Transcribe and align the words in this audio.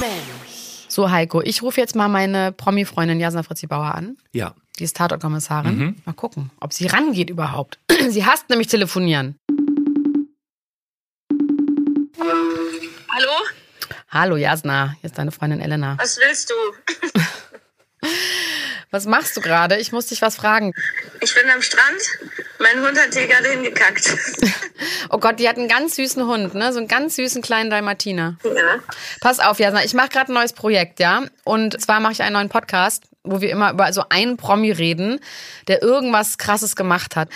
Mensch. 0.00 0.86
So, 0.88 1.10
Heiko, 1.10 1.42
ich 1.42 1.62
rufe 1.62 1.80
jetzt 1.80 1.96
mal 1.96 2.08
meine 2.08 2.52
Promi-Freundin 2.52 3.18
Jasna 3.20 3.42
Fritzi 3.42 3.66
Bauer 3.66 3.94
an. 3.94 4.16
Ja. 4.32 4.54
Die 4.78 4.84
ist 4.84 4.96
Tatortkommissarin. 4.96 5.78
Mhm. 5.78 5.96
Mal 6.04 6.12
gucken, 6.12 6.50
ob 6.60 6.72
sie 6.72 6.86
rangeht 6.86 7.30
überhaupt. 7.30 7.78
sie 8.08 8.24
hasst 8.24 8.48
nämlich 8.48 8.68
telefonieren. 8.68 9.36
Hallo? 12.18 13.32
Hallo, 14.08 14.36
Jasna. 14.36 14.94
Hier 15.00 15.08
ist 15.08 15.18
deine 15.18 15.32
Freundin 15.32 15.60
Elena. 15.60 15.96
Was 15.98 16.18
willst 16.18 16.50
du? 16.50 16.54
Was 18.94 19.06
machst 19.06 19.36
du 19.36 19.40
gerade? 19.40 19.76
Ich 19.78 19.90
muss 19.90 20.06
dich 20.06 20.22
was 20.22 20.36
fragen. 20.36 20.72
Ich 21.20 21.34
bin 21.34 21.50
am 21.50 21.60
Strand. 21.60 22.00
Mein 22.60 22.80
Hund 22.80 22.96
hat 22.96 23.12
hier 23.12 23.26
gerade 23.26 23.48
hingekackt. 23.48 24.08
oh 25.10 25.18
Gott, 25.18 25.40
die 25.40 25.48
hat 25.48 25.56
einen 25.56 25.66
ganz 25.66 25.96
süßen 25.96 26.24
Hund, 26.24 26.54
ne? 26.54 26.72
So 26.72 26.78
einen 26.78 26.86
ganz 26.86 27.16
süßen 27.16 27.42
kleinen 27.42 27.70
Dalmatiner. 27.70 28.38
Ja. 28.44 28.78
Pass 29.20 29.40
auf, 29.40 29.58
Jasna, 29.58 29.84
ich 29.84 29.94
mache 29.94 30.10
gerade 30.10 30.30
ein 30.30 30.34
neues 30.34 30.52
Projekt, 30.52 31.00
ja? 31.00 31.24
Und 31.42 31.80
zwar 31.82 31.98
mache 31.98 32.12
ich 32.12 32.22
einen 32.22 32.34
neuen 32.34 32.48
Podcast, 32.48 33.02
wo 33.24 33.40
wir 33.40 33.50
immer 33.50 33.72
über 33.72 33.92
so 33.92 34.04
einen 34.10 34.36
Promi 34.36 34.70
reden, 34.70 35.18
der 35.66 35.82
irgendwas 35.82 36.38
krasses 36.38 36.76
gemacht 36.76 37.16
hat. 37.16 37.28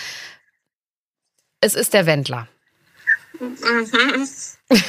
Es 1.59 1.75
ist 1.75 1.93
der 1.93 2.05
Wendler. 2.05 2.47
Mhm. 3.37 4.29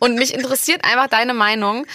Und 0.00 0.16
mich 0.16 0.34
interessiert 0.34 0.84
einfach 0.84 1.06
deine 1.06 1.32
Meinung. 1.32 1.86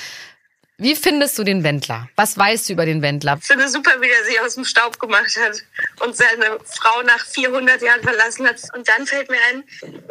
Wie 0.77 0.95
findest 0.95 1.38
du 1.38 1.44
den 1.44 1.64
Wendler? 1.64 2.09
Was 2.16 2.38
weißt 2.38 2.67
du 2.69 2.73
über 2.73 2.86
den 2.88 3.02
Wendler? 3.03 3.38
Ich 3.39 3.45
finde 3.47 3.69
super, 3.69 3.91
wie 4.02 4.09
er 4.09 4.23
sich 4.25 4.39
aus 4.41 4.55
dem 4.55 4.66
Staub 4.66 5.00
gemacht 5.00 5.38
hat 5.45 5.61
und 6.03 6.16
seine 6.16 6.58
Frau 6.66 7.03
nach 7.03 7.23
400 7.25 7.81
Jahren 7.83 8.02
verlassen 8.02 8.47
hat. 8.47 8.59
Und 8.75 8.88
dann 8.89 9.05
fällt 9.05 9.30
mir 9.30 9.38
ein, 9.52 9.63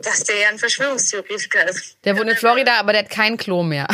dass 0.02 0.22
der 0.24 0.36
ja 0.38 0.48
ein 0.48 0.58
Verschwörungstheoretiker 0.58 1.68
ist. 1.68 1.96
Der 2.04 2.16
wohnt 2.16 2.30
in 2.30 2.36
Florida, 2.36 2.74
aber 2.78 2.92
der 2.92 3.02
hat 3.02 3.10
kein 3.10 3.36
Klo 3.36 3.64
mehr. 3.64 3.88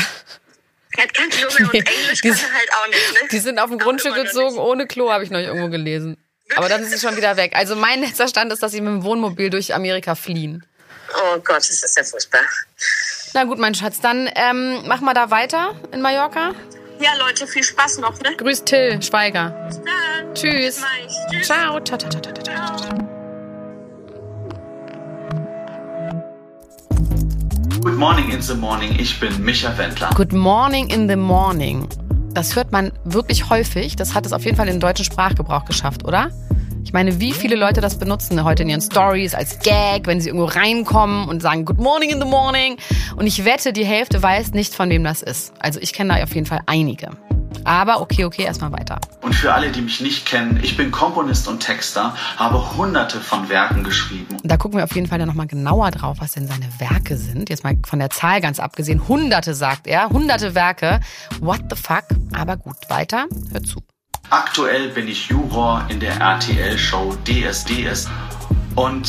Er 0.98 1.02
hat 1.04 1.14
kein 1.14 1.30
Klo 1.30 1.48
mehr 1.58 1.68
und 1.68 1.74
Englisch 1.74 2.20
Die 2.20 2.28
kann 2.28 2.36
sind- 2.36 2.48
er 2.50 2.54
halt 2.58 2.70
auch 2.74 2.86
nicht. 2.88 3.12
Ne? 3.22 3.28
Die 3.32 3.38
sind 3.38 3.58
auf 3.58 3.70
dem 3.70 3.78
Grundstück 3.78 4.14
gezogen 4.14 4.58
ohne 4.58 4.86
Klo, 4.86 5.10
habe 5.10 5.24
ich 5.24 5.30
noch 5.30 5.40
irgendwo 5.40 5.68
gelesen. 5.70 6.18
Aber 6.56 6.68
dann 6.68 6.82
ist 6.82 6.90
sie 6.92 6.98
schon 6.98 7.16
wieder 7.16 7.36
weg. 7.38 7.52
Also 7.56 7.74
mein 7.74 8.00
letzter 8.00 8.28
Stand 8.28 8.52
ist, 8.52 8.62
dass 8.62 8.72
sie 8.72 8.80
mit 8.80 8.88
dem 8.92 9.02
Wohnmobil 9.02 9.48
durch 9.50 9.74
Amerika 9.74 10.14
fliehen. 10.14 10.64
Oh 11.14 11.38
Gott, 11.38 11.56
das 11.56 11.70
ist 11.70 11.96
ja 11.96 12.04
furchtbar. 12.04 12.40
Na 13.34 13.44
gut, 13.44 13.58
mein 13.58 13.74
Schatz, 13.74 14.00
dann 14.00 14.28
ähm, 14.34 14.86
machen 14.86 15.04
wir 15.04 15.14
da 15.14 15.30
weiter 15.30 15.74
in 15.92 16.00
Mallorca. 16.00 16.52
Ja, 17.00 17.10
Leute, 17.18 17.46
viel 17.46 17.62
Spaß 17.62 17.98
noch, 17.98 18.18
ne? 18.20 18.34
Grüß 18.36 18.64
Till 18.64 19.02
Schweiger. 19.02 19.50
Bis 19.68 19.76
dann. 19.76 20.34
Tschüss. 20.34 20.76
Bis. 20.76 21.16
Tschüss. 21.30 21.46
Ciao. 21.46 21.78
Ciao, 21.80 21.98
ciao, 21.98 22.10
ciao, 22.10 22.22
ciao, 22.22 22.32
ciao. 22.32 22.76
Ciao. 22.76 23.06
Good 27.82 27.98
morning 27.98 28.30
in 28.30 28.42
the 28.42 28.54
morning. 28.54 28.98
Ich 28.98 29.20
bin 29.20 29.44
Micha 29.44 29.76
Wendler. 29.76 30.10
Good 30.14 30.32
morning 30.32 30.88
in 30.88 31.08
the 31.08 31.16
morning. 31.16 31.86
Das 32.32 32.56
hört 32.56 32.72
man 32.72 32.92
wirklich 33.04 33.48
häufig. 33.48 33.96
Das 33.96 34.14
hat 34.14 34.26
es 34.26 34.32
auf 34.32 34.44
jeden 34.44 34.56
Fall 34.56 34.66
in 34.66 34.74
den 34.74 34.80
deutschen 34.80 35.04
Sprachgebrauch 35.04 35.66
geschafft, 35.66 36.04
oder? 36.04 36.30
Ich 36.86 36.92
meine, 36.92 37.18
wie 37.18 37.32
viele 37.32 37.56
Leute 37.56 37.80
das 37.80 37.98
benutzen 37.98 38.44
heute 38.44 38.62
in 38.62 38.68
ihren 38.68 38.80
Stories 38.80 39.34
als 39.34 39.58
Gag, 39.58 40.06
wenn 40.06 40.20
sie 40.20 40.28
irgendwo 40.28 40.46
reinkommen 40.46 41.28
und 41.28 41.42
sagen 41.42 41.64
Good 41.64 41.78
morning 41.78 42.10
in 42.10 42.20
the 42.20 42.28
morning. 42.28 42.76
Und 43.16 43.26
ich 43.26 43.44
wette, 43.44 43.72
die 43.72 43.84
Hälfte 43.84 44.22
weiß 44.22 44.52
nicht, 44.52 44.72
von 44.72 44.88
wem 44.88 45.02
das 45.02 45.20
ist. 45.20 45.52
Also 45.58 45.80
ich 45.80 45.92
kenne 45.92 46.14
da 46.14 46.22
auf 46.22 46.32
jeden 46.32 46.46
Fall 46.46 46.60
einige. 46.66 47.10
Aber 47.64 48.00
okay, 48.00 48.24
okay, 48.24 48.44
erstmal 48.44 48.70
weiter. 48.70 49.00
Und 49.20 49.34
für 49.34 49.52
alle, 49.52 49.72
die 49.72 49.80
mich 49.80 50.00
nicht 50.00 50.26
kennen, 50.26 50.60
ich 50.62 50.76
bin 50.76 50.92
Komponist 50.92 51.48
und 51.48 51.58
Texter, 51.58 52.14
habe 52.36 52.76
hunderte 52.76 53.20
von 53.20 53.48
Werken 53.48 53.82
geschrieben. 53.82 54.36
Da 54.44 54.56
gucken 54.56 54.78
wir 54.78 54.84
auf 54.84 54.94
jeden 54.94 55.08
Fall 55.08 55.18
dann 55.18 55.26
nochmal 55.26 55.48
genauer 55.48 55.90
drauf, 55.90 56.18
was 56.20 56.32
denn 56.32 56.46
seine 56.46 56.68
Werke 56.78 57.16
sind. 57.16 57.50
Jetzt 57.50 57.64
mal 57.64 57.76
von 57.84 57.98
der 57.98 58.10
Zahl 58.10 58.40
ganz 58.40 58.60
abgesehen. 58.60 59.08
Hunderte, 59.08 59.54
sagt 59.54 59.88
er. 59.88 60.10
Hunderte 60.10 60.54
Werke. 60.54 61.00
What 61.40 61.62
the 61.68 61.74
fuck? 61.74 62.04
Aber 62.32 62.56
gut, 62.56 62.76
weiter. 62.88 63.26
Hör 63.50 63.64
zu. 63.64 63.82
Aktuell 64.30 64.88
bin 64.88 65.06
ich 65.06 65.28
Juror 65.28 65.86
in 65.88 66.00
der 66.00 66.16
RTL-Show 66.16 67.16
DSDS 67.24 68.08
und 68.74 69.08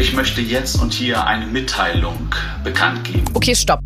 ich 0.00 0.12
möchte 0.12 0.40
jetzt 0.40 0.74
und 0.80 0.92
hier 0.92 1.24
eine 1.24 1.46
Mitteilung 1.46 2.34
bekannt 2.64 3.04
geben. 3.04 3.26
Okay, 3.34 3.54
stopp. 3.54 3.78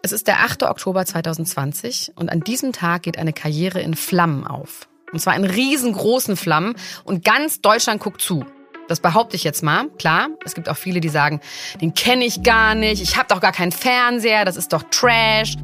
Es 0.00 0.12
ist 0.12 0.28
der 0.28 0.40
8. 0.40 0.62
Oktober 0.62 1.04
2020 1.04 2.12
und 2.14 2.30
an 2.30 2.40
diesem 2.40 2.72
Tag 2.72 3.02
geht 3.02 3.18
eine 3.18 3.34
Karriere 3.34 3.80
in 3.82 3.94
Flammen 3.94 4.46
auf. 4.46 4.88
Und 5.12 5.20
zwar 5.20 5.36
in 5.36 5.44
riesengroßen 5.44 6.36
Flammen 6.36 6.74
und 7.04 7.22
ganz 7.22 7.60
Deutschland 7.60 8.00
guckt 8.00 8.22
zu. 8.22 8.46
Das 8.88 9.00
behaupte 9.00 9.36
ich 9.36 9.44
jetzt 9.44 9.62
mal. 9.62 9.88
Klar, 9.98 10.28
es 10.42 10.54
gibt 10.54 10.70
auch 10.70 10.76
viele, 10.76 11.02
die 11.02 11.10
sagen, 11.10 11.40
den 11.82 11.92
kenne 11.92 12.24
ich 12.24 12.42
gar 12.42 12.74
nicht, 12.74 13.02
ich 13.02 13.18
habe 13.18 13.28
doch 13.28 13.42
gar 13.42 13.52
keinen 13.52 13.72
Fernseher, 13.72 14.46
das 14.46 14.56
ist 14.56 14.72
doch 14.72 14.84
Trash. 14.90 15.56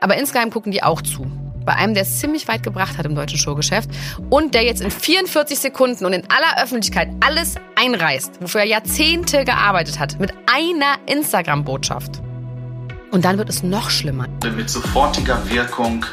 Aber 0.00 0.16
insgeheim 0.16 0.50
gucken 0.50 0.70
die 0.70 0.84
auch 0.84 1.02
zu. 1.02 1.26
Bei 1.64 1.74
einem, 1.74 1.94
der 1.94 2.02
es 2.02 2.18
ziemlich 2.18 2.48
weit 2.48 2.62
gebracht 2.62 2.98
hat 2.98 3.06
im 3.06 3.14
deutschen 3.14 3.38
Showgeschäft 3.38 3.90
und 4.30 4.54
der 4.54 4.64
jetzt 4.64 4.82
in 4.82 4.90
44 4.90 5.58
Sekunden 5.58 6.04
und 6.04 6.12
in 6.12 6.22
aller 6.30 6.62
Öffentlichkeit 6.62 7.08
alles 7.20 7.54
einreißt, 7.76 8.40
wofür 8.40 8.62
er 8.62 8.66
Jahrzehnte 8.66 9.44
gearbeitet 9.44 9.98
hat, 9.98 10.18
mit 10.18 10.32
einer 10.46 10.96
Instagram-Botschaft. 11.06 12.20
Und 13.10 13.24
dann 13.24 13.38
wird 13.38 13.50
es 13.50 13.62
noch 13.62 13.90
schlimmer. 13.90 14.26
Mit 14.56 14.70
sofortiger 14.70 15.38
Wirkung 15.50 16.04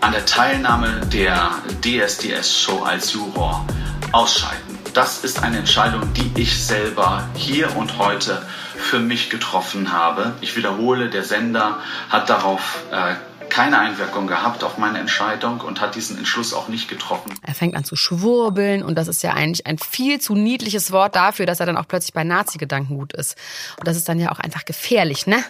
an 0.00 0.12
der 0.12 0.24
Teilnahme 0.24 1.00
der 1.12 1.50
DSDS-Show 1.82 2.82
als 2.84 3.12
Juror 3.12 3.66
ausscheiden. 4.12 4.78
Das 4.94 5.24
ist 5.24 5.42
eine 5.42 5.58
Entscheidung, 5.58 6.02
die 6.14 6.40
ich 6.40 6.64
selber 6.64 7.28
hier 7.34 7.76
und 7.76 7.98
heute 7.98 8.42
für 8.76 8.98
mich 8.98 9.30
getroffen 9.30 9.92
habe. 9.92 10.32
Ich 10.40 10.56
wiederhole, 10.56 11.10
der 11.10 11.22
Sender 11.22 11.78
hat 12.08 12.28
darauf 12.28 12.82
äh, 12.90 13.14
keine 13.50 13.78
Einwirkung 13.78 14.26
gehabt 14.26 14.64
auf 14.64 14.78
meine 14.78 14.98
Entscheidung 14.98 15.60
und 15.60 15.80
hat 15.80 15.94
diesen 15.94 16.16
Entschluss 16.16 16.54
auch 16.54 16.68
nicht 16.68 16.88
getroffen. 16.88 17.32
Er 17.42 17.54
fängt 17.54 17.74
an 17.74 17.84
zu 17.84 17.96
schwurbeln 17.96 18.82
und 18.82 18.94
das 18.96 19.08
ist 19.08 19.22
ja 19.22 19.34
eigentlich 19.34 19.66
ein 19.66 19.78
viel 19.78 20.20
zu 20.20 20.34
niedliches 20.34 20.92
Wort 20.92 21.16
dafür, 21.16 21.46
dass 21.46 21.60
er 21.60 21.66
dann 21.66 21.76
auch 21.76 21.88
plötzlich 21.88 22.14
bei 22.14 22.24
Nazi-Gedankengut 22.24 23.12
ist. 23.12 23.36
Und 23.78 23.86
das 23.86 23.96
ist 23.96 24.08
dann 24.08 24.18
ja 24.18 24.32
auch 24.32 24.38
einfach 24.38 24.64
gefährlich, 24.64 25.26
ne? 25.26 25.44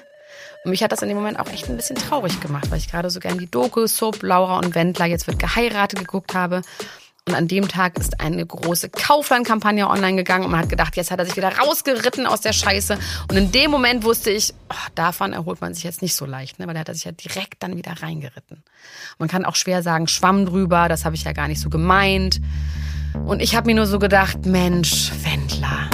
Und 0.65 0.73
mich 0.73 0.83
hat 0.83 0.93
das 0.93 1.01
in 1.03 1.09
dem 1.09 1.17
Moment 1.17 1.39
auch 1.39 1.49
echt 1.49 1.69
ein 1.69 1.77
bisschen 1.77 1.97
traurig 1.97 2.41
gemacht, 2.41 2.71
weil 2.71 2.79
ich 2.79 2.91
gerade 2.91 3.09
so 3.09 3.21
gern 3.21 3.39
die 3.39 3.51
Doku, 3.51 3.87
Soap, 3.87 4.23
Laura 4.23 4.59
und 4.59 4.75
Wendler, 4.75 5.07
jetzt 5.07 5.27
wird 5.27 5.39
geheiratet 5.39 5.99
geguckt 5.99 6.35
habe. 6.35 6.63
Und 7.29 7.35
an 7.35 7.49
dem 7.49 7.69
Tag 7.69 7.99
ist 7.99 8.21
eine 8.21 8.45
große 8.45 8.89
Kaufland-Kampagne 8.89 9.89
online 9.89 10.17
gegangen 10.17 10.45
und 10.45 10.51
man 10.51 10.61
hat 10.61 10.69
gedacht, 10.69 10.97
jetzt 10.97 11.11
hat 11.11 11.19
er 11.19 11.27
sich 11.27 11.37
wieder 11.37 11.57
rausgeritten 11.59 12.27
aus 12.27 12.41
der 12.41 12.53
Scheiße. 12.53 12.99
Und 13.29 13.37
in 13.37 13.53
dem 13.53 13.71
Moment 13.71 14.05
wusste 14.05 14.31
ich, 14.31 14.55
oh, 14.71 14.89
davon 14.95 15.33
erholt 15.33 15.61
man 15.61 15.75
sich 15.75 15.85
jetzt 15.85 16.03
nicht 16.03 16.17
so 16.17 16.25
leicht, 16.25 16.59
ne? 16.59 16.67
weil 16.67 16.75
da 16.75 16.81
hat 16.81 16.89
er 16.89 16.95
sich 16.95 17.05
ja 17.05 17.13
direkt 17.13 17.63
dann 17.63 17.77
wieder 17.77 17.93
reingeritten. 18.03 18.65
Man 19.19 19.29
kann 19.29 19.45
auch 19.45 19.55
schwer 19.55 19.83
sagen, 19.83 20.09
Schwamm 20.09 20.47
drüber, 20.47 20.89
das 20.89 21.05
habe 21.05 21.15
ich 21.15 21.25
ja 21.25 21.33
gar 21.33 21.47
nicht 21.47 21.61
so 21.61 21.69
gemeint. 21.69 22.41
Und 23.27 23.43
ich 23.43 23.55
habe 23.55 23.67
mir 23.67 23.75
nur 23.75 23.87
so 23.87 23.99
gedacht, 23.99 24.47
Mensch, 24.47 25.13
Wendler. 25.23 25.91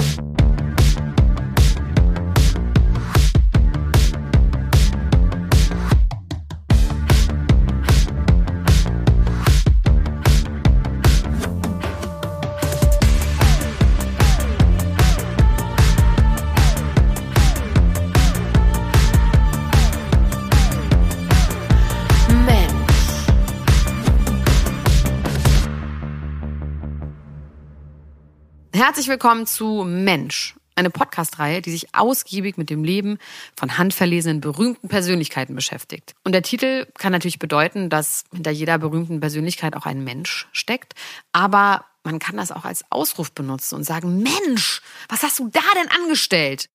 Herzlich 28.87 29.09
willkommen 29.09 29.45
zu 29.45 29.83
Mensch, 29.85 30.55
eine 30.75 30.89
Podcast-Reihe, 30.89 31.61
die 31.61 31.71
sich 31.71 31.93
ausgiebig 31.93 32.55
mit 32.55 32.69
dem 32.69 32.85
Leben 32.85 33.17
von 33.57 33.77
handverlesenen 33.77 34.39
berühmten 34.39 34.87
Persönlichkeiten 34.87 35.55
beschäftigt. 35.55 36.15
Und 36.23 36.31
der 36.31 36.41
Titel 36.41 36.87
kann 36.97 37.11
natürlich 37.11 37.37
bedeuten, 37.37 37.89
dass 37.89 38.23
hinter 38.33 38.51
jeder 38.51 38.77
berühmten 38.77 39.19
Persönlichkeit 39.19 39.75
auch 39.75 39.85
ein 39.85 40.05
Mensch 40.05 40.47
steckt, 40.53 40.93
aber 41.33 41.83
man 42.03 42.19
kann 42.19 42.37
das 42.37 42.53
auch 42.53 42.63
als 42.63 42.89
Ausruf 42.89 43.33
benutzen 43.33 43.75
und 43.75 43.83
sagen, 43.83 44.23
Mensch, 44.23 44.81
was 45.09 45.21
hast 45.21 45.37
du 45.39 45.49
da 45.49 45.59
denn 45.75 45.91
angestellt? 45.91 46.69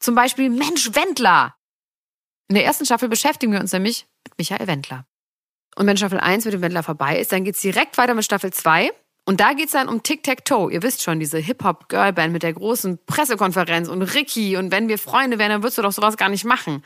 Zum 0.00 0.16
Beispiel, 0.16 0.50
Mensch, 0.50 0.92
Wendler. 0.96 1.54
In 2.48 2.56
der 2.56 2.64
ersten 2.64 2.84
Staffel 2.84 3.08
beschäftigen 3.08 3.52
wir 3.52 3.60
uns 3.60 3.72
nämlich 3.72 4.08
mit 4.24 4.36
Michael 4.38 4.66
Wendler. 4.66 5.06
Und 5.76 5.86
wenn 5.86 5.96
Staffel 5.96 6.18
1 6.18 6.46
mit 6.46 6.54
dem 6.54 6.62
Wendler 6.62 6.82
vorbei 6.82 7.20
ist, 7.20 7.30
dann 7.30 7.44
geht's 7.44 7.60
direkt 7.60 7.96
weiter 7.96 8.14
mit 8.14 8.24
Staffel 8.24 8.52
2. 8.52 8.90
Und 9.26 9.40
da 9.40 9.54
geht's 9.54 9.72
dann 9.72 9.88
um 9.88 10.02
Tic-Tac-Toe. 10.02 10.70
Ihr 10.70 10.82
wisst 10.82 11.02
schon, 11.02 11.18
diese 11.18 11.38
Hip-Hop-Girlband 11.38 12.32
mit 12.32 12.42
der 12.42 12.52
großen 12.52 12.98
Pressekonferenz 13.06 13.88
und 13.88 14.02
Ricky. 14.02 14.56
Und 14.56 14.70
wenn 14.70 14.88
wir 14.88 14.98
Freunde 14.98 15.38
wären, 15.38 15.50
dann 15.50 15.62
würdest 15.62 15.78
du 15.78 15.82
doch 15.82 15.92
sowas 15.92 16.16
gar 16.16 16.28
nicht 16.28 16.44
machen. 16.44 16.84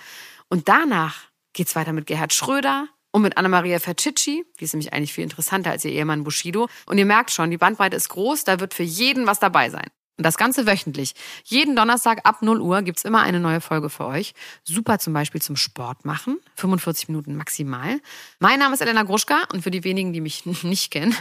Und 0.49 0.69
danach 0.69 1.29
geht's 1.52 1.75
weiter 1.75 1.93
mit 1.93 2.06
Gerhard 2.06 2.32
Schröder 2.32 2.88
und 3.11 3.23
mit 3.23 3.37
Anna-Maria 3.37 3.81
Fercicci. 3.81 4.44
Die 4.61 4.64
ist 4.64 4.73
nämlich 4.73 4.93
eigentlich 4.93 5.12
viel 5.12 5.25
interessanter 5.25 5.73
als 5.73 5.85
ihr 5.85 5.90
Ehemann 5.90 6.23
Bushido. 6.23 6.69
Und 6.87 6.99
ihr 6.99 7.06
merkt 7.06 7.32
schon, 7.32 7.50
die 7.50 7.58
Bandbreite 7.58 7.96
ist 7.96 8.08
groß. 8.08 8.44
Da 8.44 8.61
wird 8.61 8.73
für 8.73 8.84
jeden 8.84 9.26
was 9.26 9.41
dabei 9.41 9.69
sein. 9.70 9.88
Und 10.19 10.25
das 10.25 10.37
Ganze 10.37 10.67
wöchentlich. 10.67 11.15
Jeden 11.44 11.76
Donnerstag 11.76 12.26
ab 12.26 12.43
0 12.43 12.61
Uhr 12.61 12.82
gibt's 12.82 13.05
immer 13.05 13.23
eine 13.23 13.38
neue 13.38 13.61
Folge 13.61 13.88
für 13.88 14.05
euch. 14.05 14.35
Super 14.65 14.99
zum 14.99 15.12
Beispiel 15.12 15.41
zum 15.41 15.55
Sport 15.55 16.05
machen. 16.05 16.41
45 16.56 17.09
Minuten 17.09 17.37
maximal. 17.37 18.00
Mein 18.41 18.59
Name 18.59 18.75
ist 18.75 18.81
Elena 18.81 19.05
Gruschka 19.05 19.44
und 19.53 19.62
für 19.62 19.70
die 19.70 19.85
wenigen, 19.85 20.12
die 20.12 20.20
mich 20.20 20.44
nicht 20.65 20.91
kennen, 20.91 21.17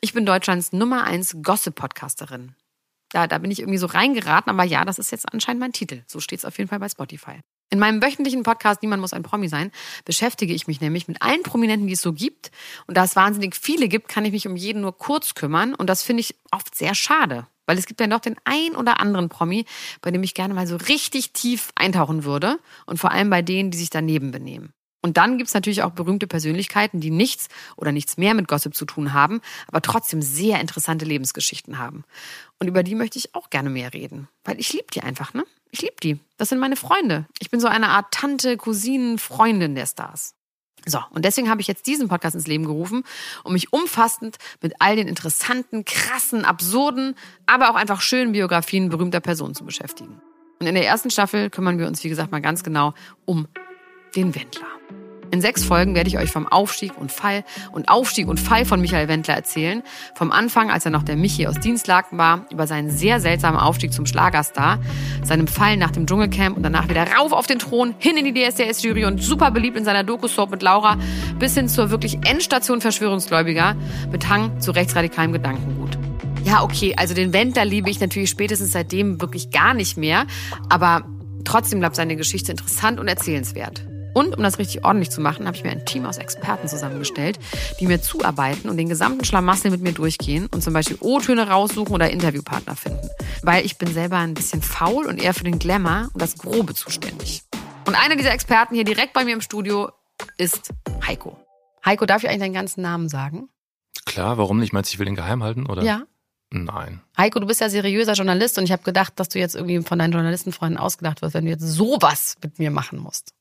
ich 0.00 0.14
bin 0.14 0.24
Deutschlands 0.24 0.72
Nummer 0.72 1.04
1 1.04 1.36
Gossip-Podcasterin. 1.42 2.54
Da, 3.10 3.26
da 3.26 3.36
bin 3.36 3.50
ich 3.50 3.60
irgendwie 3.60 3.78
so 3.78 3.86
reingeraten, 3.86 4.50
aber 4.50 4.64
ja, 4.64 4.86
das 4.86 4.98
ist 4.98 5.12
jetzt 5.12 5.30
anscheinend 5.30 5.60
mein 5.60 5.72
Titel. 5.72 6.02
So 6.06 6.18
steht's 6.20 6.46
auf 6.46 6.56
jeden 6.56 6.68
Fall 6.68 6.78
bei 6.78 6.88
Spotify. 6.88 7.40
In 7.70 7.78
meinem 7.78 8.02
wöchentlichen 8.02 8.44
Podcast 8.44 8.80
Niemand 8.80 9.02
muss 9.02 9.12
ein 9.12 9.22
Promi 9.22 9.48
sein, 9.48 9.70
beschäftige 10.06 10.54
ich 10.54 10.66
mich 10.66 10.80
nämlich 10.80 11.06
mit 11.06 11.20
allen 11.20 11.42
Prominenten, 11.42 11.86
die 11.86 11.92
es 11.92 12.00
so 12.00 12.14
gibt. 12.14 12.50
Und 12.86 12.96
da 12.96 13.04
es 13.04 13.14
wahnsinnig 13.14 13.54
viele 13.54 13.88
gibt, 13.88 14.08
kann 14.08 14.24
ich 14.24 14.32
mich 14.32 14.46
um 14.46 14.56
jeden 14.56 14.80
nur 14.80 14.96
kurz 14.96 15.34
kümmern. 15.34 15.74
Und 15.74 15.90
das 15.90 16.02
finde 16.02 16.22
ich 16.22 16.34
oft 16.50 16.74
sehr 16.74 16.94
schade. 16.94 17.46
Weil 17.68 17.76
es 17.76 17.84
gibt 17.84 18.00
ja 18.00 18.06
noch 18.06 18.20
den 18.20 18.36
ein 18.44 18.74
oder 18.74 18.98
anderen 18.98 19.28
Promi, 19.28 19.66
bei 20.00 20.10
dem 20.10 20.22
ich 20.22 20.32
gerne 20.32 20.54
mal 20.54 20.66
so 20.66 20.76
richtig 20.76 21.32
tief 21.32 21.70
eintauchen 21.74 22.24
würde. 22.24 22.58
Und 22.86 22.96
vor 22.96 23.12
allem 23.12 23.28
bei 23.28 23.42
denen, 23.42 23.70
die 23.70 23.76
sich 23.76 23.90
daneben 23.90 24.30
benehmen. 24.30 24.72
Und 25.02 25.18
dann 25.18 25.36
gibt's 25.36 25.52
natürlich 25.54 25.82
auch 25.82 25.92
berühmte 25.92 26.26
Persönlichkeiten, 26.26 26.98
die 26.98 27.10
nichts 27.10 27.48
oder 27.76 27.92
nichts 27.92 28.16
mehr 28.16 28.32
mit 28.32 28.48
Gossip 28.48 28.74
zu 28.74 28.86
tun 28.86 29.12
haben, 29.12 29.42
aber 29.66 29.82
trotzdem 29.82 30.22
sehr 30.22 30.60
interessante 30.60 31.04
Lebensgeschichten 31.04 31.78
haben. 31.78 32.04
Und 32.58 32.68
über 32.68 32.82
die 32.82 32.94
möchte 32.94 33.18
ich 33.18 33.34
auch 33.34 33.50
gerne 33.50 33.70
mehr 33.70 33.92
reden. 33.92 34.28
Weil 34.44 34.58
ich 34.58 34.72
liebe 34.72 34.88
die 34.92 35.02
einfach, 35.02 35.34
ne? 35.34 35.44
Ich 35.70 35.82
liebe 35.82 35.96
die. 36.02 36.18
Das 36.38 36.48
sind 36.48 36.58
meine 36.58 36.76
Freunde. 36.76 37.26
Ich 37.38 37.50
bin 37.50 37.60
so 37.60 37.68
eine 37.68 37.90
Art 37.90 38.12
Tante, 38.12 38.56
Cousinen, 38.56 39.18
Freundin 39.18 39.74
der 39.74 39.86
Stars. 39.86 40.34
So, 40.88 41.00
und 41.10 41.24
deswegen 41.24 41.50
habe 41.50 41.60
ich 41.60 41.66
jetzt 41.66 41.86
diesen 41.86 42.08
Podcast 42.08 42.34
ins 42.34 42.46
Leben 42.46 42.64
gerufen, 42.64 43.04
um 43.44 43.52
mich 43.52 43.72
umfassend 43.72 44.38
mit 44.62 44.74
all 44.78 44.96
den 44.96 45.06
interessanten, 45.06 45.84
krassen, 45.84 46.44
absurden, 46.44 47.14
aber 47.46 47.70
auch 47.70 47.74
einfach 47.74 48.00
schönen 48.00 48.32
Biografien 48.32 48.88
berühmter 48.88 49.20
Personen 49.20 49.54
zu 49.54 49.64
beschäftigen. 49.64 50.20
Und 50.60 50.66
in 50.66 50.74
der 50.74 50.86
ersten 50.86 51.10
Staffel 51.10 51.50
kümmern 51.50 51.78
wir 51.78 51.86
uns, 51.86 52.02
wie 52.04 52.08
gesagt, 52.08 52.32
mal 52.32 52.40
ganz 52.40 52.62
genau 52.62 52.94
um 53.26 53.46
den 54.16 54.34
Wendler. 54.34 54.66
In 55.30 55.40
sechs 55.42 55.62
Folgen 55.62 55.94
werde 55.94 56.08
ich 56.08 56.18
euch 56.18 56.30
vom 56.30 56.46
Aufstieg 56.46 56.96
und 56.96 57.12
Fall 57.12 57.44
und 57.72 57.88
Aufstieg 57.88 58.28
und 58.28 58.40
Fall 58.40 58.64
von 58.64 58.80
Michael 58.80 59.08
Wendler 59.08 59.34
erzählen. 59.34 59.82
Vom 60.14 60.32
Anfang, 60.32 60.70
als 60.70 60.84
er 60.84 60.90
noch 60.90 61.02
der 61.02 61.16
Michi 61.16 61.46
aus 61.46 61.58
Dienstlaken 61.60 62.16
war, 62.16 62.46
über 62.50 62.66
seinen 62.66 62.90
sehr 62.90 63.20
seltsamen 63.20 63.60
Aufstieg 63.60 63.92
zum 63.92 64.06
Schlagerstar, 64.06 64.78
seinem 65.22 65.46
Fall 65.46 65.76
nach 65.76 65.90
dem 65.90 66.06
Dschungelcamp 66.06 66.56
und 66.56 66.62
danach 66.62 66.88
wieder 66.88 67.06
rauf 67.12 67.32
auf 67.32 67.46
den 67.46 67.58
Thron, 67.58 67.94
hin 67.98 68.16
in 68.16 68.24
die 68.24 68.32
DSDS-Jury 68.32 69.04
und 69.04 69.22
super 69.22 69.50
beliebt 69.50 69.76
in 69.76 69.84
seiner 69.84 70.02
Doku-Soap 70.02 70.50
mit 70.50 70.62
Laura, 70.62 70.96
bis 71.38 71.54
hin 71.54 71.68
zur 71.68 71.90
wirklich 71.90 72.18
Endstation 72.26 72.80
Verschwörungsgläubiger 72.80 73.76
mit 74.10 74.28
Hang 74.28 74.60
zu 74.60 74.70
rechtsradikalem 74.70 75.32
Gedankengut. 75.32 75.98
Ja, 76.44 76.62
okay, 76.62 76.94
also 76.96 77.12
den 77.12 77.34
Wendler 77.34 77.66
liebe 77.66 77.90
ich 77.90 78.00
natürlich 78.00 78.30
spätestens 78.30 78.72
seitdem 78.72 79.20
wirklich 79.20 79.50
gar 79.50 79.74
nicht 79.74 79.98
mehr, 79.98 80.26
aber 80.70 81.04
trotzdem 81.44 81.80
bleibt 81.80 81.96
seine 81.96 82.16
Geschichte 82.16 82.52
interessant 82.52 82.98
und 82.98 83.08
erzählenswert. 83.08 83.84
Und 84.14 84.36
um 84.36 84.42
das 84.42 84.58
richtig 84.58 84.84
ordentlich 84.84 85.10
zu 85.10 85.20
machen, 85.20 85.46
habe 85.46 85.56
ich 85.56 85.62
mir 85.62 85.70
ein 85.70 85.84
Team 85.84 86.06
aus 86.06 86.18
Experten 86.18 86.68
zusammengestellt, 86.68 87.38
die 87.80 87.86
mir 87.86 88.00
zuarbeiten 88.00 88.68
und 88.68 88.76
den 88.76 88.88
gesamten 88.88 89.24
Schlamassel 89.24 89.70
mit 89.70 89.80
mir 89.80 89.92
durchgehen 89.92 90.46
und 90.46 90.62
zum 90.62 90.72
Beispiel 90.72 90.96
O-Töne 91.00 91.48
raussuchen 91.48 91.94
oder 91.94 92.10
Interviewpartner 92.10 92.76
finden. 92.76 93.08
Weil 93.42 93.64
ich 93.64 93.78
bin 93.78 93.92
selber 93.92 94.16
ein 94.16 94.34
bisschen 94.34 94.62
faul 94.62 95.06
und 95.06 95.22
eher 95.22 95.34
für 95.34 95.44
den 95.44 95.58
Glamour 95.58 96.10
und 96.12 96.22
das 96.22 96.36
Grobe 96.36 96.74
zuständig. 96.74 97.42
Und 97.86 97.94
einer 97.94 98.16
dieser 98.16 98.32
Experten 98.32 98.74
hier 98.74 98.84
direkt 98.84 99.12
bei 99.12 99.24
mir 99.24 99.34
im 99.34 99.40
Studio 99.40 99.90
ist 100.36 100.70
Heiko. 101.06 101.38
Heiko, 101.84 102.06
darf 102.06 102.22
ich 102.22 102.28
eigentlich 102.28 102.42
deinen 102.42 102.54
ganzen 102.54 102.82
Namen 102.82 103.08
sagen? 103.08 103.48
Klar, 104.04 104.38
warum 104.38 104.58
nicht? 104.58 104.72
Meinst 104.72 104.90
du, 104.90 104.94
ich 104.94 104.98
will 104.98 105.06
den 105.06 105.14
geheim 105.14 105.42
halten? 105.42 105.66
Oder? 105.66 105.82
Ja. 105.82 106.02
Nein. 106.50 107.02
Heiko, 107.16 107.40
du 107.40 107.46
bist 107.46 107.60
ja 107.60 107.68
seriöser 107.68 108.14
Journalist 108.14 108.58
und 108.58 108.64
ich 108.64 108.72
habe 108.72 108.82
gedacht, 108.82 109.14
dass 109.16 109.28
du 109.28 109.38
jetzt 109.38 109.54
irgendwie 109.54 109.80
von 109.82 109.98
deinen 109.98 110.12
Journalistenfreunden 110.12 110.78
ausgedacht 110.78 111.20
wirst, 111.20 111.34
wenn 111.34 111.44
du 111.44 111.50
jetzt 111.50 111.62
sowas 111.62 112.36
mit 112.42 112.58
mir 112.58 112.70
machen 112.70 112.98
musst. 112.98 113.34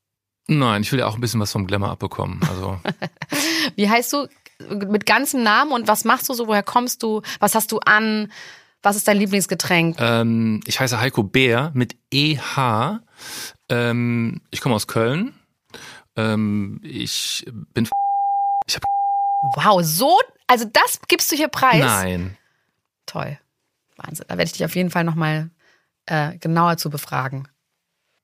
Nein, 0.47 0.81
ich 0.81 0.91
will 0.91 0.99
ja 0.99 1.07
auch 1.07 1.15
ein 1.15 1.21
bisschen 1.21 1.39
was 1.39 1.51
vom 1.51 1.67
Glamour 1.67 1.89
abbekommen. 1.89 2.39
Also. 2.49 2.79
Wie 3.75 3.89
heißt 3.89 4.13
du 4.13 4.27
mit 4.69 5.05
ganzem 5.05 5.43
Namen 5.43 5.71
und 5.71 5.87
was 5.87 6.05
machst 6.05 6.29
du 6.29 6.33
so? 6.33 6.47
Woher 6.47 6.63
kommst 6.63 7.03
du? 7.03 7.21
Was 7.39 7.53
hast 7.53 7.71
du 7.71 7.79
an? 7.79 8.31
Was 8.81 8.95
ist 8.95 9.07
dein 9.07 9.17
Lieblingsgetränk? 9.17 9.97
Ähm, 9.99 10.61
ich 10.65 10.79
heiße 10.79 10.99
Heiko 10.99 11.23
Bär 11.23 11.71
mit 11.73 11.95
EH. 12.11 12.99
Ähm, 13.69 14.41
ich 14.49 14.61
komme 14.61 14.75
aus 14.75 14.87
Köln. 14.87 15.33
Ähm, 16.15 16.79
ich 16.83 17.45
bin. 17.73 17.89
Ich 18.67 18.75
hab 18.75 18.83
wow, 19.55 19.81
so, 19.83 20.17
also 20.47 20.65
das 20.65 20.99
gibst 21.07 21.31
du 21.31 21.35
hier 21.35 21.47
preis? 21.47 21.79
Nein. 21.79 22.37
Toll, 23.05 23.37
Wahnsinn. 23.97 24.25
Da 24.27 24.37
werde 24.37 24.45
ich 24.45 24.53
dich 24.53 24.65
auf 24.65 24.75
jeden 24.75 24.89
Fall 24.89 25.03
noch 25.03 25.15
mal 25.15 25.49
äh, 26.05 26.37
genauer 26.37 26.77
zu 26.77 26.89
befragen. 26.89 27.47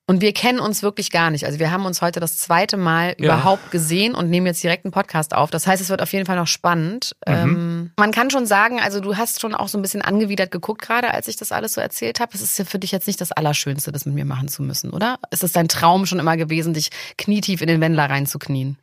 Und 0.06 0.20
wir 0.20 0.32
kennen 0.34 0.60
uns 0.60 0.82
wirklich 0.82 1.10
gar 1.10 1.30
nicht. 1.30 1.46
Also 1.46 1.58
wir 1.58 1.70
haben 1.70 1.86
uns 1.86 2.02
heute 2.02 2.20
das 2.20 2.36
zweite 2.36 2.76
Mal 2.76 3.14
Ja. 3.18 3.24
überhaupt 3.24 3.70
gesehen 3.70 4.14
und 4.14 4.28
nehmen 4.28 4.46
jetzt 4.46 4.62
direkt 4.62 4.84
einen 4.84 4.92
Podcast 4.92 5.34
auf. 5.34 5.50
Das 5.50 5.66
heißt, 5.66 5.80
es 5.82 5.88
wird 5.88 6.02
auf 6.02 6.12
jeden 6.12 6.26
Fall 6.26 6.36
noch 6.36 6.46
spannend. 6.46 7.16
Ähm, 7.26 7.73
man 7.96 8.12
kann 8.12 8.30
schon 8.30 8.46
sagen, 8.46 8.80
also 8.80 9.00
du 9.00 9.16
hast 9.16 9.40
schon 9.40 9.54
auch 9.54 9.68
so 9.68 9.78
ein 9.78 9.82
bisschen 9.82 10.02
angewidert 10.02 10.50
geguckt 10.50 10.82
gerade, 10.82 11.12
als 11.12 11.28
ich 11.28 11.36
das 11.36 11.52
alles 11.52 11.74
so 11.74 11.80
erzählt 11.80 12.20
habe. 12.20 12.32
Es 12.34 12.40
ist 12.40 12.58
ja 12.58 12.64
für 12.64 12.78
dich 12.78 12.92
jetzt 12.92 13.06
nicht 13.06 13.20
das 13.20 13.32
Allerschönste, 13.32 13.92
das 13.92 14.06
mit 14.06 14.14
mir 14.14 14.24
machen 14.24 14.48
zu 14.48 14.62
müssen, 14.62 14.90
oder? 14.90 15.18
Ist 15.30 15.44
es 15.44 15.52
dein 15.52 15.68
Traum 15.68 16.06
schon 16.06 16.18
immer 16.18 16.36
gewesen, 16.36 16.74
dich 16.74 16.90
knietief 17.16 17.60
in 17.60 17.68
den 17.68 17.80
Wendler 17.80 18.10
reinzuknien? 18.10 18.78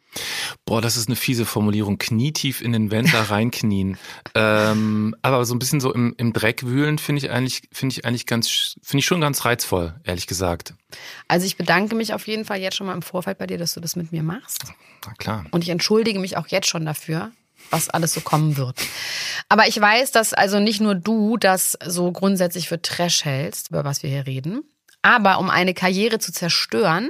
Boah, 0.65 0.81
das 0.81 0.98
ist 0.98 1.07
eine 1.07 1.15
fiese 1.15 1.45
Formulierung. 1.45 1.98
Knietief 1.98 2.62
in 2.62 2.74
den 2.74 2.92
Wendler 2.92 3.21
reinknien. 3.30 3.98
ähm, 4.36 5.15
aber 5.21 5.45
so 5.45 5.56
ein 5.56 5.59
bisschen 5.59 5.80
so 5.80 5.94
im, 5.94 6.13
im 6.18 6.33
Dreck 6.33 6.63
wühlen 6.63 6.98
finde 6.98 7.25
ich 7.25 7.31
eigentlich, 7.31 7.63
finde 7.71 7.94
ich 7.94 8.06
eigentlich 8.06 8.25
ganz, 8.25 8.75
finde 8.81 9.00
ich 9.00 9.06
schon 9.06 9.21
ganz 9.21 9.45
reizvoll, 9.45 9.95
ehrlich 10.03 10.27
gesagt. 10.27 10.74
Also 11.27 11.45
ich 11.45 11.56
bedanke 11.56 11.95
mich 11.95 12.13
auf 12.13 12.27
jeden 12.27 12.45
Fall 12.45 12.59
jetzt 12.59 12.75
schon 12.75 12.88
mal 12.88 12.94
im 12.94 13.01
Vorfeld 13.01 13.38
bei 13.38 13.48
dir, 13.48 13.57
dass 13.57 13.74
du 13.74 13.80
das 13.80 13.95
mit 13.95 14.12
mir 14.12 14.24
machst. 14.24 14.65
Na 15.06 15.13
klar. 15.13 15.45
Und 15.51 15.63
ich 15.63 15.69
entschuldige 15.69 16.20
mich 16.20 16.36
auch 16.38 16.48
jetzt 16.48 16.67
schon 16.67 16.86
dafür, 16.86 17.31
was 17.70 17.89
alles 17.89 18.13
so 18.13 18.22
kommen 18.22 18.58
wird. 18.58 18.77
Aber 19.50 19.68
ich 19.68 19.80
weiß, 19.80 20.12
dass 20.12 20.34
also 20.34 20.60
nicht 20.60 20.82
nur 20.82 20.96
du 20.96 21.38
das 21.38 21.77
so 21.86 22.12
grundsätzlich 22.12 22.68
für 22.68 22.82
Trash 22.82 23.25
hältst, 23.25 23.70
über 23.70 23.84
was 23.84 24.03
wir 24.03 24.10
hier 24.10 24.25
reden. 24.25 24.63
Aber 25.01 25.39
um 25.39 25.50
eine 25.50 25.74
Karriere 25.74 26.20
zu 26.20 26.32
zerstören, 26.32 27.10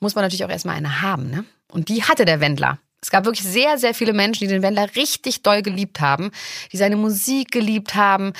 muss 0.00 0.14
man 0.14 0.24
natürlich 0.24 0.44
auch 0.44 0.50
erstmal 0.50 0.76
eine 0.76 1.02
haben, 1.02 1.30
ne? 1.30 1.44
Und 1.70 1.88
die 1.88 2.04
hatte 2.04 2.24
der 2.24 2.40
Wendler. 2.40 2.78
Es 3.02 3.10
gab 3.10 3.24
wirklich 3.24 3.44
sehr, 3.46 3.78
sehr 3.78 3.94
viele 3.94 4.12
Menschen, 4.12 4.44
die 4.44 4.54
den 4.54 4.62
Wendler 4.62 4.94
richtig 4.96 5.42
doll 5.42 5.60
geliebt 5.60 6.00
haben, 6.00 6.30
die 6.72 6.76
seine 6.76 6.96
Musik 6.96 7.50
geliebt 7.50 7.94
haben, 7.94 8.32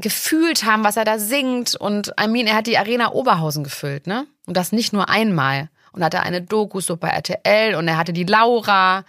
gefühlt 0.00 0.64
haben, 0.64 0.84
was 0.84 0.96
er 0.96 1.04
da 1.04 1.18
singt. 1.18 1.74
Und 1.74 2.14
I 2.18 2.26
mean, 2.28 2.46
er 2.46 2.56
hat 2.56 2.66
die 2.66 2.78
Arena 2.78 3.12
Oberhausen 3.12 3.64
gefüllt, 3.64 4.06
ne? 4.06 4.26
Und 4.46 4.56
das 4.56 4.72
nicht 4.72 4.92
nur 4.92 5.08
einmal. 5.08 5.68
Und 5.92 6.04
hatte 6.04 6.20
eine 6.20 6.40
Doku 6.40 6.80
so 6.80 6.94
RTL 7.00 7.74
und 7.74 7.88
er 7.88 7.96
hatte 7.96 8.12
die 8.12 8.24
Laura, 8.24 9.04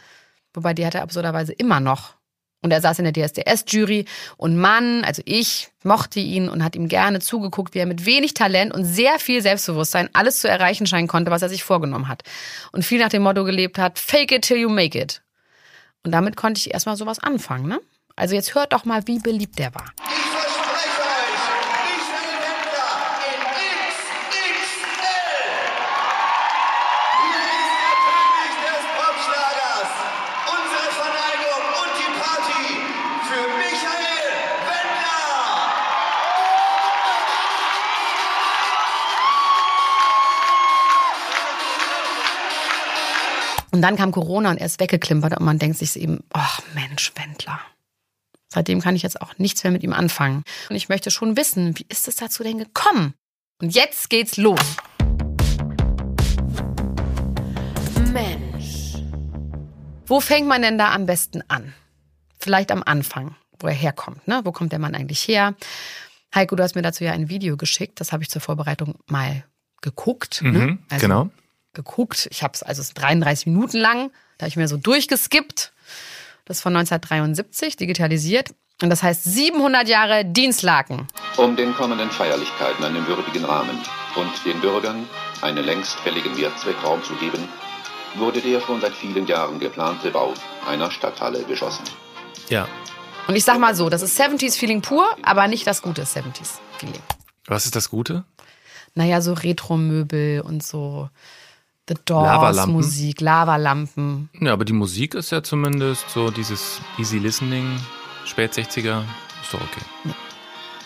wobei 0.54 0.74
die 0.74 0.86
hat 0.86 0.96
er 0.96 1.04
absurderweise 1.04 1.54
immer 1.54 1.80
noch. 1.80 2.16
Und 2.64 2.72
er 2.72 2.82
saß 2.82 3.00
in 3.00 3.12
der 3.12 3.14
DSDS-Jury 3.14 4.06
und 4.38 4.56
Mann, 4.56 5.04
also 5.04 5.24
ich, 5.26 5.70
mochte 5.84 6.20
ihn 6.20 6.48
und 6.48 6.64
hat 6.64 6.76
ihm 6.76 6.88
gerne 6.88 7.20
zugeguckt, 7.20 7.74
wie 7.74 7.80
er 7.80 7.88
mit 7.88 8.06
wenig 8.06 8.36
Talent 8.36 8.72
und 8.72 8.86
sehr 8.86 9.18
viel 9.18 9.42
Selbstbewusstsein 9.42 10.10
alles 10.14 10.40
zu 10.42 10.48
erreichen 10.48 10.86
scheinen 10.86 11.08
konnte, 11.08 11.32
was 11.32 11.42
er 11.42 11.50
sich 11.50 11.64
vorgenommen 11.64 12.08
hat. 12.08 12.22
Und 12.72 12.86
viel 12.86 13.00
nach 13.00 13.10
dem 13.10 13.24
Motto 13.24 13.44
gelebt 13.46 13.80
hat, 13.80 13.98
fake 13.98 14.32
it 14.32 14.44
till 14.44 14.58
you 14.58 14.70
make 14.70 15.00
it. 15.00 15.24
Und 16.04 16.12
damit 16.12 16.36
konnte 16.36 16.60
ich 16.60 16.72
erstmal 16.72 16.98
sowas 16.98 17.18
anfangen, 17.18 17.68
ne? 17.68 17.82
Also 18.16 18.36
jetzt 18.36 18.54
hört 18.54 18.74
doch 18.74 18.86
mal, 18.86 19.08
wie 19.08 19.20
beliebt 19.20 19.58
der 19.58 19.74
war. 19.74 19.86
Und 43.82 43.86
dann 43.86 43.96
kam 43.96 44.12
Corona 44.12 44.52
und 44.52 44.58
er 44.58 44.68
ist 44.68 44.80
weggeklimpert 44.80 45.40
und 45.40 45.44
man 45.44 45.58
denkt 45.58 45.80
sich 45.80 46.00
eben, 46.00 46.24
ach 46.34 46.62
Mensch, 46.76 47.14
Wendler. 47.16 47.60
Seitdem 48.48 48.80
kann 48.80 48.96
ich 48.96 49.02
jetzt 49.02 49.20
auch 49.20 49.40
nichts 49.40 49.64
mehr 49.64 49.74
mit 49.74 49.82
ihm 49.82 49.92
anfangen. 49.92 50.44
Und 50.70 50.76
ich 50.76 50.88
möchte 50.88 51.10
schon 51.10 51.36
wissen, 51.36 51.80
wie 51.80 51.88
ist 51.90 52.08
es 52.08 52.18
dazu 52.18 52.44
denn 52.44 52.60
gekommen? 52.60 53.16
Und 53.60 53.74
jetzt 53.74 54.12
geht's 54.12 54.38
los. 54.38 54.60
Mensch. 58.14 58.98
Wo 60.06 60.20
fängt 60.20 60.48
man 60.48 60.62
denn 60.62 60.78
da 60.78 60.94
am 60.94 61.08
besten 61.08 61.42
an? 61.48 61.74
Vielleicht 62.38 62.72
am 62.72 62.84
Anfang, 62.86 63.36
wo 63.58 63.66
er 63.66 63.74
herkommt. 63.74 64.28
Ne? 64.28 64.42
Wo 64.44 64.52
kommt 64.52 64.74
der 64.74 64.80
Mann 64.80 64.94
eigentlich 64.94 65.28
her? 65.28 65.56
Heiko, 66.36 66.56
du 66.56 66.62
hast 66.62 66.76
mir 66.76 66.84
dazu 66.84 67.04
ja 67.04 67.14
ein 67.14 67.30
Video 67.30 67.58
geschickt. 67.58 68.00
Das 68.00 68.12
habe 68.12 68.22
ich 68.22 68.30
zur 68.30 68.42
Vorbereitung 68.42 69.00
mal 69.08 69.44
geguckt. 69.82 70.44
Ne? 70.44 70.52
Mhm, 70.52 70.58
ne? 70.58 70.78
also, 70.92 71.08
genau 71.08 71.32
geguckt. 71.74 72.28
Ich 72.32 72.44
habe 72.44 72.54
es 72.54 72.64
also 72.64 72.82
es 72.82 72.90
ist 72.90 72.94
33 72.96 73.48
Minuten 73.48 73.78
lang. 73.78 74.12
Da 74.38 74.46
habe 74.46 74.50
ich 74.50 74.58
mir 74.58 74.68
so 74.68 74.78
durchgeskippt. 74.78 75.72
Das 76.46 76.58
ist 76.58 76.64
von 76.64 76.76
1973, 76.76 77.76
digitalisiert. 77.76 78.54
Und 78.82 78.90
das 78.90 79.04
heißt 79.04 79.24
700 79.24 79.88
Jahre 79.88 80.26
Dienstlaken. 80.26 81.08
Um 81.38 81.56
den 81.56 81.74
kommenden 81.76 82.10
Feierlichkeiten 82.10 82.84
einen 82.84 83.06
würdigen 83.08 83.46
Rahmen 83.46 83.80
und 84.16 84.46
den 84.46 84.60
Bürgern 84.60 85.08
einen 85.42 85.64
längst 85.64 86.00
fälligen 86.00 86.36
Mehrzweckraum 86.36 87.04
zu 87.04 87.14
geben, 87.16 87.48
wurde 88.16 88.42
der 88.42 88.60
schon 88.62 88.82
seit 88.82 88.94
vielen 88.94 89.28
Jahren 89.28 89.60
geplante 89.60 90.10
Bau 90.10 90.34
einer 90.68 90.90
Stadthalle 90.90 91.44
beschlossen. 91.44 91.84
Ja. 92.50 92.68
Und 93.28 93.36
ich 93.36 93.44
sag 93.44 93.60
mal 93.60 93.76
so, 93.76 93.90
das 93.90 94.02
ist 94.02 94.20
70s 94.20 94.58
Feeling 94.58 94.82
pur, 94.82 95.08
aber 95.22 95.48
nicht 95.48 95.68
das 95.68 95.82
gute 95.82 96.04
70s 96.04 96.60
Feeling. 96.80 97.02
Was 97.46 97.66
ist 97.66 97.76
das 97.76 97.90
Gute? 97.90 98.26
Naja, 98.96 99.22
so 99.22 99.34
Retro-Möbel 99.34 100.42
und 100.42 100.64
so 100.64 101.10
The 101.88 101.96
Doors. 102.06 102.68
Musik, 102.68 103.22
Lavalampen. 103.22 104.30
Ja, 104.40 104.54
aber 104.54 104.66
die 104.66 104.74
Musik 104.74 105.16
ist 105.16 105.32
ja 105.32 105.44
zumindest 105.44 106.10
so 106.10 106.30
dieses 106.30 106.80
Easy 106.98 107.18
Listening, 107.18 107.80
Spät 108.26 108.54
60er. 108.54 109.02
Ist 109.42 109.54
doch 109.54 109.62
okay. 109.62 110.14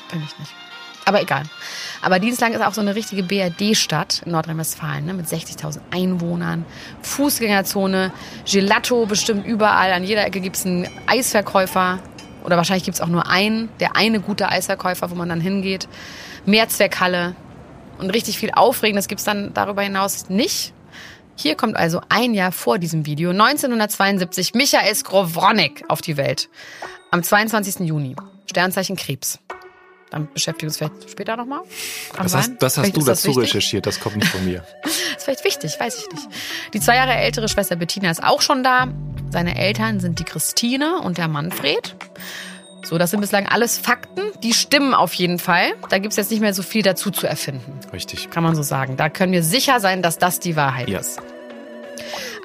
Kenn 0.10 0.24
ich 0.24 0.40
nicht. 0.40 0.54
Aber 1.06 1.22
egal. 1.22 1.44
Aber 2.02 2.20
Dienstlaken 2.20 2.56
ist 2.56 2.66
auch 2.66 2.74
so 2.74 2.82
eine 2.82 2.96
richtige 2.96 3.22
BRD-Stadt 3.24 4.24
in 4.26 4.32
Nordrhein-Westfalen, 4.32 5.06
ne, 5.06 5.14
mit 5.14 5.28
60.000 5.28 5.80
Einwohnern. 5.92 6.66
Fußgängerzone, 7.04 8.12
Gelato 8.50 9.06
bestimmt 9.06 9.46
überall. 9.46 9.94
An 9.94 10.04
jeder 10.04 10.26
Ecke 10.26 10.42
gibt's 10.42 10.66
einen 10.66 10.88
Eisverkäufer. 11.06 12.00
Oder 12.44 12.58
wahrscheinlich 12.58 12.86
gibt's 12.86 13.02
auch 13.02 13.08
nur 13.08 13.28
einen, 13.28 13.70
der 13.80 13.96
eine 13.96 14.20
gute 14.20 14.50
Eisverkäufer, 14.50 15.12
wo 15.12 15.16
man 15.16 15.30
dann 15.30 15.42
hingeht. 15.42 15.88
Mehrzweckhalle. 16.46 17.36
Und 17.98 18.10
richtig 18.10 18.38
viel 18.40 18.52
Aufregendes 18.52 19.08
gibt's 19.08 19.24
dann 19.24 19.54
darüber 19.54 19.82
hinaus 19.84 20.30
nicht. 20.30 20.74
Hier 21.36 21.56
kommt 21.56 21.76
also 21.76 22.02
ein 22.10 22.34
Jahr 22.34 22.52
vor 22.52 22.80
diesem 22.80 23.06
Video, 23.06 23.32
1972, 23.32 24.54
Michael 24.54 24.96
Skowronek 24.96 25.84
auf 25.90 26.02
die 26.02 26.18
Welt. 26.18 26.50
Am 27.12 27.24
22. 27.24 27.88
Juni. 27.88 28.16
Sternzeichen 28.48 28.96
Krebs. 28.96 29.40
Dann 30.12 30.32
beschäftigen 30.32 30.62
wir 30.62 30.68
uns 30.70 30.78
vielleicht 30.78 31.12
später 31.12 31.36
nochmal. 31.36 31.62
Das 32.18 32.36
hast, 32.36 32.54
das 32.60 32.78
hast 32.78 32.96
du 32.96 33.00
das 33.00 33.22
dazu 33.22 33.30
wichtig. 33.30 33.44
recherchiert, 33.44 33.86
das 33.86 34.00
kommt 34.00 34.18
nicht 34.18 34.30
von 34.30 34.46
mir. 34.46 34.64
ist 34.84 35.24
vielleicht 35.24 35.44
wichtig, 35.44 35.78
weiß 35.80 35.98
ich 35.98 36.12
nicht. 36.14 36.28
Die 36.74 36.80
zwei 36.80 36.96
Jahre 36.96 37.14
ältere 37.14 37.50
Schwester 37.50 37.76
Bettina 37.76 38.10
ist 38.10 38.24
auch 38.24 38.42
schon 38.42 38.64
da. 38.64 38.88
Seine 39.32 39.58
Eltern 39.58 40.00
sind 40.00 40.20
die 40.20 40.24
Christine 40.24 41.02
und 41.02 41.18
der 41.18 41.28
Manfred. 41.28 41.96
So, 42.86 43.00
das 43.00 43.10
sind 43.10 43.20
bislang 43.20 43.48
alles 43.48 43.80
Fakten. 43.80 44.22
Die 44.44 44.54
stimmen 44.54 44.94
auf 44.94 45.14
jeden 45.16 45.40
Fall. 45.40 45.74
Da 45.90 45.98
gibt's 45.98 46.18
jetzt 46.18 46.30
nicht 46.30 46.40
mehr 46.40 46.54
so 46.54 46.62
viel 46.62 46.84
dazu 46.84 47.10
zu 47.10 47.26
erfinden. 47.26 47.80
Richtig. 47.92 48.30
Kann 48.30 48.44
man 48.44 48.56
so 48.56 48.62
sagen. 48.62 48.96
Da 48.96 49.10
können 49.10 49.32
wir 49.34 49.42
sicher 49.42 49.80
sein, 49.80 50.04
dass 50.04 50.20
das 50.20 50.40
die 50.40 50.56
Wahrheit 50.56 50.88
Ja. 50.88 51.00
ist. 51.00 51.20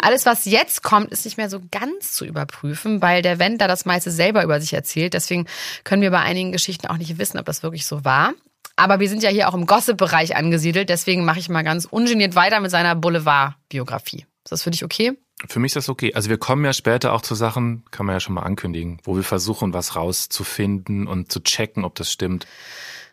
Alles, 0.00 0.24
was 0.24 0.46
jetzt 0.46 0.82
kommt, 0.82 1.10
ist 1.12 1.26
nicht 1.26 1.36
mehr 1.36 1.50
so 1.50 1.60
ganz 1.70 2.14
zu 2.14 2.24
überprüfen, 2.24 3.02
weil 3.02 3.20
der 3.20 3.38
Wendler 3.38 3.68
das 3.68 3.84
meiste 3.84 4.10
selber 4.10 4.42
über 4.42 4.58
sich 4.62 4.72
erzählt. 4.72 5.12
Deswegen 5.12 5.46
können 5.84 6.00
wir 6.00 6.10
bei 6.10 6.20
einigen 6.20 6.52
Geschichten 6.52 6.86
auch 6.86 6.96
nicht 6.96 7.18
wissen, 7.18 7.38
ob 7.38 7.44
das 7.44 7.62
wirklich 7.62 7.84
so 7.86 8.02
war. 8.02 8.32
Aber 8.76 8.98
wir 8.98 9.10
sind 9.10 9.22
ja 9.22 9.28
hier 9.28 9.46
auch 9.46 9.52
im 9.54 9.66
Gossip-Bereich 9.66 10.36
angesiedelt. 10.36 10.88
Deswegen 10.88 11.26
mache 11.26 11.38
ich 11.38 11.50
mal 11.50 11.64
ganz 11.64 11.84
ungeniert 11.84 12.34
weiter 12.34 12.60
mit 12.60 12.70
seiner 12.70 12.94
Boulevard-Biografie. 12.94 14.24
Ist 14.44 14.52
das 14.52 14.62
für 14.62 14.70
dich 14.70 14.84
okay? 14.84 15.12
Für 15.48 15.58
mich 15.58 15.70
ist 15.70 15.76
das 15.76 15.88
okay. 15.88 16.14
Also 16.14 16.28
wir 16.28 16.38
kommen 16.38 16.64
ja 16.64 16.72
später 16.72 17.12
auch 17.12 17.22
zu 17.22 17.34
Sachen, 17.34 17.84
kann 17.90 18.06
man 18.06 18.16
ja 18.16 18.20
schon 18.20 18.34
mal 18.34 18.42
ankündigen, 18.42 19.00
wo 19.04 19.16
wir 19.16 19.22
versuchen, 19.22 19.72
was 19.72 19.96
rauszufinden 19.96 21.06
und 21.06 21.32
zu 21.32 21.40
checken, 21.40 21.84
ob 21.84 21.94
das 21.94 22.12
stimmt. 22.12 22.46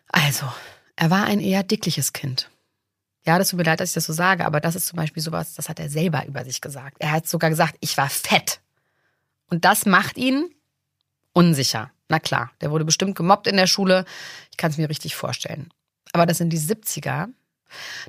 Also, 0.10 0.46
er 0.96 1.10
war 1.10 1.26
ein 1.26 1.40
eher 1.40 1.64
dickliches 1.64 2.14
Kind. 2.14 2.50
Ja, 3.26 3.38
das 3.38 3.50
tut 3.50 3.58
mir 3.58 3.64
leid, 3.64 3.80
dass 3.80 3.90
ich 3.90 3.96
das 3.96 4.06
so 4.06 4.14
sage, 4.14 4.46
aber 4.46 4.62
das 4.62 4.76
ist 4.76 4.88
zum 4.88 4.98
Beispiel 4.98 5.22
sowas, 5.22 5.54
das 5.56 5.68
hat 5.68 5.80
er 5.80 5.90
selber 5.90 6.26
über 6.26 6.46
sich 6.46 6.62
gesagt. 6.62 6.98
Er 7.00 7.12
hat 7.12 7.28
sogar 7.28 7.50
gesagt, 7.50 7.76
ich 7.82 7.98
war 7.98 8.10
fett. 8.10 8.62
Und 9.50 9.66
das 9.66 9.86
macht 9.86 10.18
ihn 10.18 10.50
unsicher. 11.34 11.92
Na 12.10 12.20
klar, 12.20 12.52
der 12.62 12.72
wurde 12.72 12.86
bestimmt 12.86 13.16
gemobbt 13.16 13.48
in 13.48 13.58
der 13.58 13.68
Schule. 13.68 14.06
Ich 14.52 14.58
kann 14.58 14.72
es 14.72 14.78
mir 14.78 14.90
richtig 14.90 15.16
vorstellen. 15.16 15.70
Aber 16.14 16.26
das 16.26 16.38
sind 16.38 16.52
die 16.52 16.60
70er. 16.60 17.28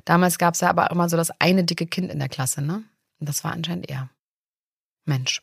Damals 0.05 0.37
gab 0.37 0.53
es 0.53 0.61
ja 0.61 0.69
aber 0.69 0.89
immer 0.89 1.09
so 1.09 1.17
das 1.17 1.31
eine 1.39 1.65
dicke 1.65 1.85
Kind 1.85 2.11
in 2.11 2.19
der 2.19 2.29
Klasse, 2.29 2.61
ne? 2.61 2.83
Und 3.19 3.27
das 3.27 3.43
war 3.43 3.51
anscheinend 3.51 3.89
er. 3.89 4.09
Mensch. 5.05 5.41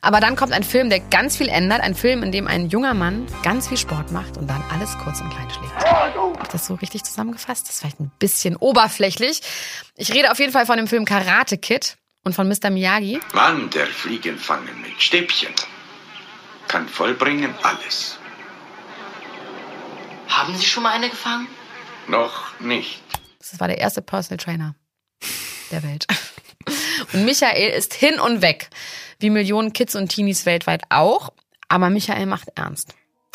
Aber 0.00 0.20
dann 0.20 0.36
kommt 0.36 0.52
ein 0.52 0.62
Film, 0.62 0.88
der 0.88 1.00
ganz 1.00 1.36
viel 1.36 1.48
ändert. 1.48 1.82
Ein 1.82 1.94
Film, 1.94 2.22
in 2.22 2.32
dem 2.32 2.46
ein 2.46 2.70
junger 2.70 2.94
Mann 2.94 3.26
ganz 3.42 3.68
viel 3.68 3.76
Sport 3.76 4.12
macht 4.12 4.38
und 4.38 4.48
dann 4.48 4.62
alles 4.70 4.96
kurz 4.98 5.20
und 5.20 5.30
klein 5.30 5.50
schlägt. 5.50 5.74
Hab 5.74 6.42
ich 6.42 6.48
das 6.48 6.66
so 6.66 6.74
richtig 6.74 7.04
zusammengefasst? 7.04 7.66
Das 7.66 7.74
ist 7.74 7.80
vielleicht 7.80 8.00
ein 8.00 8.10
bisschen 8.18 8.56
oberflächlich. 8.56 9.42
Ich 9.94 10.12
rede 10.14 10.30
auf 10.30 10.38
jeden 10.38 10.52
Fall 10.52 10.64
von 10.64 10.78
dem 10.78 10.86
Film 10.86 11.04
Karate 11.04 11.58
Kid 11.58 11.98
und 12.24 12.34
von 12.34 12.48
Mr. 12.48 12.70
Miyagi. 12.70 13.20
Wanderfliegen 13.32 14.38
fangen 14.38 14.80
mit 14.80 15.02
Stäbchen. 15.02 15.52
Kann 16.66 16.88
vollbringen 16.88 17.54
alles. 17.62 18.18
Haben 20.28 20.56
Sie 20.56 20.64
schon 20.64 20.82
mal 20.82 20.92
eine 20.92 21.10
gefangen? 21.10 21.48
Noch 22.06 22.58
nicht. 22.60 23.02
Das 23.38 23.60
war 23.60 23.68
der 23.68 23.78
erste 23.78 24.02
Personal 24.02 24.38
Trainer 24.38 24.74
der 25.70 25.82
Welt. 25.82 26.06
Und 27.12 27.24
Michael 27.24 27.70
ist 27.70 27.94
hin 27.94 28.20
und 28.20 28.42
weg. 28.42 28.70
Wie 29.18 29.30
Millionen 29.30 29.72
Kids 29.72 29.94
und 29.94 30.08
Teenies 30.08 30.46
weltweit 30.46 30.82
auch. 30.90 31.32
Aber 31.68 31.90
Michael 31.90 32.26
macht 32.26 32.48
ernst. 32.54 32.94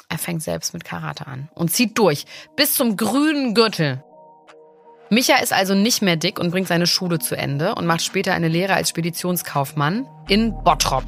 Er 0.09 0.17
fängt 0.17 0.43
selbst 0.43 0.73
mit 0.73 0.83
Karate 0.83 1.27
an 1.27 1.49
und 1.55 1.71
zieht 1.71 1.97
durch. 1.97 2.25
Bis 2.55 2.75
zum 2.75 2.97
grünen 2.97 3.55
Gürtel. 3.55 4.03
Micha 5.09 5.35
ist 5.37 5.53
also 5.53 5.75
nicht 5.75 6.01
mehr 6.01 6.15
dick 6.15 6.39
und 6.39 6.51
bringt 6.51 6.67
seine 6.67 6.87
Schule 6.87 7.19
zu 7.19 7.35
Ende 7.35 7.75
und 7.75 7.85
macht 7.85 8.01
später 8.01 8.33
eine 8.33 8.47
Lehre 8.47 8.73
als 8.73 8.89
Speditionskaufmann 8.89 10.07
in 10.27 10.53
Bottrop. 10.63 11.03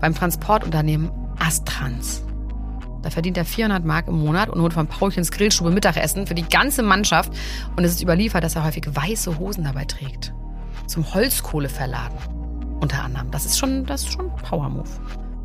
Beim 0.00 0.14
Transportunternehmen 0.14 1.10
Astrans. 1.38 2.22
Da 3.02 3.10
verdient 3.10 3.36
er 3.36 3.44
400 3.44 3.84
Mark 3.84 4.08
im 4.08 4.18
Monat 4.18 4.48
und 4.48 4.60
holt 4.62 4.72
von 4.72 4.86
Paulchens 4.86 5.30
Grillstube 5.30 5.70
Mittagessen 5.70 6.26
für 6.26 6.34
die 6.34 6.48
ganze 6.48 6.82
Mannschaft. 6.82 7.32
Und 7.76 7.84
es 7.84 7.92
ist 7.92 8.02
überliefert, 8.02 8.42
dass 8.42 8.56
er 8.56 8.64
häufig 8.64 8.84
weiße 8.88 9.38
Hosen 9.38 9.64
dabei 9.64 9.84
trägt. 9.84 10.32
Zum 10.86 11.14
Holzkohleverladen. 11.14 12.18
Unter 12.80 13.02
anderem. 13.02 13.30
Das 13.30 13.46
ist 13.46 13.58
schon, 13.58 13.86
das 13.86 14.02
ist 14.02 14.12
schon 14.12 14.34
Power-Move. 14.36 14.88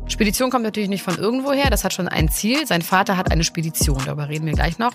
Spedition 0.08 0.50
kommt 0.50 0.64
natürlich 0.64 0.88
nicht 0.88 1.02
von 1.02 1.16
irgendwoher. 1.16 1.70
Das 1.70 1.84
hat 1.84 1.92
schon 1.94 2.08
ein 2.08 2.28
Ziel. 2.28 2.66
Sein 2.66 2.82
Vater 2.82 3.16
hat 3.16 3.30
eine 3.30 3.44
Spedition. 3.44 4.02
Darüber 4.04 4.28
reden 4.28 4.46
wir 4.46 4.52
gleich 4.52 4.78
noch. 4.78 4.92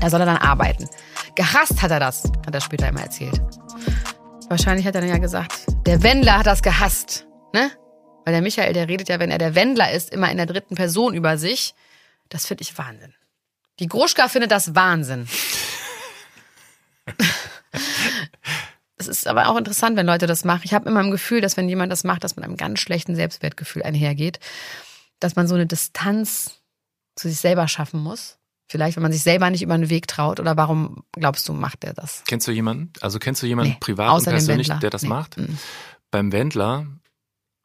Da 0.00 0.10
soll 0.10 0.20
er 0.20 0.26
dann 0.26 0.36
arbeiten. 0.36 0.88
Gehasst 1.34 1.82
hat 1.82 1.90
er 1.90 2.00
das, 2.00 2.24
hat 2.46 2.54
er 2.54 2.60
später 2.60 2.88
immer 2.88 3.02
erzählt. 3.02 3.40
Wahrscheinlich 4.48 4.86
hat 4.86 4.94
er 4.94 5.02
dann 5.02 5.10
ja 5.10 5.18
gesagt, 5.18 5.66
der 5.86 6.02
Wendler 6.02 6.38
hat 6.38 6.46
das 6.46 6.62
gehasst. 6.62 7.26
Ne? 7.52 7.70
Weil 8.24 8.32
der 8.32 8.42
Michael, 8.42 8.72
der 8.72 8.88
redet 8.88 9.08
ja, 9.08 9.18
wenn 9.18 9.30
er 9.30 9.38
der 9.38 9.54
Wendler 9.54 9.92
ist, 9.92 10.10
immer 10.10 10.30
in 10.30 10.36
der 10.36 10.46
dritten 10.46 10.74
Person 10.74 11.14
über 11.14 11.36
sich. 11.36 11.74
Das 12.28 12.46
finde 12.46 12.62
ich 12.62 12.76
Wahnsinn. 12.78 13.14
Die 13.78 13.86
Gruschka 13.86 14.28
findet 14.28 14.50
das 14.50 14.74
Wahnsinn. 14.74 15.28
Es 18.98 19.06
ist 19.08 19.26
aber 19.26 19.48
auch 19.48 19.56
interessant, 19.56 19.96
wenn 19.96 20.06
Leute 20.06 20.26
das 20.26 20.44
machen. 20.44 20.62
Ich 20.64 20.74
habe 20.74 20.88
immer 20.88 21.00
im 21.00 21.10
Gefühl, 21.10 21.40
dass 21.40 21.56
wenn 21.56 21.68
jemand 21.68 21.92
das 21.92 22.04
macht, 22.04 22.24
dass 22.24 22.36
mit 22.36 22.44
einem 22.44 22.56
ganz 22.56 22.80
schlechten 22.80 23.14
Selbstwertgefühl 23.14 23.82
einhergeht, 23.82 24.40
dass 25.20 25.36
man 25.36 25.46
so 25.48 25.54
eine 25.54 25.66
Distanz 25.66 26.60
zu 27.16 27.28
sich 27.28 27.38
selber 27.38 27.68
schaffen 27.68 28.00
muss. 28.00 28.38
Vielleicht, 28.70 28.96
wenn 28.96 29.02
man 29.02 29.12
sich 29.12 29.22
selber 29.22 29.48
nicht 29.50 29.62
über 29.62 29.76
den 29.78 29.88
Weg 29.88 30.08
traut. 30.08 30.40
Oder 30.40 30.56
warum 30.56 31.04
glaubst 31.12 31.48
du, 31.48 31.54
macht 31.54 31.84
er 31.84 31.94
das? 31.94 32.22
Kennst 32.26 32.46
du 32.46 32.52
jemanden? 32.52 32.92
Also 33.00 33.18
kennst 33.18 33.42
du 33.42 33.46
jemanden 33.46 33.72
Nee, 33.72 33.78
privat 33.80 34.18
und 34.18 34.24
persönlich, 34.24 34.68
der 34.68 34.90
das 34.90 35.02
Nee. 35.02 35.08
macht? 35.08 35.38
Mhm. 35.38 35.58
Beim 36.10 36.32
Wendler, 36.32 36.86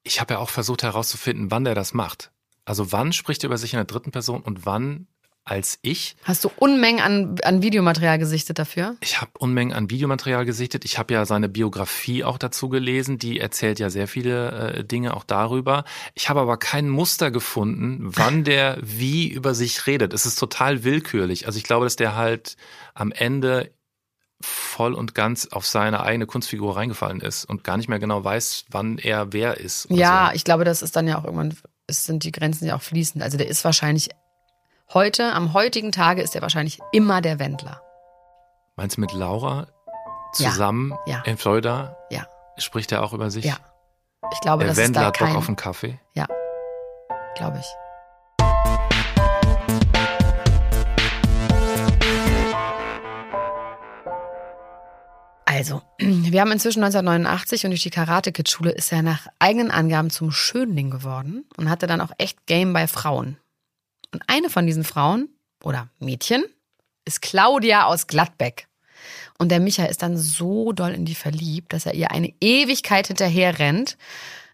ich 0.03 0.21
habe 0.21 0.35
ja 0.35 0.39
auch 0.39 0.49
versucht 0.49 0.83
herauszufinden, 0.83 1.51
wann 1.51 1.65
der 1.65 1.75
das 1.75 1.93
macht. 1.93 2.31
Also 2.65 2.91
wann 2.93 3.11
spricht 3.11 3.43
er 3.43 3.47
über 3.47 3.57
sich 3.57 3.73
in 3.73 3.77
der 3.77 3.85
dritten 3.85 4.11
Person 4.11 4.41
und 4.41 4.65
wann 4.65 5.07
als 5.45 5.79
ich. 5.81 6.15
Hast 6.23 6.43
du 6.43 6.51
Unmengen 6.55 7.01
an, 7.01 7.35
an 7.43 7.61
Videomaterial 7.61 8.17
gesichtet 8.17 8.59
dafür? 8.59 8.95
Ich 9.01 9.19
habe 9.19 9.31
Unmengen 9.39 9.73
an 9.73 9.89
Videomaterial 9.89 10.45
gesichtet. 10.45 10.85
Ich 10.85 10.97
habe 10.97 11.13
ja 11.13 11.25
seine 11.25 11.49
Biografie 11.49 12.23
auch 12.23 12.37
dazu 12.37 12.69
gelesen. 12.69 13.19
Die 13.19 13.39
erzählt 13.39 13.79
ja 13.79 13.89
sehr 13.89 14.07
viele 14.07 14.51
äh, 14.51 14.83
Dinge 14.85 15.15
auch 15.15 15.25
darüber. 15.25 15.83
Ich 16.13 16.29
habe 16.29 16.39
aber 16.39 16.57
kein 16.57 16.87
Muster 16.89 17.29
gefunden, 17.29 17.99
wann 18.01 18.43
der 18.45 18.77
wie 18.81 19.27
über 19.27 19.53
sich 19.53 19.85
redet. 19.85 20.13
Es 20.13 20.25
ist 20.25 20.39
total 20.39 20.83
willkürlich. 20.83 21.45
Also 21.45 21.57
ich 21.57 21.65
glaube, 21.65 21.85
dass 21.85 21.97
der 21.97 22.15
halt 22.15 22.55
am 22.93 23.11
Ende 23.11 23.71
voll 24.39 24.93
und 24.93 25.15
ganz 25.15 25.47
auf 25.47 25.65
seine 25.65 26.03
eigene 26.03 26.25
Kunstfigur 26.25 26.75
reingefallen 26.75 27.21
ist 27.21 27.45
und 27.45 27.63
gar 27.63 27.77
nicht 27.77 27.89
mehr 27.89 27.99
genau 27.99 28.23
weiß, 28.23 28.65
wann 28.69 28.97
er 28.97 29.31
wer 29.31 29.57
ist. 29.57 29.87
Ja, 29.89 30.29
so. 30.29 30.35
ich 30.35 30.43
glaube, 30.43 30.65
das 30.65 30.81
ist 30.81 30.95
dann 30.95 31.07
ja 31.07 31.17
auch 31.17 31.23
irgendwann, 31.23 31.55
es 31.87 32.05
sind 32.05 32.23
die 32.23 32.31
Grenzen 32.31 32.67
ja 32.67 32.75
auch 32.75 32.81
fließend. 32.81 33.23
Also 33.23 33.37
der 33.37 33.47
ist 33.47 33.63
wahrscheinlich 33.63 34.09
heute, 34.93 35.33
am 35.33 35.53
heutigen 35.53 35.91
Tage 35.91 36.21
ist 36.21 36.35
er 36.35 36.41
wahrscheinlich 36.41 36.79
immer 36.91 37.21
der 37.21 37.39
Wendler. 37.39 37.81
Meinst 38.75 38.97
du 38.97 39.01
mit 39.01 39.13
Laura 39.13 39.67
Ja, 40.37 40.49
zusammen 40.49 40.93
ja. 41.05 41.21
in 41.25 41.37
Florida? 41.37 41.95
Ja. 42.09 42.25
Spricht 42.57 42.91
er 42.91 43.03
auch 43.03 43.13
über 43.13 43.29
sich? 43.31 43.45
Ja. 43.45 43.57
Ich 44.31 44.41
glaube, 44.41 44.59
Der 44.63 44.69
das 44.69 44.77
ist 44.77 44.83
Wendler 44.85 45.01
da 45.01 45.07
hat 45.07 45.19
Bock 45.19 45.27
kein, 45.27 45.35
auf 45.37 45.47
einen 45.47 45.55
Kaffee. 45.55 45.99
ja, 46.13 46.25
glaube 47.35 47.59
ich. 47.59 47.65
Also, 55.45 55.81
wir 55.99 56.41
haben 56.41 56.51
inzwischen 56.51 56.83
1989 56.83 57.65
und 57.65 57.71
durch 57.71 57.83
die 57.83 57.89
Karate-Kid-Schule 57.89 58.71
ist 58.71 58.91
er 58.91 59.01
nach 59.03 59.27
eigenen 59.39 59.71
Angaben 59.71 60.09
zum 60.09 60.31
Schönling 60.31 60.89
geworden 60.89 61.45
und 61.57 61.69
hatte 61.69 61.85
dann 61.87 62.01
auch 62.01 62.11
echt 62.17 62.45
Game 62.47 62.73
bei 62.73 62.87
Frauen. 62.87 63.37
Und 64.13 64.23
eine 64.27 64.49
von 64.49 64.65
diesen 64.65 64.83
Frauen 64.83 65.29
oder 65.63 65.89
Mädchen 65.99 66.43
ist 67.05 67.21
Claudia 67.21 67.85
aus 67.85 68.07
Gladbeck. 68.07 68.67
Und 69.37 69.49
der 69.49 69.59
Micha 69.59 69.85
ist 69.85 70.03
dann 70.03 70.17
so 70.17 70.71
doll 70.71 70.91
in 70.91 71.05
die 71.05 71.15
verliebt, 71.15 71.73
dass 71.73 71.85
er 71.85 71.95
ihr 71.95 72.11
eine 72.11 72.33
Ewigkeit 72.39 73.07
hinterher 73.07 73.59
rennt. 73.59 73.97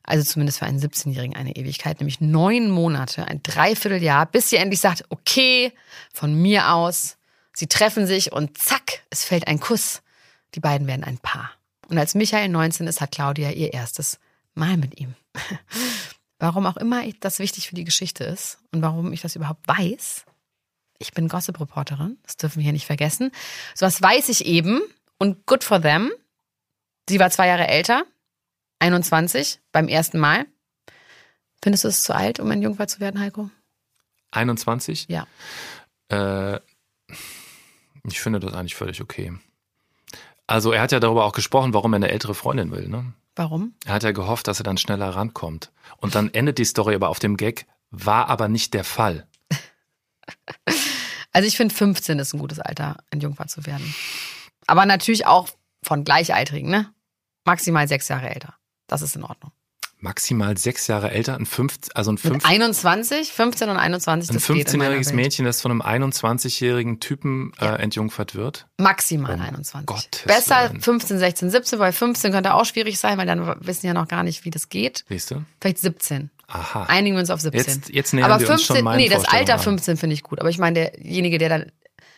Also 0.03 0.23
zumindest 0.23 0.59
für 0.59 0.65
einen 0.65 0.79
17-Jährigen 0.79 1.35
eine 1.35 1.55
Ewigkeit, 1.55 1.99
nämlich 1.99 2.21
neun 2.21 2.71
Monate, 2.71 3.27
ein 3.27 3.43
Dreivierteljahr, 3.43 4.25
bis 4.25 4.49
sie 4.49 4.55
endlich 4.55 4.79
sagt, 4.79 5.03
okay, 5.09 5.71
von 6.13 6.33
mir 6.33 6.73
aus. 6.73 7.17
Sie 7.53 7.67
treffen 7.67 8.07
sich 8.07 8.31
und 8.31 8.57
zack, 8.57 9.03
es 9.09 9.23
fällt 9.23 9.47
ein 9.47 9.59
Kuss. 9.59 10.01
Die 10.55 10.59
beiden 10.59 10.87
werden 10.87 11.03
ein 11.03 11.19
Paar. 11.19 11.51
Und 11.89 11.97
als 11.97 12.15
Michael 12.15 12.49
19 12.49 12.87
ist, 12.87 13.01
hat 13.01 13.11
Claudia 13.11 13.51
ihr 13.51 13.73
erstes 13.73 14.19
Mal 14.55 14.77
mit 14.77 14.99
ihm. 14.99 15.13
Warum 16.39 16.65
auch 16.65 16.77
immer 16.77 17.03
das 17.19 17.39
wichtig 17.39 17.67
für 17.67 17.75
die 17.75 17.83
Geschichte 17.83 18.23
ist 18.23 18.59
und 18.71 18.81
warum 18.81 19.11
ich 19.11 19.21
das 19.21 19.35
überhaupt 19.35 19.67
weiß, 19.67 20.25
ich 20.97 21.13
bin 21.13 21.27
Gossip-Reporterin, 21.27 22.17
das 22.23 22.37
dürfen 22.37 22.57
wir 22.57 22.63
hier 22.63 22.73
nicht 22.73 22.85
vergessen. 22.85 23.31
So 23.75 23.85
was 23.85 24.01
weiß 24.01 24.29
ich 24.29 24.45
eben 24.45 24.81
und 25.17 25.45
good 25.45 25.63
for 25.63 25.81
them. 25.81 26.11
Sie 27.09 27.19
war 27.19 27.29
zwei 27.29 27.47
Jahre 27.47 27.67
älter, 27.67 28.05
21, 28.79 29.59
beim 29.71 29.87
ersten 29.87 30.19
Mal. 30.19 30.45
Findest 31.61 31.83
du 31.83 31.89
es 31.89 32.03
zu 32.03 32.15
alt, 32.15 32.39
um 32.39 32.49
ein 32.51 32.61
Jungfer 32.61 32.87
zu 32.87 32.99
werden, 32.99 33.19
Heiko? 33.19 33.49
21? 34.31 35.07
Ja. 35.09 35.27
Äh, 36.09 36.59
ich 38.03 38.21
finde 38.21 38.39
das 38.39 38.53
eigentlich 38.53 38.75
völlig 38.75 39.01
okay. 39.01 39.33
Also 40.49 40.71
er 40.71 40.81
hat 40.81 40.91
ja 40.91 40.99
darüber 40.99 41.25
auch 41.25 41.33
gesprochen, 41.33 41.75
warum 41.75 41.93
er 41.93 41.97
eine 41.97 42.09
ältere 42.09 42.33
Freundin 42.33 42.71
will. 42.71 42.87
Ne? 42.87 43.13
Warum? 43.35 43.75
Er 43.85 43.93
hat 43.93 44.01
ja 44.01 44.11
gehofft, 44.11 44.47
dass 44.47 44.59
er 44.59 44.63
dann 44.63 44.77
schneller 44.77 45.09
rankommt. 45.09 45.71
Und 45.97 46.15
dann 46.15 46.33
endet 46.33 46.57
die 46.57 46.65
Story 46.65 46.95
aber 46.95 47.09
auf 47.09 47.19
dem 47.19 47.37
Gag, 47.37 47.67
war 47.91 48.29
aber 48.29 48.47
nicht 48.47 48.73
der 48.73 48.83
Fall. 48.83 49.27
Also 51.31 51.47
ich 51.47 51.57
finde 51.57 51.75
15 51.75 52.17
ist 52.17 52.33
ein 52.33 52.39
gutes 52.39 52.59
Alter, 52.59 52.97
ein 53.11 53.19
Jungfer 53.19 53.45
zu 53.45 53.67
werden. 53.67 53.93
Aber 54.65 54.87
natürlich 54.87 55.27
auch 55.27 55.47
von 55.83 56.03
Gleichaltrigen, 56.03 56.71
ne? 56.71 56.91
Maximal 57.45 57.87
sechs 57.87 58.07
Jahre 58.07 58.31
älter. 58.33 58.55
Das 58.87 59.03
ist 59.03 59.15
in 59.15 59.23
Ordnung. 59.23 59.51
Maximal 60.01 60.57
sechs 60.57 60.87
Jahre 60.87 61.11
älter, 61.11 61.35
ein, 61.35 61.45
fünf, 61.45 61.75
also 61.93 62.11
ein, 62.11 62.17
fünf, 62.17 62.45
21, 62.45 63.33
15 63.33 63.67
und 63.69 63.75
21, 63.77 64.29
ein 64.29 64.33
das 64.35 64.47
geht 64.47 64.73
in 64.73 64.79
meiner 64.79 64.91
15-jähriges 64.95 65.05
Welt. 65.07 65.15
Mädchen, 65.15 65.45
das 65.45 65.61
von 65.61 65.71
einem 65.71 65.81
21-jährigen 65.81 66.99
Typen 67.01 67.51
Ja. 67.59 67.75
äh, 67.75 67.81
entjungfert 67.81 68.33
wird. 68.33 68.67
Maximal 68.77 69.35
Um 69.35 69.41
21. 69.41 69.85
Gottes 69.85 70.21
Besser 70.25 70.69
Willen. 70.69 70.81
15, 70.81 71.19
16, 71.19 71.49
17, 71.49 71.79
weil 71.79 71.91
15 71.91 72.31
könnte 72.31 72.53
auch 72.53 72.63
schwierig 72.65 72.97
sein, 72.97 73.17
weil 73.17 73.25
dann 73.25 73.55
wissen 73.59 73.87
ja 73.87 73.93
noch 73.93 74.07
gar 74.07 74.23
nicht, 74.23 74.45
wie 74.45 74.51
das 74.51 74.69
geht. 74.69 75.03
Siehst 75.09 75.31
du? 75.31 75.43
Vielleicht 75.59 75.79
17. 75.79 76.29
Aha. 76.47 76.83
Einigen 76.85 77.15
wir 77.17 77.19
uns 77.19 77.29
auf 77.29 77.41
17. 77.41 77.59
Jetzt- 77.59 77.89
jetzt 77.89 78.13
nähern 78.13 78.31
aber 78.31 78.39
wir 78.39 78.49
uns 78.49 78.61
15, 78.61 78.75
schon 78.77 78.85
meinen 78.85 78.97
nee, 78.97 79.09
das 79.09 79.25
Alter 79.25 79.55
an. 79.55 79.59
15 79.59 79.97
finde 79.97 80.13
ich 80.13 80.23
gut. 80.23 80.39
Aber 80.39 80.49
ich 80.49 80.57
meine, 80.59 80.75
derjenige, 80.91 81.37
der 81.39 81.49
dann, 81.49 81.71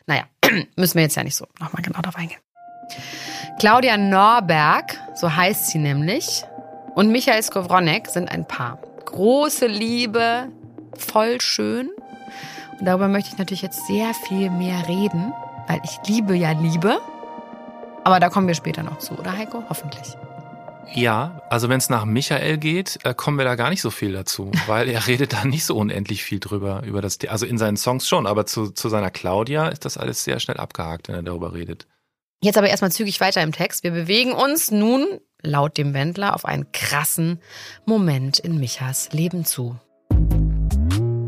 naja, 0.06 0.26
müssen 0.78 0.96
wir 0.96 1.02
jetzt 1.02 1.16
ja 1.16 1.24
nicht 1.24 1.36
so 1.36 1.48
nochmal 1.60 1.82
genau 1.82 2.00
darauf 2.00 2.16
eingehen. 2.16 2.40
Claudia 3.60 3.98
Norberg, 3.98 4.98
so 5.16 5.34
heißt 5.36 5.68
sie 5.72 5.78
nämlich, 5.80 6.44
und 6.96 7.12
Michael 7.12 7.42
Skowronek 7.42 8.08
sind 8.08 8.30
ein 8.30 8.48
Paar. 8.48 8.80
Große 9.06 9.68
Liebe, 9.68 10.50
voll 10.94 11.42
schön. 11.42 11.90
Und 12.80 12.86
darüber 12.86 13.08
möchte 13.08 13.32
ich 13.32 13.38
natürlich 13.38 13.62
jetzt 13.62 13.88
sehr 13.88 14.14
viel 14.14 14.50
mehr 14.50 14.88
reden, 14.88 15.34
weil 15.68 15.82
ich 15.84 15.98
liebe 16.08 16.36
ja 16.36 16.52
Liebe. 16.52 17.00
Aber 18.04 18.20
da 18.20 18.30
kommen 18.30 18.48
wir 18.48 18.56
später 18.56 18.84
noch 18.84 18.98
zu, 18.98 19.14
oder 19.14 19.38
Heiko? 19.38 19.64
Hoffentlich. 19.70 20.16
Ja, 20.94 21.42
also 21.50 21.70
wenn 21.70 21.78
es 21.78 21.90
nach 21.90 22.04
Michael 22.04 22.58
geht, 22.58 23.00
äh, 23.04 23.14
kommen 23.14 23.38
wir 23.38 23.46
da 23.46 23.56
gar 23.56 23.70
nicht 23.70 23.82
so 23.82 23.92
viel 23.92 24.12
dazu, 24.12 24.52
weil 24.68 24.90
er 24.90 25.08
redet 25.08 25.34
da 25.34 25.46
nicht 25.46 25.66
so 25.66 25.78
unendlich 25.78 26.24
viel 26.24 26.40
drüber, 26.40 26.84
über 26.84 27.02
das, 27.02 27.20
also 27.28 27.46
in 27.46 27.58
seinen 27.58 27.78
Songs 27.78 28.08
schon, 28.08 28.28
aber 28.28 28.46
zu, 28.46 28.72
zu 28.72 28.90
seiner 28.90 29.12
Claudia 29.12 29.70
ist 29.70 29.86
das 29.86 29.98
alles 29.98 30.24
sehr 30.24 30.40
schnell 30.40 30.58
abgehakt, 30.58 31.08
wenn 31.08 31.16
er 31.16 31.24
darüber 31.24 31.54
redet. 31.54 31.88
Jetzt 32.44 32.58
aber 32.58 32.70
erstmal 32.70 32.92
zügig 32.92 33.22
weiter 33.22 33.44
im 33.44 33.52
Text. 33.52 33.84
Wir 33.84 33.92
bewegen 33.92 34.32
uns 34.32 34.72
nun, 34.72 35.20
laut 35.42 35.78
dem 35.78 35.94
Wendler, 35.94 36.36
auf 36.36 36.46
einen 36.46 36.72
krassen 36.72 37.40
Moment 37.86 38.40
in 38.40 38.60
Michas 38.60 39.12
Leben 39.12 39.46
zu. 39.46 39.76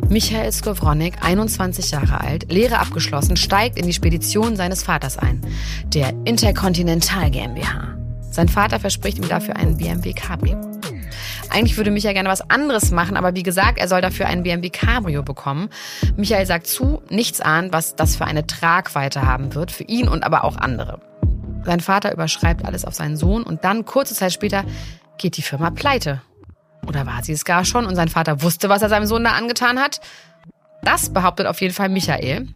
Michael 0.09 0.51
Skowronek, 0.51 1.23
21 1.23 1.91
Jahre 1.91 2.21
alt, 2.21 2.51
Lehre 2.51 2.77
abgeschlossen, 2.77 3.35
steigt 3.35 3.79
in 3.79 3.87
die 3.87 3.93
Spedition 3.93 4.55
seines 4.55 4.83
Vaters 4.83 5.17
ein, 5.17 5.41
der 5.87 6.13
Intercontinental 6.25 7.31
GmbH. 7.31 7.97
Sein 8.29 8.47
Vater 8.47 8.79
verspricht 8.79 9.17
ihm 9.17 9.27
dafür 9.27 9.55
einen 9.55 9.77
BMW 9.77 10.13
Cabrio. 10.13 10.59
Eigentlich 11.49 11.77
würde 11.77 11.91
Michael 11.91 12.13
gerne 12.13 12.29
was 12.29 12.47
anderes 12.49 12.91
machen, 12.91 13.17
aber 13.17 13.35
wie 13.35 13.43
gesagt, 13.43 13.77
er 13.77 13.87
soll 13.87 14.01
dafür 14.01 14.27
einen 14.27 14.43
BMW 14.43 14.69
Cabrio 14.69 15.23
bekommen. 15.23 15.69
Michael 16.15 16.45
sagt 16.45 16.67
zu, 16.67 17.01
nichts 17.09 17.41
ahnt, 17.41 17.73
was 17.73 17.95
das 17.95 18.15
für 18.15 18.25
eine 18.25 18.47
Tragweite 18.47 19.23
haben 19.23 19.53
wird, 19.55 19.71
für 19.71 19.83
ihn 19.83 20.07
und 20.07 20.23
aber 20.23 20.43
auch 20.43 20.57
andere. 20.57 20.99
Sein 21.65 21.79
Vater 21.79 22.13
überschreibt 22.13 22.65
alles 22.65 22.85
auf 22.85 22.93
seinen 22.93 23.17
Sohn 23.17 23.43
und 23.43 23.63
dann, 23.63 23.85
kurze 23.85 24.15
Zeit 24.15 24.33
später, 24.33 24.63
geht 25.17 25.37
die 25.37 25.41
Firma 25.41 25.69
pleite. 25.69 26.21
Oder 26.87 27.05
war 27.05 27.23
sie 27.23 27.31
es 27.31 27.45
gar 27.45 27.65
schon 27.65 27.85
und 27.85 27.95
sein 27.95 28.09
Vater 28.09 28.41
wusste, 28.41 28.69
was 28.69 28.81
er 28.81 28.89
seinem 28.89 29.05
Sohn 29.05 29.23
da 29.23 29.31
angetan 29.31 29.79
hat? 29.79 30.01
Das 30.83 31.13
behauptet 31.13 31.47
auf 31.47 31.61
jeden 31.61 31.73
Fall 31.73 31.89
Michael. 31.89 32.49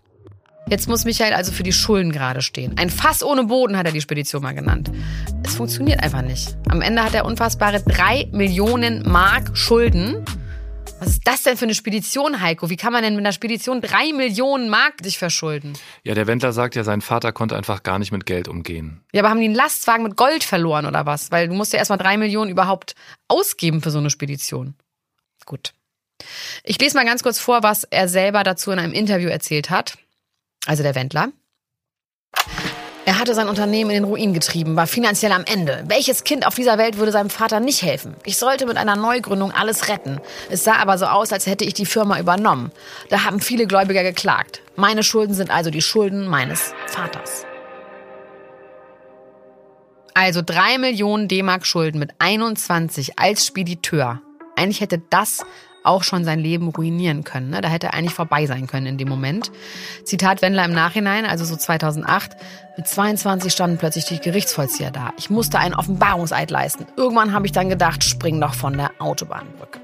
Jetzt 0.69 0.89
muss 0.89 1.05
Michael 1.05 1.33
also 1.33 1.53
für 1.53 1.63
die 1.63 1.71
Schulden 1.71 2.11
gerade 2.11 2.41
stehen. 2.41 2.77
Ein 2.77 2.89
Fass 2.89 3.23
ohne 3.23 3.45
Boden 3.45 3.77
hat 3.77 3.85
er 3.85 3.93
die 3.93 4.01
Spedition 4.01 4.41
mal 4.41 4.53
genannt. 4.53 4.91
Es 5.45 5.55
funktioniert 5.55 6.03
einfach 6.03 6.21
nicht. 6.21 6.57
Am 6.67 6.81
Ende 6.81 7.03
hat 7.03 7.13
er 7.13 7.23
unfassbare 7.23 7.81
drei 7.81 8.27
Millionen 8.33 9.09
Mark 9.09 9.55
Schulden. 9.55 10.25
Was 10.99 11.09
ist 11.09 11.27
das 11.27 11.43
denn 11.43 11.57
für 11.57 11.65
eine 11.65 11.75
Spedition, 11.75 12.41
Heiko? 12.41 12.71
Wie 12.71 12.75
kann 12.75 12.91
man 12.91 13.03
denn 13.03 13.13
mit 13.13 13.23
einer 13.23 13.31
Spedition 13.31 13.81
drei 13.81 14.13
Millionen 14.13 14.67
Mark 14.67 14.95
sich 15.03 15.19
verschulden? 15.19 15.73
Ja, 16.03 16.15
der 16.15 16.25
Wendler 16.25 16.53
sagt 16.53 16.75
ja, 16.75 16.83
sein 16.83 17.01
Vater 17.01 17.31
konnte 17.31 17.55
einfach 17.55 17.83
gar 17.83 17.99
nicht 17.99 18.11
mit 18.11 18.25
Geld 18.25 18.47
umgehen. 18.47 19.01
Ja, 19.13 19.21
aber 19.21 19.29
haben 19.29 19.39
die 19.39 19.45
einen 19.45 19.55
Lastwagen 19.55 20.03
mit 20.03 20.17
Gold 20.17 20.43
verloren 20.43 20.87
oder 20.87 21.05
was? 21.05 21.31
Weil 21.31 21.49
du 21.49 21.53
musst 21.53 21.71
ja 21.71 21.79
erstmal 21.79 21.99
drei 21.99 22.17
Millionen 22.17 22.49
überhaupt 22.49 22.95
ausgeben 23.27 23.81
für 23.81 23.91
so 23.91 23.99
eine 23.99 24.09
Spedition. 24.09 24.73
Gut. 25.45 25.73
Ich 26.63 26.79
lese 26.79 26.97
mal 26.97 27.05
ganz 27.05 27.21
kurz 27.21 27.37
vor, 27.37 27.61
was 27.61 27.83
er 27.83 28.07
selber 28.07 28.43
dazu 28.43 28.71
in 28.71 28.79
einem 28.79 28.93
Interview 28.93 29.29
erzählt 29.29 29.69
hat. 29.69 29.99
Also 30.65 30.81
der 30.81 30.95
Wendler. 30.95 31.31
Er 33.07 33.19
hatte 33.19 33.33
sein 33.33 33.47
Unternehmen 33.47 33.89
in 33.89 34.03
den 34.03 34.03
Ruin 34.03 34.33
getrieben, 34.33 34.75
war 34.75 34.85
finanziell 34.85 35.31
am 35.31 35.45
Ende. 35.45 35.81
Welches 35.87 36.25
Kind 36.25 36.45
auf 36.45 36.55
dieser 36.55 36.77
Welt 36.77 36.97
würde 36.97 37.13
seinem 37.13 37.29
Vater 37.29 37.61
nicht 37.61 37.81
helfen? 37.81 38.17
Ich 38.25 38.35
sollte 38.35 38.65
mit 38.65 38.75
einer 38.75 38.97
Neugründung 38.97 39.53
alles 39.53 39.87
retten. 39.87 40.19
Es 40.49 40.65
sah 40.65 40.75
aber 40.75 40.97
so 40.97 41.05
aus, 41.05 41.31
als 41.31 41.47
hätte 41.47 41.63
ich 41.63 41.73
die 41.73 41.85
Firma 41.85 42.19
übernommen. 42.19 42.69
Da 43.07 43.23
haben 43.23 43.39
viele 43.39 43.65
Gläubiger 43.65 44.03
geklagt. 44.03 44.61
Meine 44.75 45.03
Schulden 45.03 45.33
sind 45.33 45.51
also 45.51 45.69
die 45.69 45.81
Schulden 45.81 46.27
meines 46.27 46.73
Vaters. 46.87 47.45
Also 50.13 50.41
drei 50.45 50.77
Millionen 50.77 51.29
D-Mark 51.29 51.65
Schulden 51.65 51.99
mit 51.99 52.11
21 52.19 53.17
als 53.17 53.45
Spediteur. 53.45 54.21
Eigentlich 54.57 54.81
hätte 54.81 55.01
das 55.09 55.45
auch 55.87 56.03
schon 56.03 56.23
sein 56.25 56.39
Leben 56.39 56.69
ruinieren 56.69 57.23
können. 57.23 57.49
Ne? 57.49 57.61
Da 57.61 57.69
hätte 57.69 57.87
er 57.87 57.93
eigentlich 57.93 58.13
vorbei 58.13 58.45
sein 58.45 58.67
können 58.67 58.85
in 58.85 58.97
dem 58.97 59.09
Moment. 59.09 59.51
Zitat 60.03 60.41
Wendler 60.41 60.65
im 60.65 60.73
Nachhinein, 60.73 61.25
also 61.25 61.45
so 61.45 61.55
2008. 61.55 62.37
Mit 62.77 62.87
22 62.87 63.51
standen 63.51 63.77
plötzlich 63.77 64.05
die 64.05 64.19
Gerichtsvollzieher 64.19 64.91
da. 64.91 65.13
Ich 65.17 65.29
musste 65.29 65.59
einen 65.59 65.73
Offenbarungseid 65.73 66.51
leisten. 66.51 66.85
Irgendwann 66.95 67.33
habe 67.33 67.45
ich 67.45 67.51
dann 67.51 67.69
gedacht, 67.69 68.03
spring 68.03 68.39
doch 68.39 68.53
von 68.53 68.73
der 68.77 68.91
Autobahnbrücke. 68.99 69.79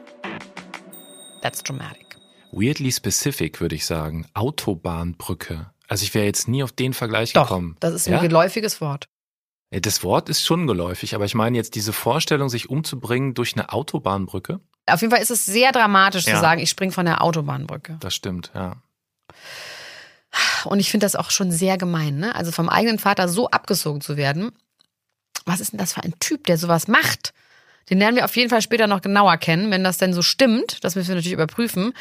That's 1.42 1.63
dramatic. 1.63 2.18
Weirdly 2.52 2.92
specific, 2.92 3.60
würde 3.60 3.76
ich 3.76 3.86
sagen. 3.86 4.28
Autobahnbrücke. 4.34 5.72
Also 5.88 6.04
ich 6.04 6.13
wäre 6.13 6.26
jetzt 6.26 6.48
nie 6.48 6.63
auf 6.63 6.72
den 6.72 6.94
Vergleich 6.94 7.34
Doch, 7.34 7.48
gekommen. 7.48 7.76
das 7.80 7.94
ist 7.94 8.08
ein 8.08 8.13
ja? 8.13 8.20
geläufiges 8.22 8.80
Wort. 8.80 9.08
Ja, 9.74 9.80
Das 9.80 10.04
Wort 10.04 10.30
ist 10.30 10.46
schon 10.46 10.68
geläufig, 10.68 11.16
aber 11.16 11.26
ich 11.26 11.36
meine 11.36 11.58
jetzt 11.58 11.76
diese 11.76 11.94
Vorstellung, 11.94 12.50
sich 12.50 12.70
umzubringen 12.70 13.34
durch 13.34 13.54
eine 13.56 13.74
Autobahnbrücke. 13.74 14.60
Auf 14.86 15.02
jeden 15.02 15.12
Fall 15.13 15.22
ist 15.22 15.32
es 15.32 15.46
sehr 15.46 15.72
dramatisch 15.72 16.26
Ja. 16.26 16.36
zu 16.36 16.41
sagen, 16.41 16.60
ich 16.62 16.69
spring 16.69 16.91
von 16.91 17.06
der 17.06 17.22
Autobahnbrücke. 17.22 17.98
Das 18.00 18.13
stimmt, 18.13 18.52
ja. 18.54 18.76
Und 20.65 20.80
ich 20.80 20.89
finde 20.89 21.06
das 21.06 21.15
auch 21.15 21.30
schon 21.32 21.52
sehr 21.52 21.78
gemein, 21.78 22.17
ne? 22.17 22.36
Also 22.36 22.52
vom 22.52 22.67
eigenen 22.69 23.00
Vater 23.00 23.28
so 23.30 23.50
abgesogen 23.50 24.02
zu 24.02 24.17
werden. 24.17 24.52
Was 25.46 25.60
ist 25.60 25.74
denn 25.74 25.78
das 25.80 25.93
für 25.93 26.04
ein 26.04 26.13
Typ, 26.19 26.46
der 26.48 26.58
sowas 26.58 26.88
macht? 26.88 27.34
Den 27.89 28.00
lernen 28.00 28.15
wir 28.15 28.24
auf 28.26 28.36
jeden 28.38 28.50
Fall 28.50 28.62
später 28.62 28.88
noch 28.88 29.02
genauer 29.02 29.36
kennen, 29.38 29.69
wenn 29.69 29.84
das 29.84 29.98
denn 29.98 30.13
so 30.13 30.22
stimmt. 30.22 30.84
Das 30.84 30.96
müssen 30.96 31.10
wir 31.10 31.15
natürlich 31.15 31.34
überprüfen. 31.34 31.93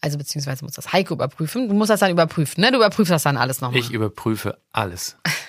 Also 0.00 0.18
beziehungsweise 0.18 0.64
muss 0.64 0.74
das 0.74 0.92
Heiko 0.92 1.14
überprüfen. 1.14 1.68
Du 1.68 1.74
musst 1.74 1.90
das 1.90 2.00
dann 2.00 2.10
überprüfen, 2.10 2.60
ne? 2.60 2.70
Du 2.72 2.76
überprüfst 2.78 3.10
das 3.10 3.22
dann 3.22 3.36
alles 3.36 3.60
nochmal. 3.60 3.80
Ich 3.80 3.90
überprüfe 3.90 4.58
alles. 4.72 5.16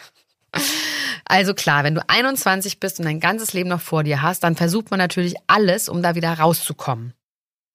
Also 1.29 1.53
klar, 1.53 1.83
wenn 1.83 1.93
du 1.93 2.01
21 2.09 2.79
bist 2.79 2.99
und 2.99 3.05
dein 3.05 3.19
ganzes 3.19 3.53
Leben 3.53 3.69
noch 3.69 3.81
vor 3.81 4.03
dir 4.03 4.23
hast, 4.23 4.43
dann 4.43 4.55
versucht 4.55 4.89
man 4.89 4.97
natürlich 4.97 5.35
alles, 5.45 5.87
um 5.87 6.01
da 6.01 6.15
wieder 6.15 6.33
rauszukommen. 6.33 7.13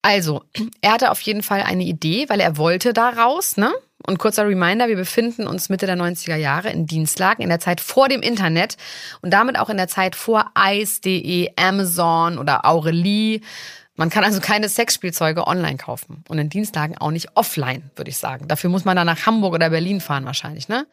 Also, 0.01 0.43
er 0.81 0.91
hatte 0.91 1.09
auf 1.09 1.21
jeden 1.21 1.41
Fall 1.41 1.61
eine 1.61 1.85
Idee, 1.85 2.27
weil 2.27 2.41
er 2.41 2.57
wollte 2.57 2.91
da 2.91 3.09
raus, 3.09 3.55
ne? 3.55 3.71
Und 4.05 4.19
kurzer 4.19 4.45
Reminder, 4.45 4.89
wir 4.89 4.97
befinden 4.97 5.47
uns 5.47 5.69
Mitte 5.69 5.85
der 5.85 5.95
90er 5.95 6.35
Jahre 6.35 6.69
in 6.69 6.85
Dienstlagen, 6.85 7.41
in 7.41 7.49
der 7.49 7.61
Zeit 7.61 7.79
vor 7.79 8.09
dem 8.09 8.21
Internet 8.21 8.75
und 9.21 9.31
damit 9.31 9.57
auch 9.57 9.69
in 9.69 9.77
der 9.77 9.87
Zeit 9.87 10.15
vor 10.15 10.51
Ice.de, 10.59 11.49
Amazon 11.55 12.37
oder 12.37 12.65
Aurelie. 12.65 13.39
Man 13.95 14.09
kann 14.09 14.25
also 14.25 14.41
keine 14.41 14.67
Sexspielzeuge 14.67 15.47
online 15.47 15.77
kaufen 15.77 16.25
und 16.27 16.37
in 16.37 16.49
Dienstlagen 16.49 16.97
auch 16.97 17.11
nicht 17.11 17.29
offline, 17.35 17.89
würde 17.95 18.11
ich 18.11 18.17
sagen. 18.17 18.49
Dafür 18.49 18.69
muss 18.69 18.83
man 18.83 18.97
dann 18.97 19.07
nach 19.07 19.25
Hamburg 19.25 19.53
oder 19.53 19.69
Berlin 19.69 20.01
fahren 20.01 20.25
wahrscheinlich, 20.25 20.67
ne? 20.67 20.85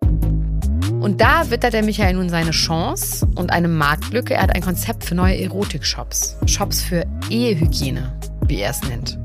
Und 1.02 1.20
da 1.20 1.50
wittert 1.50 1.72
der 1.72 1.82
Michael 1.82 2.14
nun 2.14 2.28
seine 2.28 2.52
Chance 2.52 3.26
und 3.34 3.50
eine 3.50 3.66
Marktlücke. 3.66 4.34
Er 4.34 4.42
hat 4.42 4.54
ein 4.54 4.62
Konzept 4.62 5.02
für 5.02 5.16
neue 5.16 5.36
Erotik-Shops. 5.36 6.36
Shops 6.46 6.80
für 6.80 7.04
Ehehygiene, 7.28 8.16
wie 8.46 8.60
er 8.60 8.70
es 8.70 8.82
nennt. 8.82 9.18